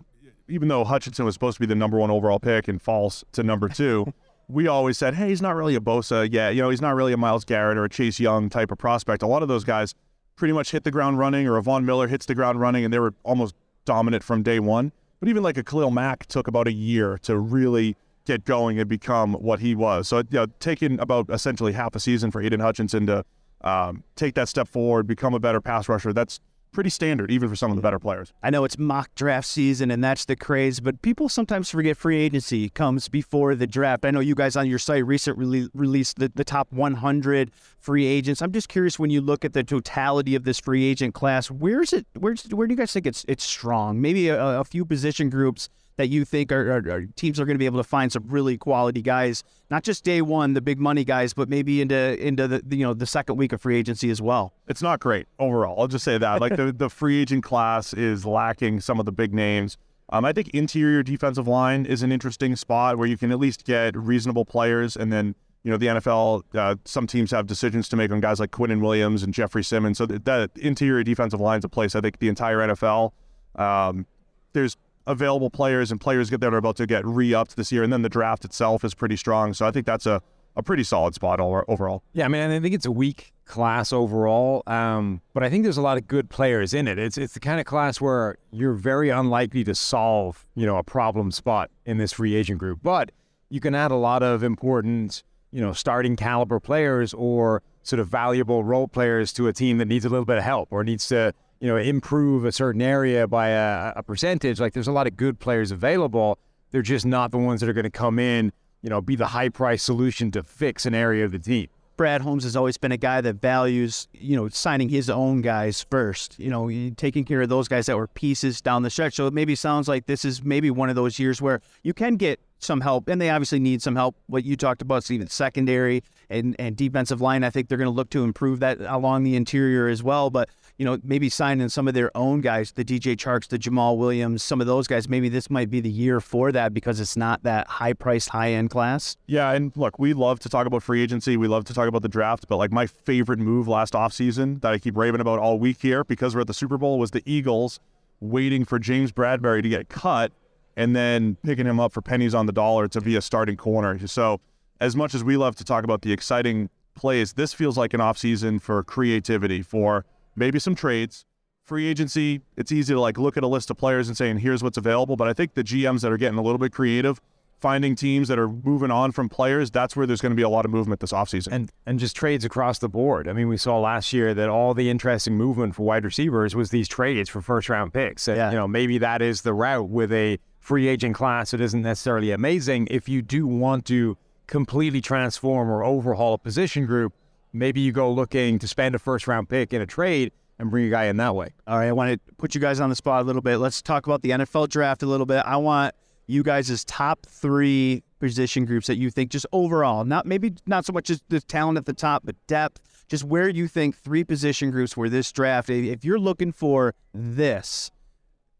even 0.48 0.68
though 0.68 0.84
Hutchinson 0.84 1.24
was 1.24 1.34
supposed 1.34 1.56
to 1.56 1.60
be 1.60 1.66
the 1.66 1.74
number 1.74 1.98
one 1.98 2.10
overall 2.10 2.38
pick 2.38 2.68
and 2.68 2.80
falls 2.80 3.24
to 3.32 3.42
number 3.42 3.68
two, 3.68 4.12
we 4.48 4.66
always 4.66 4.98
said, 4.98 5.14
hey, 5.14 5.28
he's 5.28 5.40
not 5.42 5.54
really 5.56 5.74
a 5.74 5.80
Bosa. 5.80 6.28
Yeah, 6.30 6.50
you 6.50 6.60
know, 6.62 6.68
he's 6.70 6.82
not 6.82 6.94
really 6.94 7.12
a 7.12 7.16
Myles 7.16 7.44
Garrett 7.44 7.78
or 7.78 7.84
a 7.84 7.88
Chase 7.88 8.20
Young 8.20 8.50
type 8.50 8.70
of 8.70 8.78
prospect. 8.78 9.22
A 9.22 9.26
lot 9.26 9.42
of 9.42 9.48
those 9.48 9.64
guys 9.64 9.94
pretty 10.36 10.52
much 10.52 10.70
hit 10.72 10.84
the 10.84 10.90
ground 10.90 11.18
running, 11.18 11.46
or 11.46 11.56
a 11.56 11.62
Von 11.62 11.84
Miller 11.86 12.08
hits 12.08 12.26
the 12.26 12.34
ground 12.34 12.60
running, 12.60 12.84
and 12.84 12.92
they 12.92 12.98
were 12.98 13.14
almost 13.22 13.54
dominant 13.84 14.22
from 14.24 14.42
day 14.42 14.58
one. 14.60 14.92
But 15.20 15.28
even 15.28 15.42
like 15.42 15.56
a 15.56 15.62
Khalil 15.62 15.90
Mack 15.90 16.26
took 16.26 16.48
about 16.48 16.66
a 16.66 16.72
year 16.72 17.18
to 17.22 17.38
really 17.38 17.96
get 18.24 18.44
going 18.44 18.78
and 18.78 18.88
become 18.88 19.34
what 19.34 19.60
he 19.60 19.74
was. 19.74 20.08
So, 20.08 20.18
you 20.18 20.24
know, 20.30 20.46
taking 20.60 20.98
about 21.00 21.30
essentially 21.30 21.72
half 21.72 21.94
a 21.94 22.00
season 22.00 22.30
for 22.30 22.40
Aidan 22.40 22.60
Hutchinson 22.60 23.06
to 23.06 23.24
um, 23.62 24.04
take 24.16 24.34
that 24.34 24.48
step 24.48 24.68
forward, 24.68 25.06
become 25.06 25.34
a 25.34 25.40
better 25.40 25.60
pass 25.60 25.88
rusher, 25.88 26.12
that's 26.12 26.40
pretty 26.72 26.90
standard, 26.90 27.30
even 27.30 27.48
for 27.48 27.54
some 27.54 27.70
of 27.70 27.76
the 27.76 27.82
better 27.82 27.98
players. 27.98 28.32
I 28.42 28.50
know 28.50 28.64
it's 28.64 28.78
mock 28.78 29.14
draft 29.14 29.46
season 29.46 29.90
and 29.90 30.02
that's 30.02 30.24
the 30.24 30.34
craze, 30.34 30.80
but 30.80 31.02
people 31.02 31.28
sometimes 31.28 31.70
forget 31.70 31.96
free 31.96 32.18
agency 32.18 32.70
comes 32.70 33.08
before 33.08 33.54
the 33.54 33.66
draft. 33.66 34.04
I 34.04 34.10
know 34.10 34.20
you 34.20 34.34
guys 34.34 34.56
on 34.56 34.66
your 34.66 34.78
site 34.78 35.06
recently 35.06 35.68
released 35.74 36.18
the, 36.18 36.32
the 36.34 36.44
top 36.44 36.72
100 36.72 37.52
free 37.78 38.06
agents. 38.06 38.42
I'm 38.42 38.52
just 38.52 38.68
curious 38.68 38.98
when 38.98 39.10
you 39.10 39.20
look 39.20 39.44
at 39.44 39.52
the 39.52 39.62
totality 39.62 40.34
of 40.34 40.44
this 40.44 40.58
free 40.58 40.84
agent 40.84 41.14
class, 41.14 41.50
where's 41.50 41.92
it? 41.92 42.06
Where's 42.18 42.44
where 42.44 42.66
do 42.66 42.72
you 42.72 42.78
guys 42.78 42.92
think 42.92 43.06
it's 43.06 43.24
it's 43.28 43.44
strong? 43.44 44.00
Maybe 44.00 44.28
a, 44.28 44.60
a 44.60 44.64
few 44.64 44.84
position 44.84 45.28
groups 45.28 45.68
that 45.96 46.08
you 46.08 46.24
think 46.24 46.50
are, 46.50 46.72
are, 46.72 46.90
are 46.90 47.06
teams 47.16 47.38
are 47.38 47.44
going 47.44 47.54
to 47.54 47.58
be 47.58 47.66
able 47.66 47.78
to 47.78 47.88
find 47.88 48.10
some 48.10 48.24
really 48.26 48.56
quality 48.56 49.02
guys, 49.02 49.44
not 49.70 49.82
just 49.82 50.04
day 50.04 50.22
one, 50.22 50.54
the 50.54 50.60
big 50.60 50.78
money 50.78 51.04
guys, 51.04 51.34
but 51.34 51.48
maybe 51.48 51.80
into 51.80 52.20
into 52.24 52.48
the 52.48 52.62
you 52.76 52.84
know 52.84 52.94
the 52.94 53.06
second 53.06 53.36
week 53.36 53.52
of 53.52 53.60
free 53.60 53.76
agency 53.76 54.10
as 54.10 54.20
well. 54.22 54.52
it's 54.68 54.82
not 54.82 55.00
great 55.00 55.26
overall. 55.38 55.80
I'll 55.80 55.88
just 55.88 56.04
say 56.04 56.18
that. 56.18 56.40
Like 56.40 56.56
the, 56.56 56.72
the 56.72 56.88
free 56.88 57.20
agent 57.20 57.44
class 57.44 57.92
is 57.92 58.24
lacking 58.24 58.80
some 58.80 58.98
of 58.98 59.06
the 59.06 59.12
big 59.12 59.34
names. 59.34 59.76
Um, 60.10 60.26
I 60.26 60.32
think 60.32 60.48
interior 60.50 61.02
defensive 61.02 61.48
line 61.48 61.86
is 61.86 62.02
an 62.02 62.12
interesting 62.12 62.54
spot 62.54 62.98
where 62.98 63.08
you 63.08 63.16
can 63.16 63.32
at 63.32 63.38
least 63.38 63.64
get 63.64 63.96
reasonable 63.96 64.44
players, 64.44 64.94
and 64.94 65.12
then 65.12 65.34
you 65.62 65.70
know 65.70 65.76
the 65.76 65.86
NFL. 65.86 66.42
Uh, 66.54 66.76
some 66.84 67.06
teams 67.06 67.30
have 67.30 67.46
decisions 67.46 67.88
to 67.90 67.96
make 67.96 68.10
on 68.10 68.20
guys 68.20 68.40
like 68.40 68.50
Quinnen 68.50 68.80
Williams 68.80 69.22
and 69.22 69.32
Jeffrey 69.32 69.64
Simmons. 69.64 69.98
So 69.98 70.06
that, 70.06 70.50
interior 70.56 71.02
defensive 71.02 71.40
line 71.40 71.58
is 71.58 71.64
a 71.64 71.68
place 71.68 71.94
I 71.94 72.00
think 72.00 72.18
the 72.18 72.28
entire 72.28 72.58
NFL. 72.58 73.12
Um, 73.56 74.06
there's 74.52 74.76
available 75.06 75.50
players 75.50 75.90
and 75.90 76.00
players 76.00 76.30
get 76.30 76.40
that 76.40 76.52
are 76.52 76.58
about 76.58 76.76
to 76.76 76.86
get 76.86 77.04
re-upped 77.04 77.56
this 77.56 77.72
year, 77.72 77.82
and 77.82 77.92
then 77.92 78.02
the 78.02 78.08
draft 78.08 78.44
itself 78.44 78.84
is 78.84 78.94
pretty 78.94 79.16
strong. 79.16 79.54
So 79.54 79.66
I 79.66 79.70
think 79.70 79.86
that's 79.86 80.06
a, 80.06 80.20
a 80.56 80.62
pretty 80.62 80.84
solid 80.84 81.14
spot 81.14 81.40
overall. 81.40 82.02
Yeah, 82.12 82.24
I 82.24 82.28
mean, 82.28 82.50
I 82.50 82.60
think 82.60 82.74
it's 82.74 82.86
a 82.86 82.92
weak 82.92 83.32
class 83.44 83.92
overall, 83.92 84.62
um, 84.66 85.20
but 85.34 85.42
I 85.42 85.50
think 85.50 85.64
there's 85.64 85.76
a 85.76 85.82
lot 85.82 85.98
of 85.98 86.06
good 86.06 86.30
players 86.30 86.72
in 86.72 86.86
it. 86.88 86.98
It's 86.98 87.18
it's 87.18 87.34
the 87.34 87.40
kind 87.40 87.58
of 87.60 87.66
class 87.66 88.00
where 88.00 88.36
you're 88.50 88.74
very 88.74 89.08
unlikely 89.08 89.64
to 89.64 89.74
solve, 89.74 90.46
you 90.54 90.66
know, 90.66 90.76
a 90.76 90.84
problem 90.84 91.30
spot 91.30 91.70
in 91.84 91.98
this 91.98 92.12
free 92.12 92.34
agent 92.34 92.58
group, 92.58 92.80
but 92.82 93.10
you 93.50 93.60
can 93.60 93.74
add 93.74 93.90
a 93.90 93.96
lot 93.96 94.22
of 94.22 94.42
important, 94.42 95.22
you 95.50 95.60
know, 95.60 95.72
starting 95.72 96.16
caliber 96.16 96.60
players 96.60 97.12
or 97.12 97.62
sort 97.82 98.00
of 98.00 98.08
valuable 98.08 98.64
role 98.64 98.88
players 98.88 99.32
to 99.34 99.48
a 99.48 99.52
team 99.52 99.78
that 99.78 99.86
needs 99.86 100.04
a 100.04 100.08
little 100.08 100.24
bit 100.24 100.38
of 100.38 100.44
help 100.44 100.68
or 100.70 100.84
needs 100.84 101.06
to, 101.08 101.34
you 101.62 101.68
know, 101.68 101.76
improve 101.76 102.44
a 102.44 102.50
certain 102.50 102.82
area 102.82 103.28
by 103.28 103.50
a, 103.50 103.92
a 103.94 104.02
percentage. 104.02 104.58
Like 104.58 104.72
there's 104.72 104.88
a 104.88 104.92
lot 104.92 105.06
of 105.06 105.16
good 105.16 105.38
players 105.38 105.70
available. 105.70 106.40
They're 106.72 106.82
just 106.82 107.06
not 107.06 107.30
the 107.30 107.38
ones 107.38 107.60
that 107.60 107.70
are 107.70 107.72
going 107.72 107.84
to 107.84 107.90
come 107.90 108.18
in, 108.18 108.52
you 108.82 108.90
know, 108.90 109.00
be 109.00 109.14
the 109.14 109.28
high 109.28 109.48
price 109.48 109.80
solution 109.84 110.32
to 110.32 110.42
fix 110.42 110.86
an 110.86 110.94
area 110.94 111.24
of 111.24 111.30
the 111.30 111.38
team. 111.38 111.68
Brad 111.96 112.22
Holmes 112.22 112.42
has 112.42 112.56
always 112.56 112.78
been 112.78 112.90
a 112.90 112.96
guy 112.96 113.20
that 113.20 113.34
values, 113.34 114.08
you 114.12 114.34
know, 114.34 114.48
signing 114.48 114.88
his 114.88 115.08
own 115.08 115.40
guys 115.40 115.86
first, 115.88 116.36
you 116.36 116.50
know, 116.50 116.68
taking 116.96 117.24
care 117.24 117.42
of 117.42 117.48
those 117.48 117.68
guys 117.68 117.86
that 117.86 117.96
were 117.96 118.08
pieces 118.08 118.60
down 118.60 118.82
the 118.82 118.90
stretch. 118.90 119.14
So 119.14 119.28
it 119.28 119.32
maybe 119.32 119.54
sounds 119.54 119.86
like 119.86 120.06
this 120.06 120.24
is 120.24 120.42
maybe 120.42 120.68
one 120.68 120.88
of 120.88 120.96
those 120.96 121.20
years 121.20 121.40
where 121.40 121.60
you 121.84 121.94
can 121.94 122.16
get 122.16 122.40
some 122.58 122.80
help, 122.80 123.08
and 123.08 123.20
they 123.20 123.30
obviously 123.30 123.60
need 123.60 123.82
some 123.82 123.94
help. 123.94 124.16
What 124.26 124.44
you 124.44 124.56
talked 124.56 124.82
about, 124.82 125.04
Steven, 125.04 125.28
secondary 125.28 126.02
and, 126.28 126.56
and 126.58 126.76
defensive 126.76 127.20
line, 127.20 127.44
I 127.44 127.50
think 127.50 127.68
they're 127.68 127.78
going 127.78 127.86
to 127.86 127.94
look 127.94 128.10
to 128.10 128.24
improve 128.24 128.58
that 128.60 128.80
along 128.80 129.22
the 129.22 129.36
interior 129.36 129.86
as 129.86 130.02
well. 130.02 130.30
But, 130.30 130.48
you 130.78 130.84
know, 130.84 130.98
maybe 131.02 131.28
signing 131.28 131.68
some 131.68 131.86
of 131.86 131.94
their 131.94 132.14
own 132.16 132.40
guys, 132.40 132.72
the 132.72 132.84
DJ 132.84 133.16
Charks, 133.16 133.48
the 133.48 133.58
Jamaal 133.58 133.96
Williams, 133.96 134.42
some 134.42 134.60
of 134.60 134.66
those 134.66 134.86
guys, 134.86 135.08
maybe 135.08 135.28
this 135.28 135.50
might 135.50 135.70
be 135.70 135.80
the 135.80 135.90
year 135.90 136.20
for 136.20 136.50
that 136.52 136.74
because 136.74 136.98
it's 136.98 137.16
not 137.16 137.42
that 137.42 137.68
high 137.68 137.92
priced, 137.92 138.30
high 138.30 138.52
end 138.52 138.70
class. 138.70 139.16
Yeah, 139.26 139.52
and 139.52 139.72
look, 139.76 139.98
we 139.98 140.12
love 140.12 140.40
to 140.40 140.48
talk 140.48 140.66
about 140.66 140.82
free 140.82 141.02
agency. 141.02 141.36
We 141.36 141.48
love 141.48 141.64
to 141.66 141.74
talk 141.74 141.88
about 141.88 142.02
the 142.02 142.08
draft, 142.08 142.48
but 142.48 142.56
like 142.56 142.72
my 142.72 142.86
favorite 142.86 143.38
move 143.38 143.68
last 143.68 143.92
offseason 143.92 144.60
that 144.62 144.72
I 144.72 144.78
keep 144.78 144.96
raving 144.96 145.20
about 145.20 145.38
all 145.38 145.58
week 145.58 145.78
here 145.80 146.04
because 146.04 146.34
we're 146.34 146.40
at 146.42 146.46
the 146.46 146.54
Super 146.54 146.78
Bowl 146.78 146.98
was 146.98 147.10
the 147.10 147.22
Eagles 147.26 147.78
waiting 148.20 148.64
for 148.64 148.78
James 148.78 149.12
Bradberry 149.12 149.62
to 149.62 149.68
get 149.68 149.88
cut 149.88 150.32
and 150.76 150.96
then 150.96 151.36
picking 151.44 151.66
him 151.66 151.78
up 151.78 151.92
for 151.92 152.00
pennies 152.00 152.34
on 152.34 152.46
the 152.46 152.52
dollar 152.52 152.88
to 152.88 153.00
be 153.00 153.16
a 153.16 153.20
starting 153.22 153.56
corner. 153.56 154.06
So, 154.06 154.40
as 154.80 154.96
much 154.96 155.14
as 155.14 155.22
we 155.22 155.36
love 155.36 155.54
to 155.56 155.64
talk 155.64 155.84
about 155.84 156.02
the 156.02 156.12
exciting 156.12 156.70
plays, 156.94 157.34
this 157.34 157.52
feels 157.52 157.78
like 157.78 157.94
an 157.94 158.00
offseason 158.00 158.60
for 158.60 158.82
creativity, 158.82 159.62
for 159.62 160.04
maybe 160.36 160.58
some 160.58 160.74
trades. 160.74 161.24
Free 161.64 161.86
agency, 161.86 162.40
it's 162.56 162.72
easy 162.72 162.92
to 162.92 163.00
like 163.00 163.18
look 163.18 163.36
at 163.36 163.44
a 163.44 163.46
list 163.46 163.70
of 163.70 163.76
players 163.76 164.08
and 164.08 164.16
saying, 164.16 164.38
here's 164.38 164.62
what's 164.62 164.76
available. 164.76 165.16
But 165.16 165.28
I 165.28 165.32
think 165.32 165.54
the 165.54 165.62
GMs 165.62 166.00
that 166.00 166.10
are 166.10 166.16
getting 166.16 166.38
a 166.38 166.42
little 166.42 166.58
bit 166.58 166.72
creative 166.72 167.20
finding 167.62 167.94
teams 167.94 168.26
that 168.26 168.38
are 168.40 168.48
moving 168.48 168.90
on 168.90 169.12
from 169.12 169.28
players, 169.28 169.70
that's 169.70 169.94
where 169.94 170.04
there's 170.04 170.20
going 170.20 170.32
to 170.32 170.36
be 170.36 170.42
a 170.42 170.48
lot 170.48 170.64
of 170.64 170.70
movement 170.72 171.00
this 171.00 171.12
offseason. 171.12 171.52
and 171.52 171.72
and 171.86 172.00
just 172.00 172.16
trades 172.16 172.44
across 172.44 172.80
the 172.80 172.88
board. 172.88 173.28
I 173.28 173.32
mean, 173.32 173.48
we 173.48 173.56
saw 173.56 173.78
last 173.78 174.12
year 174.12 174.34
that 174.34 174.48
all 174.48 174.74
the 174.74 174.90
interesting 174.90 175.36
movement 175.36 175.76
for 175.76 175.84
wide 175.84 176.04
receivers 176.04 176.56
was 176.56 176.70
these 176.70 176.88
trades 176.88 177.30
for 177.30 177.40
first 177.40 177.68
round 177.68 177.94
picks. 177.94 178.26
And, 178.26 178.36
Yeah. 178.36 178.50
You 178.50 178.56
know, 178.56 178.68
maybe 178.68 178.98
that 178.98 179.22
is 179.22 179.42
the 179.42 179.54
route 179.54 179.88
with 179.88 180.12
a 180.12 180.38
free 180.58 180.88
agent 180.88 181.14
class 181.14 181.52
that 181.52 181.60
isn't 181.60 181.82
necessarily 181.82 182.32
amazing. 182.32 182.88
If 182.90 183.08
you 183.08 183.22
do 183.22 183.46
want 183.46 183.86
to 183.86 184.18
completely 184.48 185.00
transform 185.00 185.70
or 185.70 185.84
overhaul 185.84 186.34
a 186.34 186.38
position 186.38 186.84
group, 186.84 187.14
maybe 187.52 187.80
you 187.80 187.92
go 187.92 188.10
looking 188.10 188.58
to 188.58 188.68
spend 188.68 188.94
a 188.94 188.98
first 188.98 189.26
round 189.26 189.48
pick 189.48 189.72
in 189.72 189.80
a 189.80 189.86
trade 189.86 190.32
and 190.58 190.70
bring 190.70 190.86
a 190.86 190.90
guy 190.90 191.04
in 191.04 191.16
that 191.16 191.34
way. 191.34 191.52
All 191.66 191.78
right, 191.78 191.88
I 191.88 191.92
want 191.92 192.12
to 192.12 192.34
put 192.34 192.54
you 192.54 192.60
guys 192.60 192.80
on 192.80 192.88
the 192.90 192.96
spot 192.96 193.22
a 193.22 193.24
little 193.24 193.42
bit. 193.42 193.58
Let's 193.58 193.82
talk 193.82 194.06
about 194.06 194.22
the 194.22 194.30
NFL 194.30 194.68
draft 194.68 195.02
a 195.02 195.06
little 195.06 195.26
bit. 195.26 195.42
I 195.46 195.56
want 195.56 195.94
you 196.26 196.42
guys' 196.42 196.84
top 196.84 197.26
three 197.26 198.02
position 198.20 198.64
groups 198.64 198.86
that 198.86 198.96
you 198.96 199.10
think 199.10 199.30
just 199.30 199.46
overall, 199.52 200.04
not 200.04 200.24
maybe 200.24 200.54
not 200.66 200.84
so 200.84 200.92
much 200.92 201.06
just 201.06 201.22
the 201.28 201.40
talent 201.40 201.78
at 201.78 201.86
the 201.86 201.92
top, 201.92 202.22
but 202.24 202.36
depth. 202.46 202.80
Just 203.08 203.24
where 203.24 203.48
you 203.48 203.68
think 203.68 203.96
three 203.96 204.24
position 204.24 204.70
groups 204.70 204.96
where 204.96 205.08
this 205.08 205.30
draft, 205.32 205.68
if 205.68 206.04
you're 206.04 206.20
looking 206.20 206.52
for 206.52 206.94
this, 207.12 207.90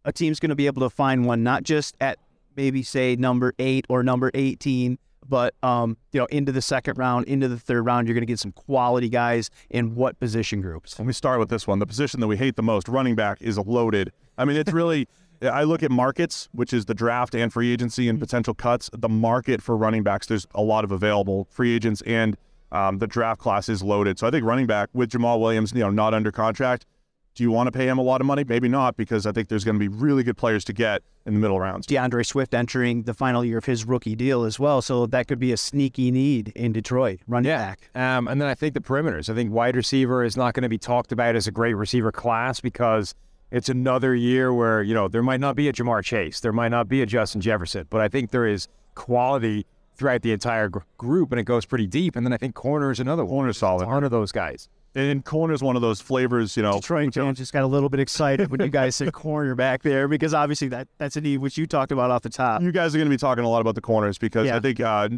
a 0.05 0.13
team's 0.13 0.41
going 0.41 0.51
to 0.51 0.57
be 0.57 0.67
able 0.67 0.83
to 0.83 0.91
find 0.91 1.25
one, 1.25 1.43
not 1.43 1.63
just 1.63 1.97
at 2.01 2.19
maybe 2.57 2.83
say 2.83 3.17
number 3.17 3.55
eight 3.59 3.87
or 3.89 4.03
number 4.03 4.31
18, 4.35 4.99
but 5.29 5.55
um, 5.63 5.97
you 6.13 6.21
know, 6.21 6.27
into 6.27 6.53
the 6.53 6.63
second 6.63 6.99
round, 6.99 7.27
into 7.27 7.49
the 7.49 7.59
third 7.59 7.83
round, 7.83 8.07
you're 8.07 8.15
going 8.15 8.23
to 8.23 8.27
get 8.27 8.39
some 8.39 8.53
quality 8.53 9.09
guys 9.09 9.51
in 9.71 9.95
what 9.95 10.19
position 10.21 10.61
groups? 10.61 10.99
Let 10.99 11.07
me 11.07 11.13
start 11.13 11.39
with 11.39 11.49
this 11.49 11.67
one. 11.67 11.79
The 11.79 11.87
position 11.87 12.21
that 12.21 12.27
we 12.27 12.37
hate 12.37 12.57
the 12.57 12.63
most, 12.63 12.89
running 12.89 13.15
back, 13.15 13.39
is 13.41 13.59
loaded. 13.59 14.13
I 14.39 14.45
mean, 14.45 14.57
it's 14.57 14.73
really. 14.73 15.09
I 15.43 15.65
look 15.65 15.83
at 15.83 15.91
markets, 15.91 16.49
which 16.53 16.73
is 16.73 16.85
the 16.85 16.95
draft 16.95 17.35
and 17.35 17.53
free 17.53 17.73
agency 17.73 18.09
and 18.09 18.21
potential 18.21 18.55
cuts. 18.55 18.89
The 18.97 19.09
market 19.09 19.61
for 19.61 19.77
running 19.77 20.05
backs, 20.05 20.29
there's 20.29 20.47
a 20.55 20.63
lot 20.63 20.85
of 20.85 20.93
available 20.93 21.49
free 21.51 21.75
agents, 21.75 22.01
and 22.03 22.37
um, 22.71 22.99
the 22.99 23.09
draft 23.09 23.41
class 23.41 23.69
is 23.69 23.83
loaded. 23.83 24.21
So 24.21 24.29
I 24.29 24.31
think 24.31 24.47
running 24.47 24.67
back 24.67 24.89
with 24.93 25.11
Jamaal 25.11 25.41
Williams, 25.41 25.73
you 25.73 25.81
know, 25.81 25.91
not 25.91 26.15
under 26.15 26.31
contract. 26.31 26.87
Do 27.35 27.43
you 27.43 27.51
want 27.51 27.67
to 27.67 27.73
pay 27.73 27.89
him 27.89 27.99
a 27.99 28.03
lot 28.03 28.21
of 28.21 28.27
money? 28.27 28.45
Maybe 28.47 28.69
not, 28.69 28.97
because 28.97 29.27
I 29.27 29.33
think 29.33 29.49
there's 29.49 29.65
going 29.65 29.77
to 29.77 29.81
be 29.81 29.89
really 29.89 30.23
good 30.23 30.37
players 30.37 30.65
to 30.65 30.73
get 30.73 31.03
in 31.25 31.35
the 31.35 31.41
middle 31.41 31.59
rounds. 31.59 31.87
D'Andre 31.87 32.23
Swift 32.23 32.53
entering 32.53 33.05
the 33.05 33.15
final 33.15 33.45
year 33.45 33.59
of 33.59 33.65
his 33.65 33.87
rookie 33.87 34.15
deal 34.15 34.45
as 34.45 34.61
well. 34.61 34.83
So 34.83 35.07
that 35.07 35.29
could 35.29 35.39
be 35.39 35.53
a 35.53 35.57
sneaky 35.57 36.11
need 36.11 36.49
in 36.55 36.73
Detroit. 36.73 37.21
Running 37.27 37.51
back. 37.51 37.91
Um, 37.95 38.29
and 38.29 38.41
then 38.41 38.49
I 38.49 38.55
think 38.55 38.75
the 38.75 38.81
perimeters. 38.81 39.31
I 39.31 39.35
think 39.35 39.51
wide 39.53 39.77
receiver 39.77 40.25
is 40.25 40.37
not 40.37 40.53
going 40.53 40.63
to 40.65 40.69
be 40.69 40.79
talked 40.79 41.13
about 41.13 41.35
as 41.35 41.47
a 41.47 41.51
great 41.53 41.75
receiver 41.75 42.13
class 42.13 42.61
because 42.61 43.15
it's 43.51 43.69
another 43.69 44.15
year 44.15 44.53
where, 44.53 44.83
you 44.83 44.95
know, 44.95 45.09
there 45.09 45.23
might 45.23 45.41
not 45.41 45.57
be 45.57 45.69
a 45.69 45.73
Ja'Marr 45.73 46.03
Chase, 46.05 46.41
there 46.41 46.53
might 46.53 46.71
not 46.71 46.89
be 46.89 47.03
a 47.03 47.07
Justin 47.07 47.41
Jefferson, 47.41 47.87
but 47.91 48.01
I 48.01 48.09
think 48.09 48.31
there 48.31 48.47
is 48.47 48.69
quality 48.95 49.67
throughout 49.95 50.23
the 50.23 50.33
entire 50.33 50.69
gr- 50.69 50.81
group 50.99 51.33
and 51.33 51.39
it 51.41 51.45
goes 51.45 51.65
pretty 51.65 51.87
deep. 51.87 52.17
And 52.17 52.27
then 52.27 52.33
I 52.33 52.37
think 52.37 52.55
corner 52.55 52.91
is 52.91 53.01
another 53.01 53.25
one. 53.25 53.31
Corner's 53.31 53.59
solid. 53.59 53.85
A 53.85 53.87
ton 53.87 54.05
of 54.05 54.11
those 54.11 54.33
guys. 54.33 54.69
And 54.95 55.25
corner's 55.25 55.63
one 55.63 55.75
of 55.75 55.81
those 55.83 56.01
flavors, 56.03 56.57
you 56.57 56.63
know. 56.63 56.75
Detroit 56.75 57.15
fans 57.15 57.39
just 57.39 57.53
got 57.53 57.63
a 57.63 57.67
little 57.67 57.89
bit 57.89 57.99
excited 58.01 58.51
when 58.51 58.61
you 58.61 58.69
guys 58.69 58.95
said 58.97 59.11
corner 59.13 59.55
back 59.55 59.83
there 59.83 60.07
because 60.07 60.35
obviously 60.35 60.69
that 60.69 60.89
that's 60.99 61.17
a 61.17 61.21
need 61.23 61.39
which 61.39 61.57
you 61.57 61.67
talked 61.67 61.93
about 61.93 62.11
off 62.11 62.23
the 62.23 62.29
top. 62.29 62.61
You 62.61 62.73
guys 62.73 62.95
are 62.95 62.99
going 62.99 63.09
to 63.09 63.11
be 63.15 63.17
talking 63.17 63.43
a 63.45 63.49
lot 63.49 63.61
about 63.63 63.75
the 63.75 63.81
corners 63.81 64.19
because 64.19 64.47
Yeah. 64.47 64.57
I 64.57 64.61
think 64.61 64.81
uh, 64.81 65.09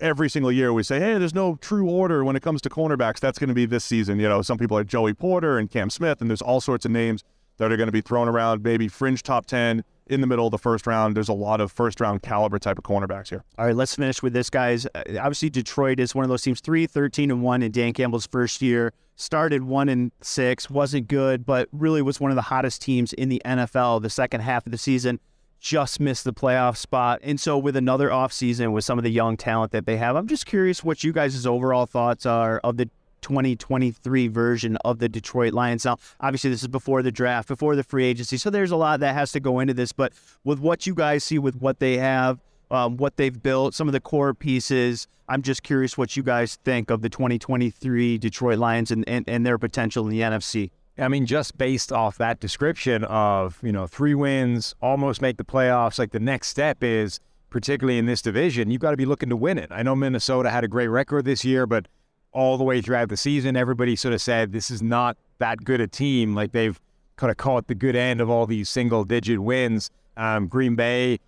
every 0.00 0.30
single 0.30 0.50
year 0.50 0.72
we 0.72 0.82
say, 0.82 0.98
hey, 0.98 1.18
there's 1.18 1.34
no 1.34 1.56
true 1.56 1.90
order 1.90 2.24
when 2.24 2.36
it 2.36 2.42
comes 2.42 2.62
to 2.62 2.70
cornerbacks. 2.70 3.20
That's 3.20 3.38
going 3.38 3.48
to 3.48 3.54
be 3.54 3.66
this 3.66 3.84
season. 3.84 4.18
You 4.18 4.28
know, 4.30 4.40
some 4.40 4.56
people 4.56 4.78
are 4.78 4.84
Joey 4.84 5.12
Porter 5.12 5.58
and 5.58 5.70
Cam 5.70 5.90
Smith, 5.90 6.22
and 6.22 6.30
there's 6.30 6.40
all 6.42 6.62
sorts 6.62 6.86
of 6.86 6.90
names 6.90 7.22
that 7.58 7.70
are 7.70 7.76
going 7.76 7.88
to 7.88 7.92
be 7.92 8.00
thrown 8.00 8.28
around, 8.28 8.62
maybe 8.62 8.88
fringe 8.88 9.22
top 9.22 9.46
10 9.46 9.84
in 10.06 10.20
the 10.20 10.26
middle 10.26 10.46
of 10.46 10.50
the 10.50 10.58
first 10.58 10.86
round. 10.86 11.16
There's 11.16 11.28
a 11.28 11.34
lot 11.34 11.60
of 11.60 11.72
first 11.72 12.00
round 12.00 12.22
caliber 12.22 12.58
type 12.58 12.78
of 12.78 12.84
cornerbacks 12.84 13.28
here. 13.28 13.44
All 13.58 13.66
right, 13.66 13.74
let's 13.74 13.94
finish 13.94 14.22
with 14.22 14.32
this, 14.32 14.50
guys. 14.50 14.86
Uh, 14.94 15.02
obviously, 15.20 15.50
Detroit 15.50 16.00
is 16.00 16.14
one 16.14 16.24
of 16.24 16.28
those 16.28 16.42
teams 16.42 16.60
3 16.60 16.86
13 16.86 17.30
and 17.30 17.42
1 17.42 17.62
in 17.62 17.72
Dan 17.72 17.92
Campbell's 17.92 18.26
first 18.26 18.62
year. 18.62 18.92
Started 19.16 19.64
1 19.64 19.88
and 19.88 20.10
6, 20.22 20.70
wasn't 20.70 21.06
good, 21.06 21.44
but 21.44 21.68
really 21.72 22.02
was 22.02 22.18
one 22.18 22.30
of 22.30 22.34
the 22.34 22.42
hottest 22.42 22.82
teams 22.82 23.12
in 23.12 23.28
the 23.28 23.42
NFL 23.44 24.02
the 24.02 24.10
second 24.10 24.40
half 24.40 24.66
of 24.66 24.72
the 24.72 24.78
season. 24.78 25.20
Just 25.60 26.00
missed 26.00 26.24
the 26.24 26.32
playoff 26.32 26.76
spot. 26.76 27.20
And 27.22 27.38
so, 27.38 27.56
with 27.56 27.76
another 27.76 28.08
offseason 28.08 28.72
with 28.72 28.84
some 28.84 28.98
of 28.98 29.04
the 29.04 29.12
young 29.12 29.36
talent 29.36 29.70
that 29.72 29.86
they 29.86 29.96
have, 29.96 30.16
I'm 30.16 30.26
just 30.26 30.44
curious 30.44 30.82
what 30.82 31.04
you 31.04 31.12
guys' 31.12 31.46
overall 31.46 31.86
thoughts 31.86 32.26
are 32.26 32.58
of 32.64 32.78
the 32.78 32.90
2023 33.22 34.28
version 34.28 34.76
of 34.84 34.98
the 34.98 35.08
Detroit 35.08 35.54
Lions. 35.54 35.84
Now, 35.84 35.96
obviously, 36.20 36.50
this 36.50 36.62
is 36.62 36.68
before 36.68 37.02
the 37.02 37.12
draft, 37.12 37.48
before 37.48 37.74
the 37.76 37.82
free 37.82 38.04
agency. 38.04 38.36
So, 38.36 38.50
there's 38.50 38.70
a 38.70 38.76
lot 38.76 39.00
that 39.00 39.14
has 39.14 39.32
to 39.32 39.40
go 39.40 39.60
into 39.60 39.72
this. 39.72 39.92
But 39.92 40.12
with 40.44 40.58
what 40.58 40.86
you 40.86 40.94
guys 40.94 41.24
see 41.24 41.38
with 41.38 41.56
what 41.56 41.78
they 41.78 41.96
have, 41.96 42.38
um, 42.72 42.96
what 42.96 43.16
they've 43.16 43.42
built, 43.42 43.74
some 43.74 43.86
of 43.86 43.92
the 43.92 44.00
core 44.00 44.34
pieces. 44.34 45.06
I'm 45.28 45.42
just 45.42 45.62
curious 45.62 45.96
what 45.96 46.16
you 46.16 46.22
guys 46.22 46.56
think 46.64 46.90
of 46.90 47.02
the 47.02 47.08
2023 47.08 48.18
Detroit 48.18 48.58
Lions 48.58 48.90
and, 48.90 49.08
and, 49.08 49.28
and 49.28 49.46
their 49.46 49.58
potential 49.58 50.04
in 50.04 50.10
the 50.10 50.20
NFC. 50.20 50.70
I 50.98 51.08
mean, 51.08 51.24
just 51.26 51.56
based 51.56 51.92
off 51.92 52.18
that 52.18 52.40
description 52.40 53.04
of, 53.04 53.58
you 53.62 53.72
know, 53.72 53.86
three 53.86 54.14
wins, 54.14 54.74
almost 54.82 55.22
make 55.22 55.36
the 55.36 55.44
playoffs, 55.44 55.98
like 55.98 56.10
the 56.10 56.20
next 56.20 56.48
step 56.48 56.82
is, 56.82 57.20
particularly 57.48 57.98
in 57.98 58.06
this 58.06 58.20
division, 58.20 58.70
you've 58.70 58.80
got 58.80 58.90
to 58.90 58.96
be 58.96 59.06
looking 59.06 59.28
to 59.28 59.36
win 59.36 59.58
it. 59.58 59.68
I 59.70 59.82
know 59.82 59.94
Minnesota 59.94 60.50
had 60.50 60.64
a 60.64 60.68
great 60.68 60.88
record 60.88 61.24
this 61.24 61.44
year, 61.44 61.66
but 61.66 61.86
all 62.32 62.56
the 62.56 62.64
way 62.64 62.80
throughout 62.80 63.08
the 63.08 63.16
season, 63.16 63.56
everybody 63.56 63.94
sort 63.96 64.14
of 64.14 64.20
said 64.20 64.52
this 64.52 64.70
is 64.70 64.82
not 64.82 65.16
that 65.38 65.64
good 65.64 65.80
a 65.80 65.86
team. 65.86 66.34
Like 66.34 66.52
they've 66.52 66.80
kind 67.16 67.30
of 67.30 67.36
caught 67.36 67.66
the 67.66 67.74
good 67.74 67.96
end 67.96 68.20
of 68.20 68.30
all 68.30 68.46
these 68.46 68.68
single 68.68 69.04
digit 69.04 69.40
wins. 69.40 69.90
Um, 70.16 70.48
Green 70.48 70.74
Bay 70.74 71.18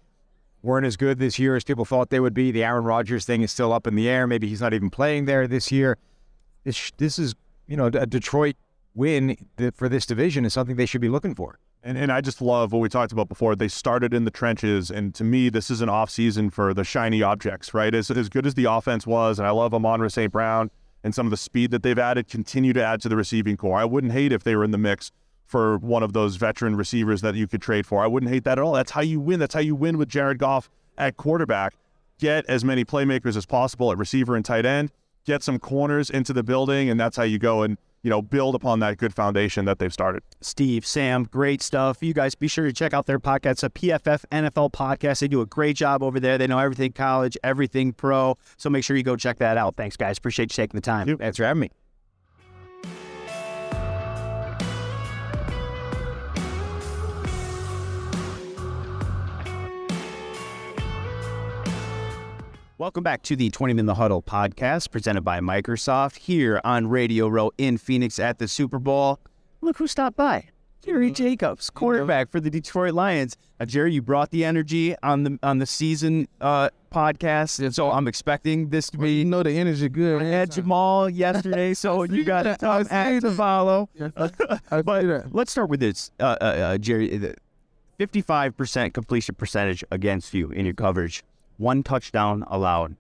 weren't 0.63 0.87
as 0.87 0.97
good 0.97 1.19
this 1.19 1.39
year 1.39 1.57
as 1.57 1.65
people 1.65 1.85
thought 1.85 2.11
they 2.11 2.21
would 2.21 2.35
be. 2.35 2.51
The 2.51 2.65
Aaron 2.65 2.85
Rodgers 2.85 3.25
thing 3.25 3.43
is 3.43 3.53
still 3.53 3.73
up 3.73 3.87
in 3.87 3.95
the 3.95 4.09
air. 4.09 4.27
Maybe 4.27 4.49
he's 4.49 4.61
not 4.61 4.73
even 4.73 4.91
playing 4.91 5.27
there 5.27 5.47
this 5.47 5.71
year. 5.71 5.99
This, 6.65 6.91
this 6.97 7.19
is, 7.19 7.35
you 7.67 7.77
know, 7.77 7.87
a 7.87 8.07
Detroit 8.07 8.57
win 8.95 9.37
for 9.75 9.89
this 9.89 10.07
division 10.07 10.45
is 10.45 10.55
something 10.55 10.77
they 10.77 10.87
should 10.87 11.01
be 11.01 11.09
looking 11.09 11.35
for. 11.35 11.59
And, 11.83 11.99
and 11.99 12.11
I 12.11 12.23
just 12.23 12.41
love 12.41 12.73
what 12.73 12.79
we 12.79 12.89
talked 12.89 13.13
about 13.13 13.29
before. 13.29 13.55
They 13.55 13.69
started 13.69 14.15
in 14.15 14.25
the 14.25 14.31
trenches, 14.31 14.91
and 14.91 15.15
to 15.17 15.25
me, 15.25 15.51
this 15.51 15.71
is 15.71 15.83
an 15.83 15.91
off 15.91 16.09
season 16.09 16.49
for 16.49 16.73
the 16.73 16.83
shiny 16.83 17.23
objects, 17.23 17.75
right? 17.75 17.95
As, 17.95 18.11
as 18.11 18.31
good 18.31 18.47
as 18.47 18.55
the 18.55 18.65
offense 18.65 19.07
was, 19.07 19.39
and 19.39 19.47
I 19.47 19.51
love 19.51 19.75
Amon 19.75 20.09
St. 20.09 20.33
Brown 20.33 20.71
and 21.05 21.15
some 21.15 21.27
of 21.27 21.31
the 21.31 21.37
speed 21.37 21.71
that 21.71 21.85
they've 21.85 21.99
added, 21.99 22.27
continue 22.29 22.73
to 22.73 22.83
add 22.83 23.01
to 23.03 23.09
the 23.09 23.15
receiving 23.15 23.57
core. 23.57 23.79
I 23.79 23.85
wouldn't 23.85 24.15
hate 24.15 24.33
if 24.33 24.43
they 24.43 24.57
were 24.57 24.65
in 24.65 24.71
the 24.71 24.79
mix 24.79 25.13
for 25.45 25.77
one 25.79 26.03
of 26.03 26.15
those 26.15 26.37
veteran 26.37 26.75
receivers 26.75 27.21
that 27.21 27.35
you 27.35 27.47
could 27.47 27.63
trade 27.63 27.87
for. 27.87 28.03
I 28.03 28.07
wouldn't 28.07 28.33
hate 28.33 28.45
that 28.45 28.59
at 28.59 28.65
all. 28.65 28.73
That's 28.73 28.91
how 28.93 29.03
you 29.03 29.21
win. 29.21 29.39
That's 29.39 29.55
how 29.55 29.61
you 29.61 29.75
win 29.77 29.99
with 29.99 30.09
Jared 30.09 30.39
Goff 30.39 30.71
at 30.97 31.19
quarterback. 31.19 31.75
Get 32.19 32.47
as 32.47 32.65
many 32.65 32.85
playmakers 32.85 33.37
as 33.37 33.45
possible 33.45 33.93
at 33.93 33.99
receiver 33.99 34.35
and 34.35 34.45
tight 34.45 34.65
end. 34.65 34.91
Get 35.27 35.43
some 35.43 35.59
corners 35.59 36.09
into 36.09 36.33
the 36.33 36.43
building, 36.43 36.89
and 36.89 36.99
that's 36.99 37.17
how 37.17 37.23
you 37.23 37.39
go 37.39 37.63
and 37.63 37.77
you 38.05 38.11
know 38.11 38.23
build 38.23 38.55
upon 38.55 38.79
that 38.81 38.99
good 38.99 39.13
foundation 39.13 39.65
that 39.65 39.81
they've 39.81 39.93
started. 39.93 40.23
Steve, 40.41 40.87
Sam, 40.87 41.25
great 41.25 41.63
stuff. 41.63 42.03
You 42.03 42.15
guys 42.15 42.37
be 42.37 42.47
sure 42.47 42.67
to 42.67 42.73
check 42.73 42.95
out 42.95 43.07
their 43.07 43.19
podcast, 43.19 43.65
a 43.65 43.71
PFF 43.71 44.25
NFL 44.31 44.73
podcast. 44.73 45.19
They 45.19 45.29
do 45.29 45.41
a 45.41 45.47
great 45.47 45.75
job 45.75 46.03
over 46.03 46.21
there. 46.21 46.39
They 46.39 46.47
know 46.47 46.59
everything 46.59 46.93
college, 46.93 47.37
everything 47.43 47.93
pro. 47.93 48.37
So 48.57 48.71
make 48.71 48.85
sure 48.85 48.97
you 48.97 49.03
go 49.03 49.17
check 49.17 49.39
that 49.39 49.57
out. 49.57 49.75
Thanks, 49.77 49.97
guys. 49.97 50.19
Appreciate 50.19 50.53
you 50.53 50.63
taking 50.63 50.77
the 50.79 50.83
time. 50.83 51.19
Thanks 51.19 51.39
for 51.39 51.45
having 51.45 51.63
me. 51.63 51.71
Welcome 62.77 63.05
back 63.05 63.23
to 63.23 63.37
the 63.37 63.51
Twentyman 63.51 63.79
in 63.83 63.87
the 63.87 63.95
Huddle 63.95 64.21
podcast 64.21 64.91
presented 64.91 65.21
by 65.21 65.39
Microsoft 65.39 66.17
here 66.17 66.61
on 66.65 66.89
Radio 66.89 67.29
Row 67.29 67.53
in 67.57 67.79
Phoenix 67.79 68.19
at 68.19 68.41
the 68.41 68.49
Super 68.49 68.81
Bowl. 68.81 69.21
Look 69.61 69.79
who 69.79 69.87
stopped 69.87 70.17
by. 70.17 70.49
Jerry 70.85 71.13
Jacobs, 71.13 71.71
quarterback 71.71 72.33
for 72.33 72.41
the 72.41 72.51
Detroit 72.51 72.93
Lions. 72.93 73.37
Now, 73.61 73.67
Jerry, 73.67 73.95
you 73.95 74.03
brought 74.03 74.33
the 74.33 74.45
energy 74.45 74.97
on 75.05 75.23
the 75.23 75.39
on 75.45 75.59
the 75.59 75.67
season 75.67 76.27
uh, 76.41 76.71
podcast, 76.93 77.73
so 77.75 77.93
I'm 77.93 78.09
expecting 78.09 78.71
this 78.71 78.91
to 78.91 78.99
be. 78.99 79.21
You 79.21 79.25
know 79.25 79.45
the 79.45 79.53
energy 79.53 79.89
good. 79.89 80.21
I 80.21 80.25
had 80.25 80.51
Jamaal 80.51 81.15
yesterday, 81.15 81.75
so 81.75 82.03
you 82.03 82.25
got 82.25 82.45
a 82.45 82.57
tough 82.57 82.89
act 82.91 83.23
to 83.23 83.31
follow. 83.31 83.89
Yes, 83.95 84.11
I, 84.17 84.59
I 84.73 84.83
But 84.83 85.33
let's 85.33 85.53
start 85.53 85.71
with 85.71 85.79
this, 85.79 86.11
uh, 86.19 86.37
uh, 86.41 86.45
uh, 86.45 86.79
Jerry. 86.79 87.35
55% 88.01 88.93
completion 88.93 89.37
percentage 89.37 89.85
against 89.93 90.35
you 90.35 90.51
in 90.51 90.65
your 90.65 90.75
coverage, 90.75 91.23
one 91.57 91.83
touchdown 91.83 92.45
allowed, 92.49 92.97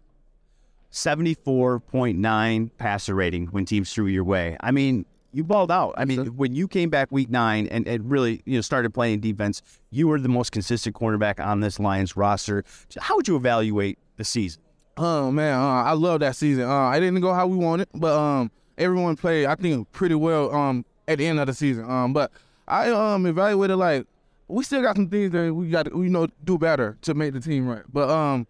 74.9 0.92 2.70
passer 2.78 3.14
rating 3.14 3.46
when 3.48 3.64
teams 3.64 3.92
threw 3.92 4.06
your 4.06 4.24
way. 4.24 4.56
I 4.60 4.70
mean, 4.70 5.04
you 5.32 5.42
balled 5.42 5.72
out. 5.72 5.94
I 5.96 6.04
mean, 6.04 6.36
when 6.36 6.54
you 6.54 6.68
came 6.68 6.90
back 6.90 7.10
week 7.10 7.28
nine 7.28 7.66
and, 7.66 7.86
and 7.88 8.08
really 8.08 8.40
you 8.44 8.56
know 8.56 8.60
started 8.60 8.94
playing 8.94 9.20
defense, 9.20 9.62
you 9.90 10.06
were 10.06 10.20
the 10.20 10.28
most 10.28 10.52
consistent 10.52 10.94
cornerback 10.94 11.44
on 11.44 11.60
this 11.60 11.80
Lions 11.80 12.16
roster. 12.16 12.64
How 12.98 13.16
would 13.16 13.26
you 13.26 13.34
evaluate 13.34 13.98
the 14.16 14.24
season? 14.24 14.62
Oh 14.96 15.32
man, 15.32 15.58
uh, 15.58 15.82
I 15.82 15.92
love 15.92 16.20
that 16.20 16.36
season. 16.36 16.64
Uh, 16.64 16.90
it 16.90 17.00
didn't 17.00 17.20
go 17.20 17.34
how 17.34 17.48
we 17.48 17.56
wanted, 17.56 17.88
but 17.94 18.16
um, 18.16 18.52
everyone 18.78 19.16
played 19.16 19.46
I 19.46 19.56
think 19.56 19.90
pretty 19.90 20.14
well 20.14 20.54
um 20.54 20.84
at 21.08 21.18
the 21.18 21.26
end 21.26 21.40
of 21.40 21.48
the 21.48 21.54
season. 21.54 21.90
Um, 21.90 22.12
but 22.12 22.30
I 22.68 22.90
um 22.90 23.26
evaluated 23.26 23.76
like 23.76 24.06
we 24.48 24.62
still 24.64 24.82
got 24.82 24.96
some 24.96 25.08
things 25.08 25.30
that 25.32 25.54
we 25.54 25.68
got 25.70 25.86
to 25.86 26.02
you 26.02 26.08
know 26.10 26.26
do 26.44 26.58
better 26.58 26.96
to 27.02 27.14
make 27.14 27.32
the 27.32 27.40
team 27.40 27.66
right. 27.66 27.82
But 27.92 28.10
um, 28.10 28.46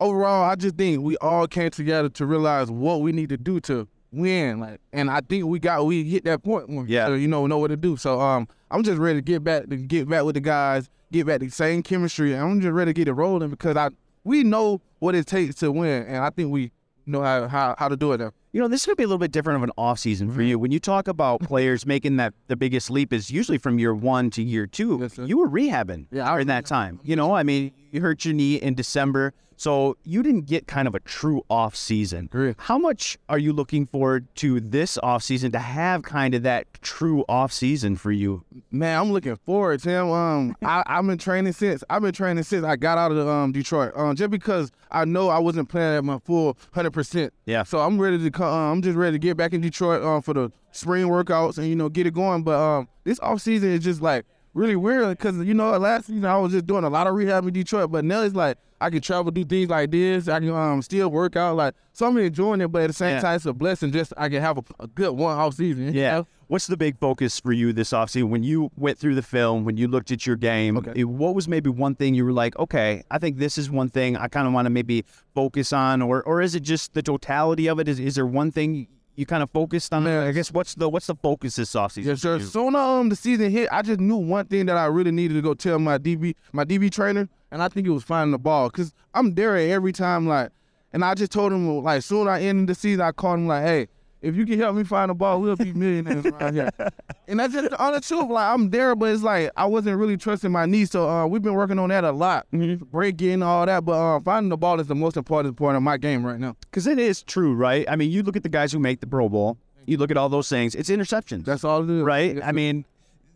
overall, 0.00 0.48
I 0.48 0.54
just 0.54 0.76
think 0.76 1.02
we 1.02 1.16
all 1.18 1.46
came 1.46 1.70
together 1.70 2.08
to 2.10 2.26
realize 2.26 2.70
what 2.70 3.00
we 3.00 3.12
need 3.12 3.28
to 3.30 3.36
do 3.36 3.60
to 3.60 3.88
win. 4.12 4.60
Like, 4.60 4.80
and 4.92 5.10
I 5.10 5.20
think 5.20 5.46
we 5.46 5.58
got 5.58 5.84
we 5.86 6.04
hit 6.04 6.24
that 6.24 6.42
point 6.42 6.68
when 6.68 6.86
Yeah. 6.88 7.06
so, 7.06 7.14
you 7.14 7.28
know 7.28 7.46
know 7.46 7.58
what 7.58 7.68
to 7.68 7.76
do. 7.76 7.96
So 7.96 8.20
um, 8.20 8.48
I'm 8.70 8.82
just 8.82 8.98
ready 8.98 9.18
to 9.18 9.22
get 9.22 9.42
back 9.44 9.68
to 9.68 9.76
get 9.76 10.08
back 10.08 10.24
with 10.24 10.34
the 10.34 10.40
guys, 10.40 10.88
get 11.12 11.26
back 11.26 11.40
the 11.40 11.48
same 11.48 11.82
chemistry. 11.82 12.32
and 12.32 12.42
I'm 12.42 12.60
just 12.60 12.72
ready 12.72 12.90
to 12.90 12.94
get 12.94 13.08
it 13.08 13.12
rolling 13.12 13.50
because 13.50 13.76
I 13.76 13.90
we 14.24 14.42
know 14.42 14.80
what 14.98 15.14
it 15.14 15.26
takes 15.26 15.54
to 15.56 15.70
win, 15.70 16.04
and 16.06 16.16
I 16.24 16.30
think 16.30 16.50
we 16.50 16.72
know 17.06 17.22
how 17.22 17.48
how, 17.48 17.74
how 17.78 17.88
to 17.88 17.96
do 17.96 18.12
it 18.12 18.18
now. 18.20 18.32
You 18.52 18.62
know, 18.62 18.68
this 18.68 18.80
is 18.80 18.86
going 18.86 18.94
to 18.94 19.00
be 19.00 19.02
a 19.04 19.06
little 19.06 19.18
bit 19.18 19.32
different 19.32 19.58
of 19.58 19.62
an 19.64 19.70
off 19.76 19.98
season 19.98 20.28
Mm-hmm. 20.28 20.36
for 20.36 20.42
you. 20.42 20.58
When 20.58 20.70
you 20.70 20.80
talk 20.80 21.08
about 21.08 21.40
players 21.42 21.84
making 21.84 22.16
that 22.16 22.32
the 22.48 22.56
biggest 22.56 22.90
leap 22.90 23.12
is 23.12 23.30
usually 23.30 23.58
from 23.58 23.78
year 23.78 23.94
one 23.94 24.30
to 24.30 24.42
year 24.42 24.66
two. 24.66 24.98
Yes, 25.00 25.18
you 25.18 25.36
were 25.38 25.48
rehabbing 25.48 26.06
Yeah, 26.10 26.26
I 26.28 26.32
during 26.34 26.46
that 26.46 26.64
time. 26.66 26.98
You 27.02 27.16
know, 27.16 27.34
I 27.34 27.42
mean, 27.42 27.72
you 27.96 28.02
hurt 28.02 28.24
your 28.24 28.34
knee 28.34 28.56
in 28.56 28.74
December, 28.74 29.32
so 29.56 29.96
you 30.04 30.22
didn't 30.22 30.42
get 30.42 30.66
kind 30.66 30.86
of 30.86 30.94
a 30.94 31.00
true 31.00 31.42
off 31.48 31.74
season. 31.74 32.28
Correct. 32.28 32.60
How 32.60 32.78
much 32.78 33.16
are 33.28 33.38
you 33.38 33.52
looking 33.52 33.86
forward 33.86 34.26
to 34.36 34.60
this 34.60 34.98
off 35.02 35.22
season 35.22 35.50
to 35.52 35.58
have 35.58 36.02
kind 36.02 36.34
of 36.34 36.42
that 36.42 36.66
true 36.82 37.24
off 37.28 37.52
season 37.52 37.96
for 37.96 38.12
you? 38.12 38.44
Man, 38.70 38.98
I'm 39.00 39.12
looking 39.12 39.36
forward 39.36 39.80
to 39.82 39.88
him. 39.88 40.10
Um, 40.10 40.56
I, 40.62 40.82
I've 40.86 41.06
been 41.06 41.18
training 41.18 41.54
since 41.54 41.82
I've 41.88 42.02
been 42.02 42.12
training 42.12 42.44
since 42.44 42.64
I 42.64 42.76
got 42.76 42.98
out 42.98 43.12
of 43.12 43.26
um 43.26 43.52
Detroit. 43.52 43.92
Um, 43.96 44.14
just 44.14 44.30
because 44.30 44.70
I 44.90 45.06
know 45.06 45.30
I 45.30 45.38
wasn't 45.38 45.68
playing 45.70 45.96
at 45.96 46.04
my 46.04 46.18
full 46.18 46.56
hundred 46.72 46.92
percent. 46.92 47.32
Yeah. 47.46 47.62
So 47.62 47.78
I'm 47.78 47.98
ready 47.98 48.18
to 48.18 48.30
come. 48.30 48.46
Um, 48.46 48.72
I'm 48.72 48.82
just 48.82 48.96
ready 48.96 49.14
to 49.14 49.18
get 49.18 49.36
back 49.38 49.54
in 49.54 49.62
Detroit 49.62 50.02
um 50.02 50.20
for 50.20 50.34
the 50.34 50.52
spring 50.72 51.06
workouts 51.06 51.56
and 51.56 51.66
you 51.66 51.76
know 51.76 51.88
get 51.88 52.06
it 52.06 52.12
going. 52.12 52.42
But 52.42 52.60
um, 52.60 52.88
this 53.04 53.18
off 53.20 53.40
season 53.40 53.70
is 53.70 53.82
just 53.82 54.02
like 54.02 54.26
really 54.56 54.74
weird 54.76 55.16
because 55.18 55.36
you 55.38 55.54
know 55.54 55.76
last 55.78 56.06
season 56.06 56.24
I 56.24 56.36
was 56.38 56.52
just 56.52 56.66
doing 56.66 56.82
a 56.84 56.88
lot 56.88 57.06
of 57.06 57.14
rehab 57.14 57.46
in 57.46 57.52
Detroit, 57.52 57.92
but 57.92 58.04
now 58.04 58.22
it's 58.22 58.34
like 58.34 58.56
I 58.80 58.90
can 58.90 59.00
travel, 59.00 59.30
do 59.30 59.44
things 59.44 59.70
like 59.70 59.90
this. 59.90 60.28
I 60.28 60.38
can 60.40 60.50
um 60.50 60.82
still 60.82 61.08
work 61.10 61.36
out. 61.36 61.56
Like 61.56 61.74
so 61.92 62.06
I'm 62.06 62.16
enjoying 62.18 62.60
it, 62.62 62.68
but 62.68 62.82
at 62.82 62.86
the 62.88 62.92
same 62.92 63.10
Yeah. 63.16 63.20
time 63.20 63.36
it's 63.36 63.46
a 63.46 63.52
blessing. 63.52 63.92
Just 63.92 64.12
I 64.16 64.28
can 64.28 64.40
have 64.42 64.58
a, 64.58 64.64
a 64.80 64.86
good 64.86 65.12
one 65.12 65.36
off 65.36 65.54
season. 65.54 65.94
you 65.94 66.02
know? 66.02 66.26
What's 66.48 66.68
the 66.68 66.76
big 66.76 66.96
focus 67.00 67.40
for 67.40 67.52
you 67.52 67.72
this 67.72 67.90
offseason? 67.90 68.28
When 68.28 68.44
you 68.44 68.70
went 68.76 68.98
through 68.98 69.16
the 69.16 69.22
film, 69.22 69.64
when 69.64 69.76
you 69.76 69.88
looked 69.88 70.12
at 70.12 70.26
your 70.28 70.36
game, 70.36 70.76
Okay. 70.76 70.92
eh, 71.00 71.02
what 71.02 71.34
was 71.34 71.48
maybe 71.48 71.68
one 71.70 71.96
thing 71.96 72.14
you 72.14 72.24
were 72.24 72.32
like, 72.32 72.56
okay, 72.56 73.02
I 73.10 73.18
think 73.18 73.38
this 73.38 73.58
is 73.58 73.68
one 73.68 73.88
thing 73.88 74.16
I 74.16 74.28
kind 74.28 74.46
of 74.46 74.52
want 74.52 74.66
to 74.66 74.70
maybe 74.70 75.04
focus 75.34 75.72
on, 75.72 76.02
or 76.02 76.22
or 76.22 76.40
is 76.40 76.54
it 76.54 76.60
just 76.60 76.94
the 76.94 77.02
totality 77.02 77.66
of 77.68 77.80
it? 77.80 77.88
Is 77.88 77.98
is 77.98 78.14
there 78.14 78.26
one 78.26 78.52
thing 78.52 78.86
you 79.16 79.26
kind 79.26 79.42
of 79.42 79.50
focused 79.50 79.92
on? 79.92 80.04
Man. 80.04 80.26
I 80.26 80.32
guess 80.32 80.52
what's 80.52 80.74
the 80.74 80.88
what's 80.88 81.06
the 81.06 81.14
focus 81.16 81.56
this 81.56 81.72
offseason? 81.72 82.18
Sir. 82.18 82.36
you? 82.36 82.44
Soon 82.44 82.76
um 82.76 83.08
the 83.08 83.16
season 83.16 83.50
hit, 83.50 83.68
I 83.72 83.82
just 83.82 83.98
knew 83.98 84.16
one 84.16 84.46
thing 84.46 84.66
that 84.66 84.76
I 84.76 84.86
really 84.86 85.10
needed 85.10 85.34
to 85.34 85.42
go 85.42 85.54
tell 85.54 85.78
my 85.78 85.98
DB 85.98 86.34
my 86.52 86.64
DB 86.64 86.90
trainer, 86.90 87.28
and 87.50 87.62
I 87.62 87.68
think 87.68 87.86
it 87.86 87.90
was 87.90 88.04
finding 88.04 88.32
the 88.32 88.38
ball, 88.38 88.70
cause 88.70 88.92
I'm 89.14 89.34
there 89.34 89.56
every 89.56 89.92
time 89.92 90.26
like, 90.26 90.50
and 90.92 91.04
I 91.04 91.14
just 91.14 91.32
told 91.32 91.52
him 91.52 91.82
like 91.82 92.02
soon 92.02 92.28
I 92.28 92.42
ended 92.42 92.68
the 92.68 92.74
season, 92.74 93.00
I 93.00 93.12
called 93.12 93.40
him 93.40 93.46
like, 93.48 93.64
hey, 93.64 93.88
if 94.26 94.34
you 94.36 94.44
can 94.44 94.58
help 94.58 94.74
me 94.74 94.82
find 94.82 95.10
the 95.10 95.14
ball, 95.14 95.40
we'll 95.40 95.56
be 95.56 95.72
millionaires 95.72 96.26
around 96.26 96.54
here. 96.54 96.70
And 97.28 97.40
that's 97.40 97.52
just 97.52 97.70
the 97.70 97.82
honest 97.82 98.06
truth. 98.06 98.30
Like 98.30 98.54
I'm 98.54 98.70
there, 98.70 98.94
but 98.94 99.10
it's 99.10 99.22
like 99.24 99.50
I 99.56 99.66
wasn't 99.66 99.98
really 99.98 100.16
trusting 100.16 100.52
my 100.52 100.64
knee, 100.64 100.84
so 100.84 101.08
uh, 101.08 101.26
we've 101.26 101.42
been 101.42 101.54
working 101.54 101.76
on 101.76 101.88
that 101.88 102.04
a 102.04 102.12
lot, 102.12 102.46
breaking 102.52 103.42
all 103.42 103.66
that. 103.66 103.84
But 103.84 103.92
uh, 103.92 104.20
finding 104.20 104.48
the 104.48 104.56
ball 104.56 104.78
is 104.78 104.86
the 104.86 104.94
most 104.94 105.16
important 105.16 105.56
part 105.56 105.74
of 105.74 105.82
my 105.82 105.96
game 105.96 106.24
right 106.24 106.38
now. 106.38 106.54
Because 106.60 106.86
it 106.86 107.00
is 107.00 107.24
true, 107.24 107.54
right? 107.54 107.84
I 107.88 107.96
mean, 107.96 108.12
you 108.12 108.22
look 108.22 108.36
at 108.36 108.44
the 108.44 108.48
guys 108.48 108.70
who 108.70 108.78
make 108.78 109.00
the 109.00 109.08
Pro 109.08 109.28
Bowl, 109.28 109.58
you 109.86 109.96
look 109.96 110.12
at 110.12 110.16
all 110.16 110.28
those 110.28 110.48
things, 110.48 110.76
it's 110.76 110.88
interceptions. 110.88 111.44
That's 111.44 111.64
all 111.64 111.82
it 111.82 111.90
is. 111.90 112.02
right? 112.02 112.38
I 112.44 112.52
mean, 112.52 112.84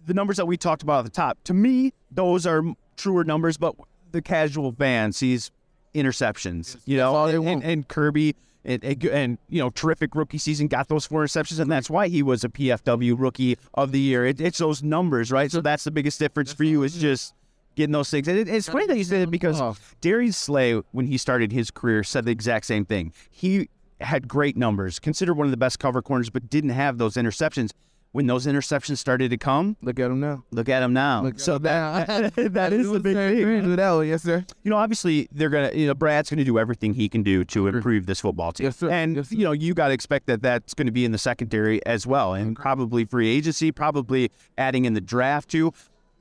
the 0.07 0.15
numbers 0.15 0.37
that 0.37 0.47
we 0.47 0.57
talked 0.57 0.83
about 0.85 1.01
at 1.01 1.05
the 1.07 1.11
top, 1.11 1.39
to 1.45 1.55
me, 1.55 1.93
those 2.13 2.47
are 2.47 2.63
truer 2.97 3.25
numbers, 3.25 3.57
but 3.57 3.75
the 4.13 4.23
casual 4.23 4.71
fan 4.71 5.13
sees 5.13 5.51
interceptions, 5.95 6.77
you 6.85 6.97
know, 6.97 7.15
all 7.15 7.27
and, 7.27 7.47
and, 7.49 7.65
and 7.65 7.89
Kerby. 7.89 8.35
And, 8.65 8.85
and, 8.85 9.05
and, 9.07 9.39
you 9.49 9.61
know, 9.61 9.71
terrific 9.71 10.15
rookie 10.15 10.39
season, 10.39 10.69
got 10.69 10.89
those 10.89 11.07
four 11.07 11.25
interceptions, 11.25 11.61
and 11.61 11.71
that's 11.71 11.89
why 11.89 12.09
he 12.09 12.23
was 12.23 12.45
a 12.45 12.49
PFW 12.49 13.15
rookie 13.19 13.57
of 13.75 13.93
the 13.93 14.01
year. 14.01 14.27
It, 14.27 14.41
it's 14.41 14.59
those 14.59 14.83
numbers, 14.83 15.33
right? 15.33 15.51
So 15.51 15.61
that's 15.61 15.85
the 15.85 15.91
biggest 15.91 16.19
difference 16.19 16.53
for 16.53 16.65
you 16.65 16.83
is 16.83 16.97
just 16.97 17.35
getting 17.75 17.93
those 17.93 18.11
things. 18.11 18.29
And 18.29 18.39
it, 18.39 18.49
it's 18.49 18.69
funny 18.69 18.87
that 18.87 18.99
you 18.99 19.05
said 19.05 19.23
it 19.23 19.31
because. 19.31 19.61
Darius 20.01 20.37
Slay, 20.37 20.75
when 20.93 21.07
he 21.07 21.17
started 21.17 21.53
his 21.53 21.71
career, 21.71 22.05
said 22.05 22.27
the 22.27 22.33
exact 22.33 22.67
same 22.67 22.85
thing. 22.85 23.13
He 23.31 23.69
had 24.01 24.29
great 24.29 24.57
numbers, 24.57 24.99
considered 24.99 25.35
one 25.35 25.47
of 25.47 25.51
the 25.51 25.57
best 25.57 25.79
cover 25.79 26.03
corners, 26.03 26.31
but 26.31 26.49
didn't 26.49 26.71
have 26.71 26.99
those 26.99 27.15
interceptions. 27.15 27.71
When 28.13 28.27
those 28.27 28.45
interceptions 28.47 28.99
started 28.99 29.31
to 29.31 29.37
come, 29.37 29.77
Look 29.83 30.01
at 30.01 30.11
him 30.11 30.19
now. 30.19 30.43
look 30.51 30.69
at 30.69 30.83
him 30.83 30.93
now. 30.93 31.23
Look 31.23 31.39
so 31.39 31.55
at 31.57 31.63
that, 31.63 32.35
that 32.55 32.73
is 32.73 32.91
the 32.91 32.99
big 32.99 33.15
thing. 33.15 33.63
Do 33.63 33.77
that 33.77 34.01
yes, 34.01 34.25
sir. 34.25 34.45
You 34.65 34.71
know, 34.71 34.79
obviously 34.79 35.29
they're 35.31 35.49
gonna. 35.49 35.71
You 35.73 35.87
know, 35.87 35.95
Brad's 35.95 36.29
gonna 36.29 36.45
do 36.45 36.59
everything 36.59 36.95
he 36.95 37.09
can 37.09 37.23
do 37.23 37.45
to 37.45 37.69
improve 37.69 38.07
this 38.07 38.21
football 38.21 38.51
team. 38.51 38.65
Yes, 38.65 38.77
sir. 38.79 38.91
And 38.91 39.15
Yes, 39.17 39.29
sir. 39.29 39.37
you 39.37 39.45
know, 39.45 39.53
you 39.53 39.75
got 39.75 39.89
to 39.89 39.95
expect 39.95 40.27
that 40.27 40.43
that's 40.43 40.75
going 40.75 40.87
to 40.87 40.93
be 40.93 41.05
in 41.05 41.13
the 41.13 41.19
secondary 41.19 41.85
as 41.87 42.05
well, 42.05 42.35
and 42.35 42.57
probably 42.57 43.05
free 43.05 43.29
agency, 43.29 43.71
probably 43.71 44.33
adding 44.59 44.87
in 44.87 44.95
the 44.95 45.01
draft 45.01 45.49
too. 45.49 45.73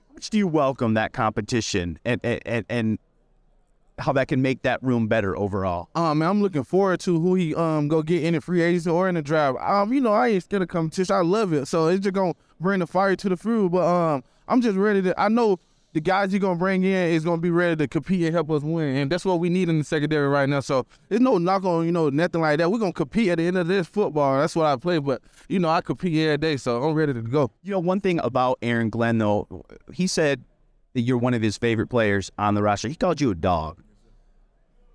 How 0.10 0.14
much 0.14 0.30
do 0.30 0.38
you 0.38 0.48
welcome 0.48 0.94
that 0.94 1.12
competition, 1.14 1.98
and 2.06 2.22
and 2.24 2.40
and, 2.46 2.66
and 2.70 3.00
how 4.00 4.14
that 4.14 4.28
can 4.28 4.42
make 4.42 4.62
that 4.64 4.82
room 4.84 5.08
better 5.08 5.38
overall? 5.38 5.90
Um, 5.96 6.20
man, 6.20 6.30
I'm 6.30 6.42
looking 6.42 6.64
forward 6.64 7.00
to 7.02 7.20
who 7.20 7.36
he 7.36 7.56
um 7.56 7.88
go 7.88 8.02
get 8.02 8.24
in 8.24 8.34
the 8.34 8.42
free 8.42 8.62
agency 8.62 8.90
or 8.90 9.10
in 9.10 9.16
the 9.16 9.22
draft. 9.22 9.58
Um, 9.62 9.94
you 9.94 10.02
know, 10.02 10.14
I 10.14 10.30
ain't 10.30 10.44
scared 10.44 10.64
of 10.64 10.70
competition. 10.70 11.16
I 11.16 11.22
love 11.22 11.54
it. 11.54 11.68
So 11.68 11.88
it's 11.88 12.04
just 12.04 12.14
gonna 12.14 12.34
bring 12.60 12.80
the 12.80 12.88
fire 12.88 13.16
to 13.16 13.30
the 13.30 13.38
fuel. 13.38 13.70
But 13.70 13.86
um, 13.86 14.24
I'm 14.48 14.62
just 14.62 14.78
ready 14.78 15.02
to. 15.04 15.20
I 15.20 15.30
know 15.30 15.60
the 15.94 16.02
guys 16.02 16.32
you're 16.32 16.40
gonna 16.40 16.56
bring 16.58 16.84
in 16.84 17.10
is 17.10 17.24
gonna 17.24 17.42
be 17.42 17.50
ready 17.50 17.76
to 17.76 17.88
compete 17.88 18.24
and 18.24 18.34
help 18.34 18.52
us 18.52 18.62
win, 18.62 18.96
and 18.96 19.12
that's 19.12 19.26
what 19.26 19.40
we 19.40 19.50
need 19.50 19.70
in 19.70 19.80
the 19.80 19.84
secondary 19.84 20.28
right 20.28 20.48
now. 20.48 20.60
So 20.60 20.86
there's 21.08 21.22
no 21.22 21.38
knock 21.38 21.64
on 21.64 21.86
you 21.86 21.92
know 21.92 22.10
nothing 22.10 22.42
like 22.42 22.60
that. 22.60 22.72
We're 22.72 22.80
gonna 22.80 22.94
compete 22.94 23.30
at 23.30 23.38
the 23.38 23.48
end 23.48 23.58
of 23.58 23.68
this 23.68 23.88
football. 23.88 24.40
That's 24.40 24.56
what 24.56 24.68
I 24.68 24.76
play. 24.76 25.00
But 25.00 25.22
you 25.48 25.60
know, 25.60 25.70
I 25.70 25.82
compete 25.82 26.18
every 26.18 26.38
day, 26.38 26.58
so 26.58 26.84
I'm 26.84 26.94
ready 26.94 27.14
to 27.14 27.22
go. 27.22 27.52
You 27.64 27.72
know, 27.72 27.80
one 27.80 28.02
thing 28.02 28.20
about 28.20 28.60
Aaron 28.62 28.90
Glenn 28.90 29.18
though, 29.18 29.66
he 29.92 30.08
said 30.08 30.44
that 30.94 31.02
you're 31.02 31.18
one 31.18 31.34
of 31.34 31.42
his 31.42 31.58
favorite 31.58 31.88
players 31.88 32.32
on 32.38 32.56
the 32.56 32.62
roster. 32.62 32.88
He 32.88 32.96
called 32.96 33.22
you 33.22 33.32
a 33.32 33.36
dog. 33.36 33.82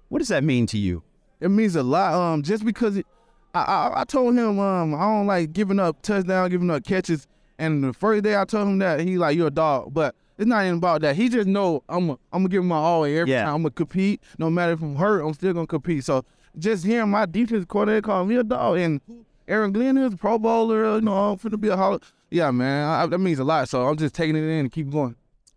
What 0.09 0.19
does 0.21 0.29
that 0.29 0.45
mean 0.45 0.67
to 0.67 0.79
you? 0.79 1.03
It 1.41 1.49
means 1.51 1.77
a 1.77 1.83
lot. 1.83 2.15
Um, 2.15 2.43
just 2.43 2.65
because 2.65 2.97
it, 2.97 3.07
I, 3.55 3.61
I 3.63 4.01
I 4.01 4.05
told 4.05 4.35
him 4.35 4.59
um 4.59 4.95
I 4.95 5.01
don't 5.01 5.27
like 5.27 5.53
giving 5.53 5.79
up 5.79 6.01
touchdown, 6.03 6.51
giving 6.51 6.71
up 6.71 6.85
catches. 6.85 7.27
And 7.59 7.85
the 7.85 7.93
first 7.93 8.25
day 8.25 8.37
I 8.37 8.45
told 8.45 8.69
him 8.69 8.79
that 8.81 9.01
he 9.01 9.17
like 9.19 9.37
you're 9.37 9.49
a 9.49 9.51
dog, 9.51 9.93
but 9.95 10.15
it's 10.39 10.47
not 10.49 10.65
even 10.65 10.79
about 10.79 11.03
that. 11.03 11.15
He 11.17 11.29
just 11.29 11.47
know 11.47 11.83
I'm 11.89 12.11
a, 12.11 12.13
I'm 12.33 12.41
gonna 12.43 12.49
give 12.49 12.61
him 12.63 12.69
my 12.69 12.77
all 12.77 13.05
every 13.05 13.31
Yeah. 13.31 13.45
time. 13.45 13.55
I'm 13.57 13.63
gonna 13.63 13.71
compete, 13.71 14.21
no 14.39 14.51
matter 14.51 14.73
if 14.73 14.83
I'm 14.83 14.97
hurt, 14.97 15.21
I'm 15.25 15.33
still 15.35 15.53
gonna 15.53 15.67
compete. 15.67 16.05
So 16.05 16.25
just 16.59 16.85
hearing 16.85 17.11
my 17.11 17.27
defense 17.27 17.65
coordinator 17.67 18.03
call 18.03 18.25
me 18.25 18.37
a 18.37 18.45
dog, 18.45 18.79
and 18.79 19.01
Aaron 19.47 19.73
Glenn 19.73 19.99
is 19.99 20.15
a 20.15 20.17
Pro 20.17 20.39
Bowler, 20.39 20.97
you 20.97 21.01
know, 21.03 21.13
I'm 21.17 21.37
finna 21.39 21.61
be 21.61 21.69
a 21.69 21.77
Hall. 21.77 22.01
Yeah, 22.31 22.51
man, 22.51 22.89
I, 22.89 23.07
that 23.07 23.19
means 23.19 23.39
a 23.39 23.45
lot. 23.45 23.69
So 23.69 23.87
I'm 23.87 23.97
just 23.97 24.15
taking 24.15 24.35
it 24.37 24.43
in 24.43 24.51
and 24.61 24.73
keep 24.73 24.91
going. 24.91 25.15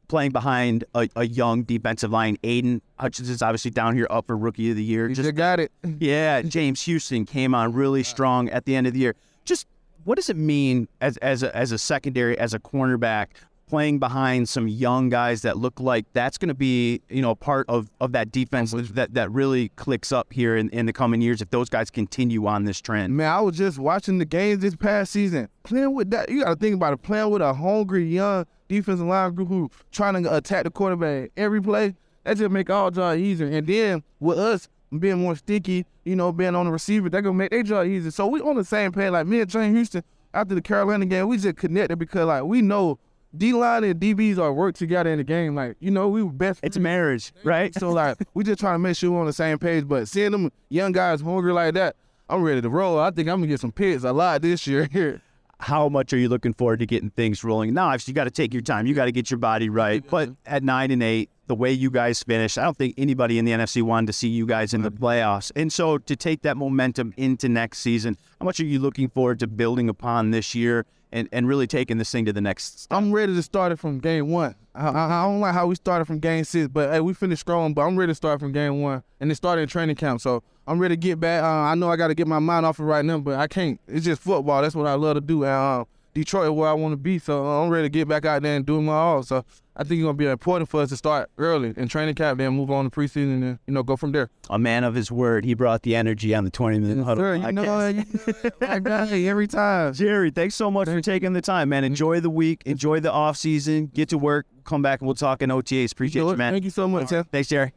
Playing 0.08 0.32
behind 0.32 0.86
a, 0.96 1.10
a 1.18 1.28
young 1.28 1.64
defensive 1.64 2.12
line, 2.12 2.38
Aidan 2.44 2.82
Hutchinson's 2.98 3.42
obviously 3.42 3.72
down 3.72 3.94
here 3.96 4.08
up 4.10 4.28
for 4.28 4.38
Rookie 4.38 4.70
of 4.70 4.78
the 4.78 4.84
Year. 4.84 5.10
Just 5.10 5.36
got 5.36 5.60
it. 5.60 5.72
yeah, 6.00 6.42
James 6.42 6.82
Houston 6.84 7.26
came 7.26 7.54
on 7.54 7.74
really 7.74 8.04
strong 8.04 8.50
at 8.50 8.66
the 8.66 8.76
end 8.76 8.88
of 8.88 8.94
the 8.94 9.00
year. 9.00 9.16
Just 9.44 9.68
what 10.06 10.16
does 10.16 10.30
it 10.30 10.38
mean 10.38 10.88
as 11.02 11.18
as 11.18 11.44
a, 11.44 11.54
as 11.56 11.74
a 11.74 11.78
secondary, 11.78 12.38
as 12.40 12.54
a 12.54 12.60
cornerback, 12.60 13.28
playing 13.68 14.00
behind 14.00 14.48
some 14.48 14.68
young 14.68 15.10
guys 15.10 15.42
that 15.42 15.58
look 15.58 15.80
like 15.80 16.06
that's 16.14 16.38
going 16.38 16.48
to 16.48 16.56
be 16.56 17.02
you 17.10 17.22
know 17.22 17.32
a 17.32 17.36
part 17.36 17.66
of, 17.68 17.92
of 18.00 18.14
that 18.14 18.32
defense 18.32 18.72
that 18.72 19.14
that 19.14 19.32
really 19.32 19.70
clicks 19.70 20.12
up 20.12 20.32
here 20.32 20.56
in, 20.56 20.70
in 20.70 20.86
the 20.86 20.94
coming 20.94 21.22
years 21.22 21.42
if 21.42 21.50
those 21.50 21.70
guys 21.70 21.92
continue 21.92 22.48
on 22.48 22.64
this 22.64 22.80
trend. 22.80 23.16
Man, 23.16 23.32
I 23.32 23.42
was 23.42 23.58
just 23.58 23.78
watching 23.78 24.18
the 24.18 24.26
games 24.26 24.62
this 24.62 24.76
past 24.76 25.12
season. 25.12 25.50
Playing 25.64 25.94
with 25.94 26.10
that, 26.12 26.30
you 26.30 26.44
got 26.44 26.50
to 26.50 26.56
think 26.56 26.76
about 26.76 26.94
it. 26.94 27.02
Playing 27.02 27.30
with 27.30 27.42
a 27.42 27.54
hungry 27.54 28.06
young 28.06 28.46
defensive 28.68 29.06
line 29.06 29.34
group 29.34 29.48
who 29.48 29.70
trying 29.92 30.22
to 30.24 30.36
attack 30.36 30.64
the 30.64 30.72
quarterback 30.72 31.32
every 31.38 31.62
play. 31.62 31.96
That 32.24 32.38
just 32.38 32.52
make 32.52 32.70
our 32.70 32.92
job 32.92 33.18
easier. 33.18 33.48
And 33.48 33.66
then 33.66 34.04
with 34.20 34.38
us 34.38 34.68
being 34.98 35.20
more 35.20 35.36
sticky, 35.36 35.86
you 36.06 36.16
know, 36.16 36.32
being 36.32 36.56
on 36.56 36.66
the 36.66 36.72
receiver, 36.72 37.10
that 37.10 37.22
gonna 37.22 37.34
make 37.34 37.52
their 37.52 37.64
job 37.64 37.88
easier. 37.88 38.12
So 38.12 38.28
we 38.28 38.42
on 38.42 38.56
the 38.56 38.64
same 38.64 38.92
page. 38.92 39.12
Like 39.12 39.28
me 39.28 39.42
and 39.42 39.50
James 39.50 39.76
Houston 39.76 40.04
after 40.34 40.56
the 40.56 40.62
Carolina 40.62 41.06
game, 41.06 41.28
we 41.28 41.38
just 41.38 41.58
connected 41.58 41.98
because 41.98 42.28
like 42.28 42.44
we 42.44 42.62
know 42.62 43.00
D 43.36 43.54
line 43.54 43.84
and 43.84 44.00
DBs 44.00 44.38
are 44.38 44.54
work 44.54 44.76
together 44.76 45.10
in 45.10 45.18
the 45.18 45.24
game. 45.24 45.56
Like 45.56 45.78
you 45.80 45.92
know, 45.92 46.10
we 46.10 46.24
were 46.24 46.32
best. 46.32 46.60
It's 46.64 46.78
marriage, 46.78 47.34
right? 47.44 47.74
So 47.76 47.92
like 47.92 48.18
we 48.34 48.44
just 48.44 48.60
trying 48.60 48.76
to 48.76 48.80
make 48.80 48.96
sure 48.96 49.12
we're 49.12 49.20
on 49.20 49.26
the 49.26 49.34
same 49.34 49.60
page. 49.60 49.88
But 49.88 50.08
seeing 50.08 50.32
them 50.32 50.52
young 50.70 50.92
guys 50.92 51.22
hungry 51.22 51.54
like 51.54 51.74
that, 51.76 51.96
I'm 52.30 52.42
ready 52.42 52.62
to 52.62 52.70
roll. 52.70 53.00
I 53.00 53.12
think 53.12 53.30
I'm 53.30 53.38
gonna 53.40 53.48
get 53.48 53.60
some 53.60 53.72
picks 53.72 54.04
a 54.04 54.14
lot 54.14 54.42
this 54.42 54.68
year 54.68 54.88
here. 54.92 55.22
how 55.60 55.90
much 55.90 56.14
are 56.14 56.18
you 56.18 56.30
looking 56.30 56.54
forward 56.54 56.80
to 56.80 56.86
getting 56.86 57.10
things 57.10 57.44
rolling? 57.44 57.74
Now, 57.74 57.88
obviously, 57.88 58.12
you 58.12 58.16
got 58.16 58.26
to 58.26 58.32
take 58.32 58.54
your 58.54 58.62
time. 58.62 58.86
You 58.86 58.94
got 58.94 59.06
to 59.06 59.12
get 59.12 59.32
your 59.32 59.40
body 59.40 59.70
right. 59.70 60.02
Mm-hmm. 60.02 60.10
But 60.10 60.30
at 60.46 60.64
nine 60.64 60.92
and 60.92 61.02
eight, 61.02 61.30
the 61.48 61.56
way 61.56 61.72
you 61.72 61.90
guys 61.90 62.22
finished, 62.22 62.58
I 62.58 62.64
don't 62.64 62.78
think 62.78 62.96
anybody 62.98 63.40
in 63.40 63.46
the 63.46 63.52
NFC 63.52 63.82
wanted 63.82 64.08
to 64.08 64.14
see 64.14 64.28
you 64.28 64.46
guys 64.46 64.74
in 64.74 64.82
the 64.82 64.92
playoffs. 64.92 65.52
And 65.56 65.72
so 65.72 65.98
to 65.98 66.16
take 66.16 66.42
that 66.44 66.58
momentum 66.58 67.14
into 67.18 67.50
next 67.50 67.80
season, 67.80 68.18
how 68.40 68.46
much 68.46 68.60
are 68.60 68.66
you 68.66 68.80
looking 68.80 69.10
forward 69.10 69.40
to 69.40 69.48
building 69.48 69.90
upon 69.90 70.32
this 70.32 70.54
year 70.54 70.86
and, 71.12 71.30
and 71.32 71.48
really 71.48 71.66
taking 71.66 71.98
this 71.98 72.12
thing 72.12 72.26
to 72.26 72.34
the 72.34 72.42
next? 72.42 72.88
I'm 72.92 73.12
ready 73.12 73.34
to 73.34 73.42
start 73.42 73.72
it 73.72 73.80
from 73.80 74.00
game 74.00 74.30
one. 74.30 74.56
I, 74.76 74.90
I, 74.90 75.22
I 75.22 75.24
don't 75.24 75.40
like 75.40 75.54
how 75.54 75.68
we 75.68 75.76
started 75.76 76.06
from 76.06 76.20
game 76.20 76.44
six, 76.44 76.68
but 76.68 76.92
hey, 76.92 77.00
we 77.00 77.14
finished 77.14 77.42
strong. 77.42 77.74
But 77.74 77.84
I'm 77.84 77.96
ready 77.98 78.12
to 78.12 78.16
start 78.16 78.40
from 78.40 78.52
game 78.52 78.82
one, 78.82 79.04
and 79.20 79.32
it 79.32 79.36
started 79.36 79.64
in 79.64 79.70
training 79.70 79.96
camp. 79.96 80.22
So 80.22 80.44
I'm 80.68 80.80
ready 80.80 80.96
to 80.96 81.00
get 81.00 81.20
back. 81.20 81.44
Uh, 81.44 81.48
I 81.48 81.76
know 81.76 81.90
I 81.90 81.96
got 81.96 82.08
to 82.10 82.16
get 82.16 82.28
my 82.28 82.40
mind 82.40 82.66
off 82.66 82.80
it 82.80 82.84
right 82.84 83.04
now, 83.04 83.20
but 83.20 83.36
I 83.40 83.48
can't. 83.48 83.80
It's 83.88 84.06
just 84.06 84.22
football. 84.22 84.62
That's 84.62 84.76
what 84.76 84.86
I 84.86 84.94
love 84.94 85.16
to 85.16 85.22
do. 85.22 85.44
And, 85.44 85.52
uh, 85.52 85.86
Detroit 86.14 86.46
is 86.46 86.52
where 86.52 86.68
I 86.68 86.74
want 86.74 86.94
to 86.94 86.98
be, 86.98 87.20
so 87.20 87.46
I'm 87.46 87.70
ready 87.70 87.86
to 87.86 87.90
get 87.90 88.08
back 88.08 88.26
out 88.26 88.42
there 88.42 88.56
and 88.56 88.66
do 88.66 88.82
my 88.82 88.92
all. 88.94 89.22
So 89.22 89.46
I 89.76 89.84
think 89.84 90.00
it's 90.00 90.04
gonna 90.04 90.16
be 90.16 90.26
important 90.26 90.68
for 90.68 90.82
us 90.82 90.90
to 90.90 90.98
start 90.98 91.30
early 91.38 91.76
in 91.78 91.88
training 91.88 92.16
camp, 92.16 92.40
then 92.40 92.54
move 92.54 92.72
on 92.72 92.90
to 92.90 92.90
preseason, 92.90 93.44
and 93.44 93.60
you 93.68 93.74
know 93.76 93.84
go 93.84 93.96
from 93.96 94.14
there. 94.14 94.32
A 94.50 94.58
man 94.58 94.84
of 94.84 94.96
his 94.96 95.12
word. 95.12 95.46
He 95.46 95.54
brought 95.54 95.84
the 95.84 95.96
energy 95.96 96.34
on 96.34 96.44
the 96.44 96.50
Twentyman 96.50 97.04
huddle. 97.04 97.22
Sir, 97.22 97.36
you 97.36 97.52
know, 97.52 97.64
podcast. 97.64 98.44
you 98.44 98.52
know, 98.60 98.68
I 98.68 98.80
got 98.80 99.12
every 99.12 99.46
time. 99.46 99.94
Jerry, 99.94 100.32
thanks 100.32 100.56
so 100.56 100.72
much 100.72 100.88
for 100.88 101.00
taking 101.02 101.34
the 101.34 101.42
time, 101.42 101.70
man. 101.70 101.84
Enjoy 101.84 102.20
the 102.20 102.32
week. 102.32 102.64
Enjoy 102.66 103.00
the 103.00 103.12
off 103.12 103.38
season. 103.38 103.92
Get 103.94 104.10
to 104.10 104.18
work. 104.18 104.48
Come 104.64 104.82
back 104.82 105.02
and 105.02 105.08
we'll 105.08 105.14
talk 105.16 105.44
in 105.44 105.52
OTAs. 105.52 105.92
Appreciate 105.92 106.24
you, 106.24 106.36
man. 106.36 106.52
Thank 106.54 106.64
you 106.64 106.72
so 106.72 106.88
much. 106.88 107.10
Tim. 107.10 107.26
Thanks, 107.26 107.48
Jerry. 107.48 107.74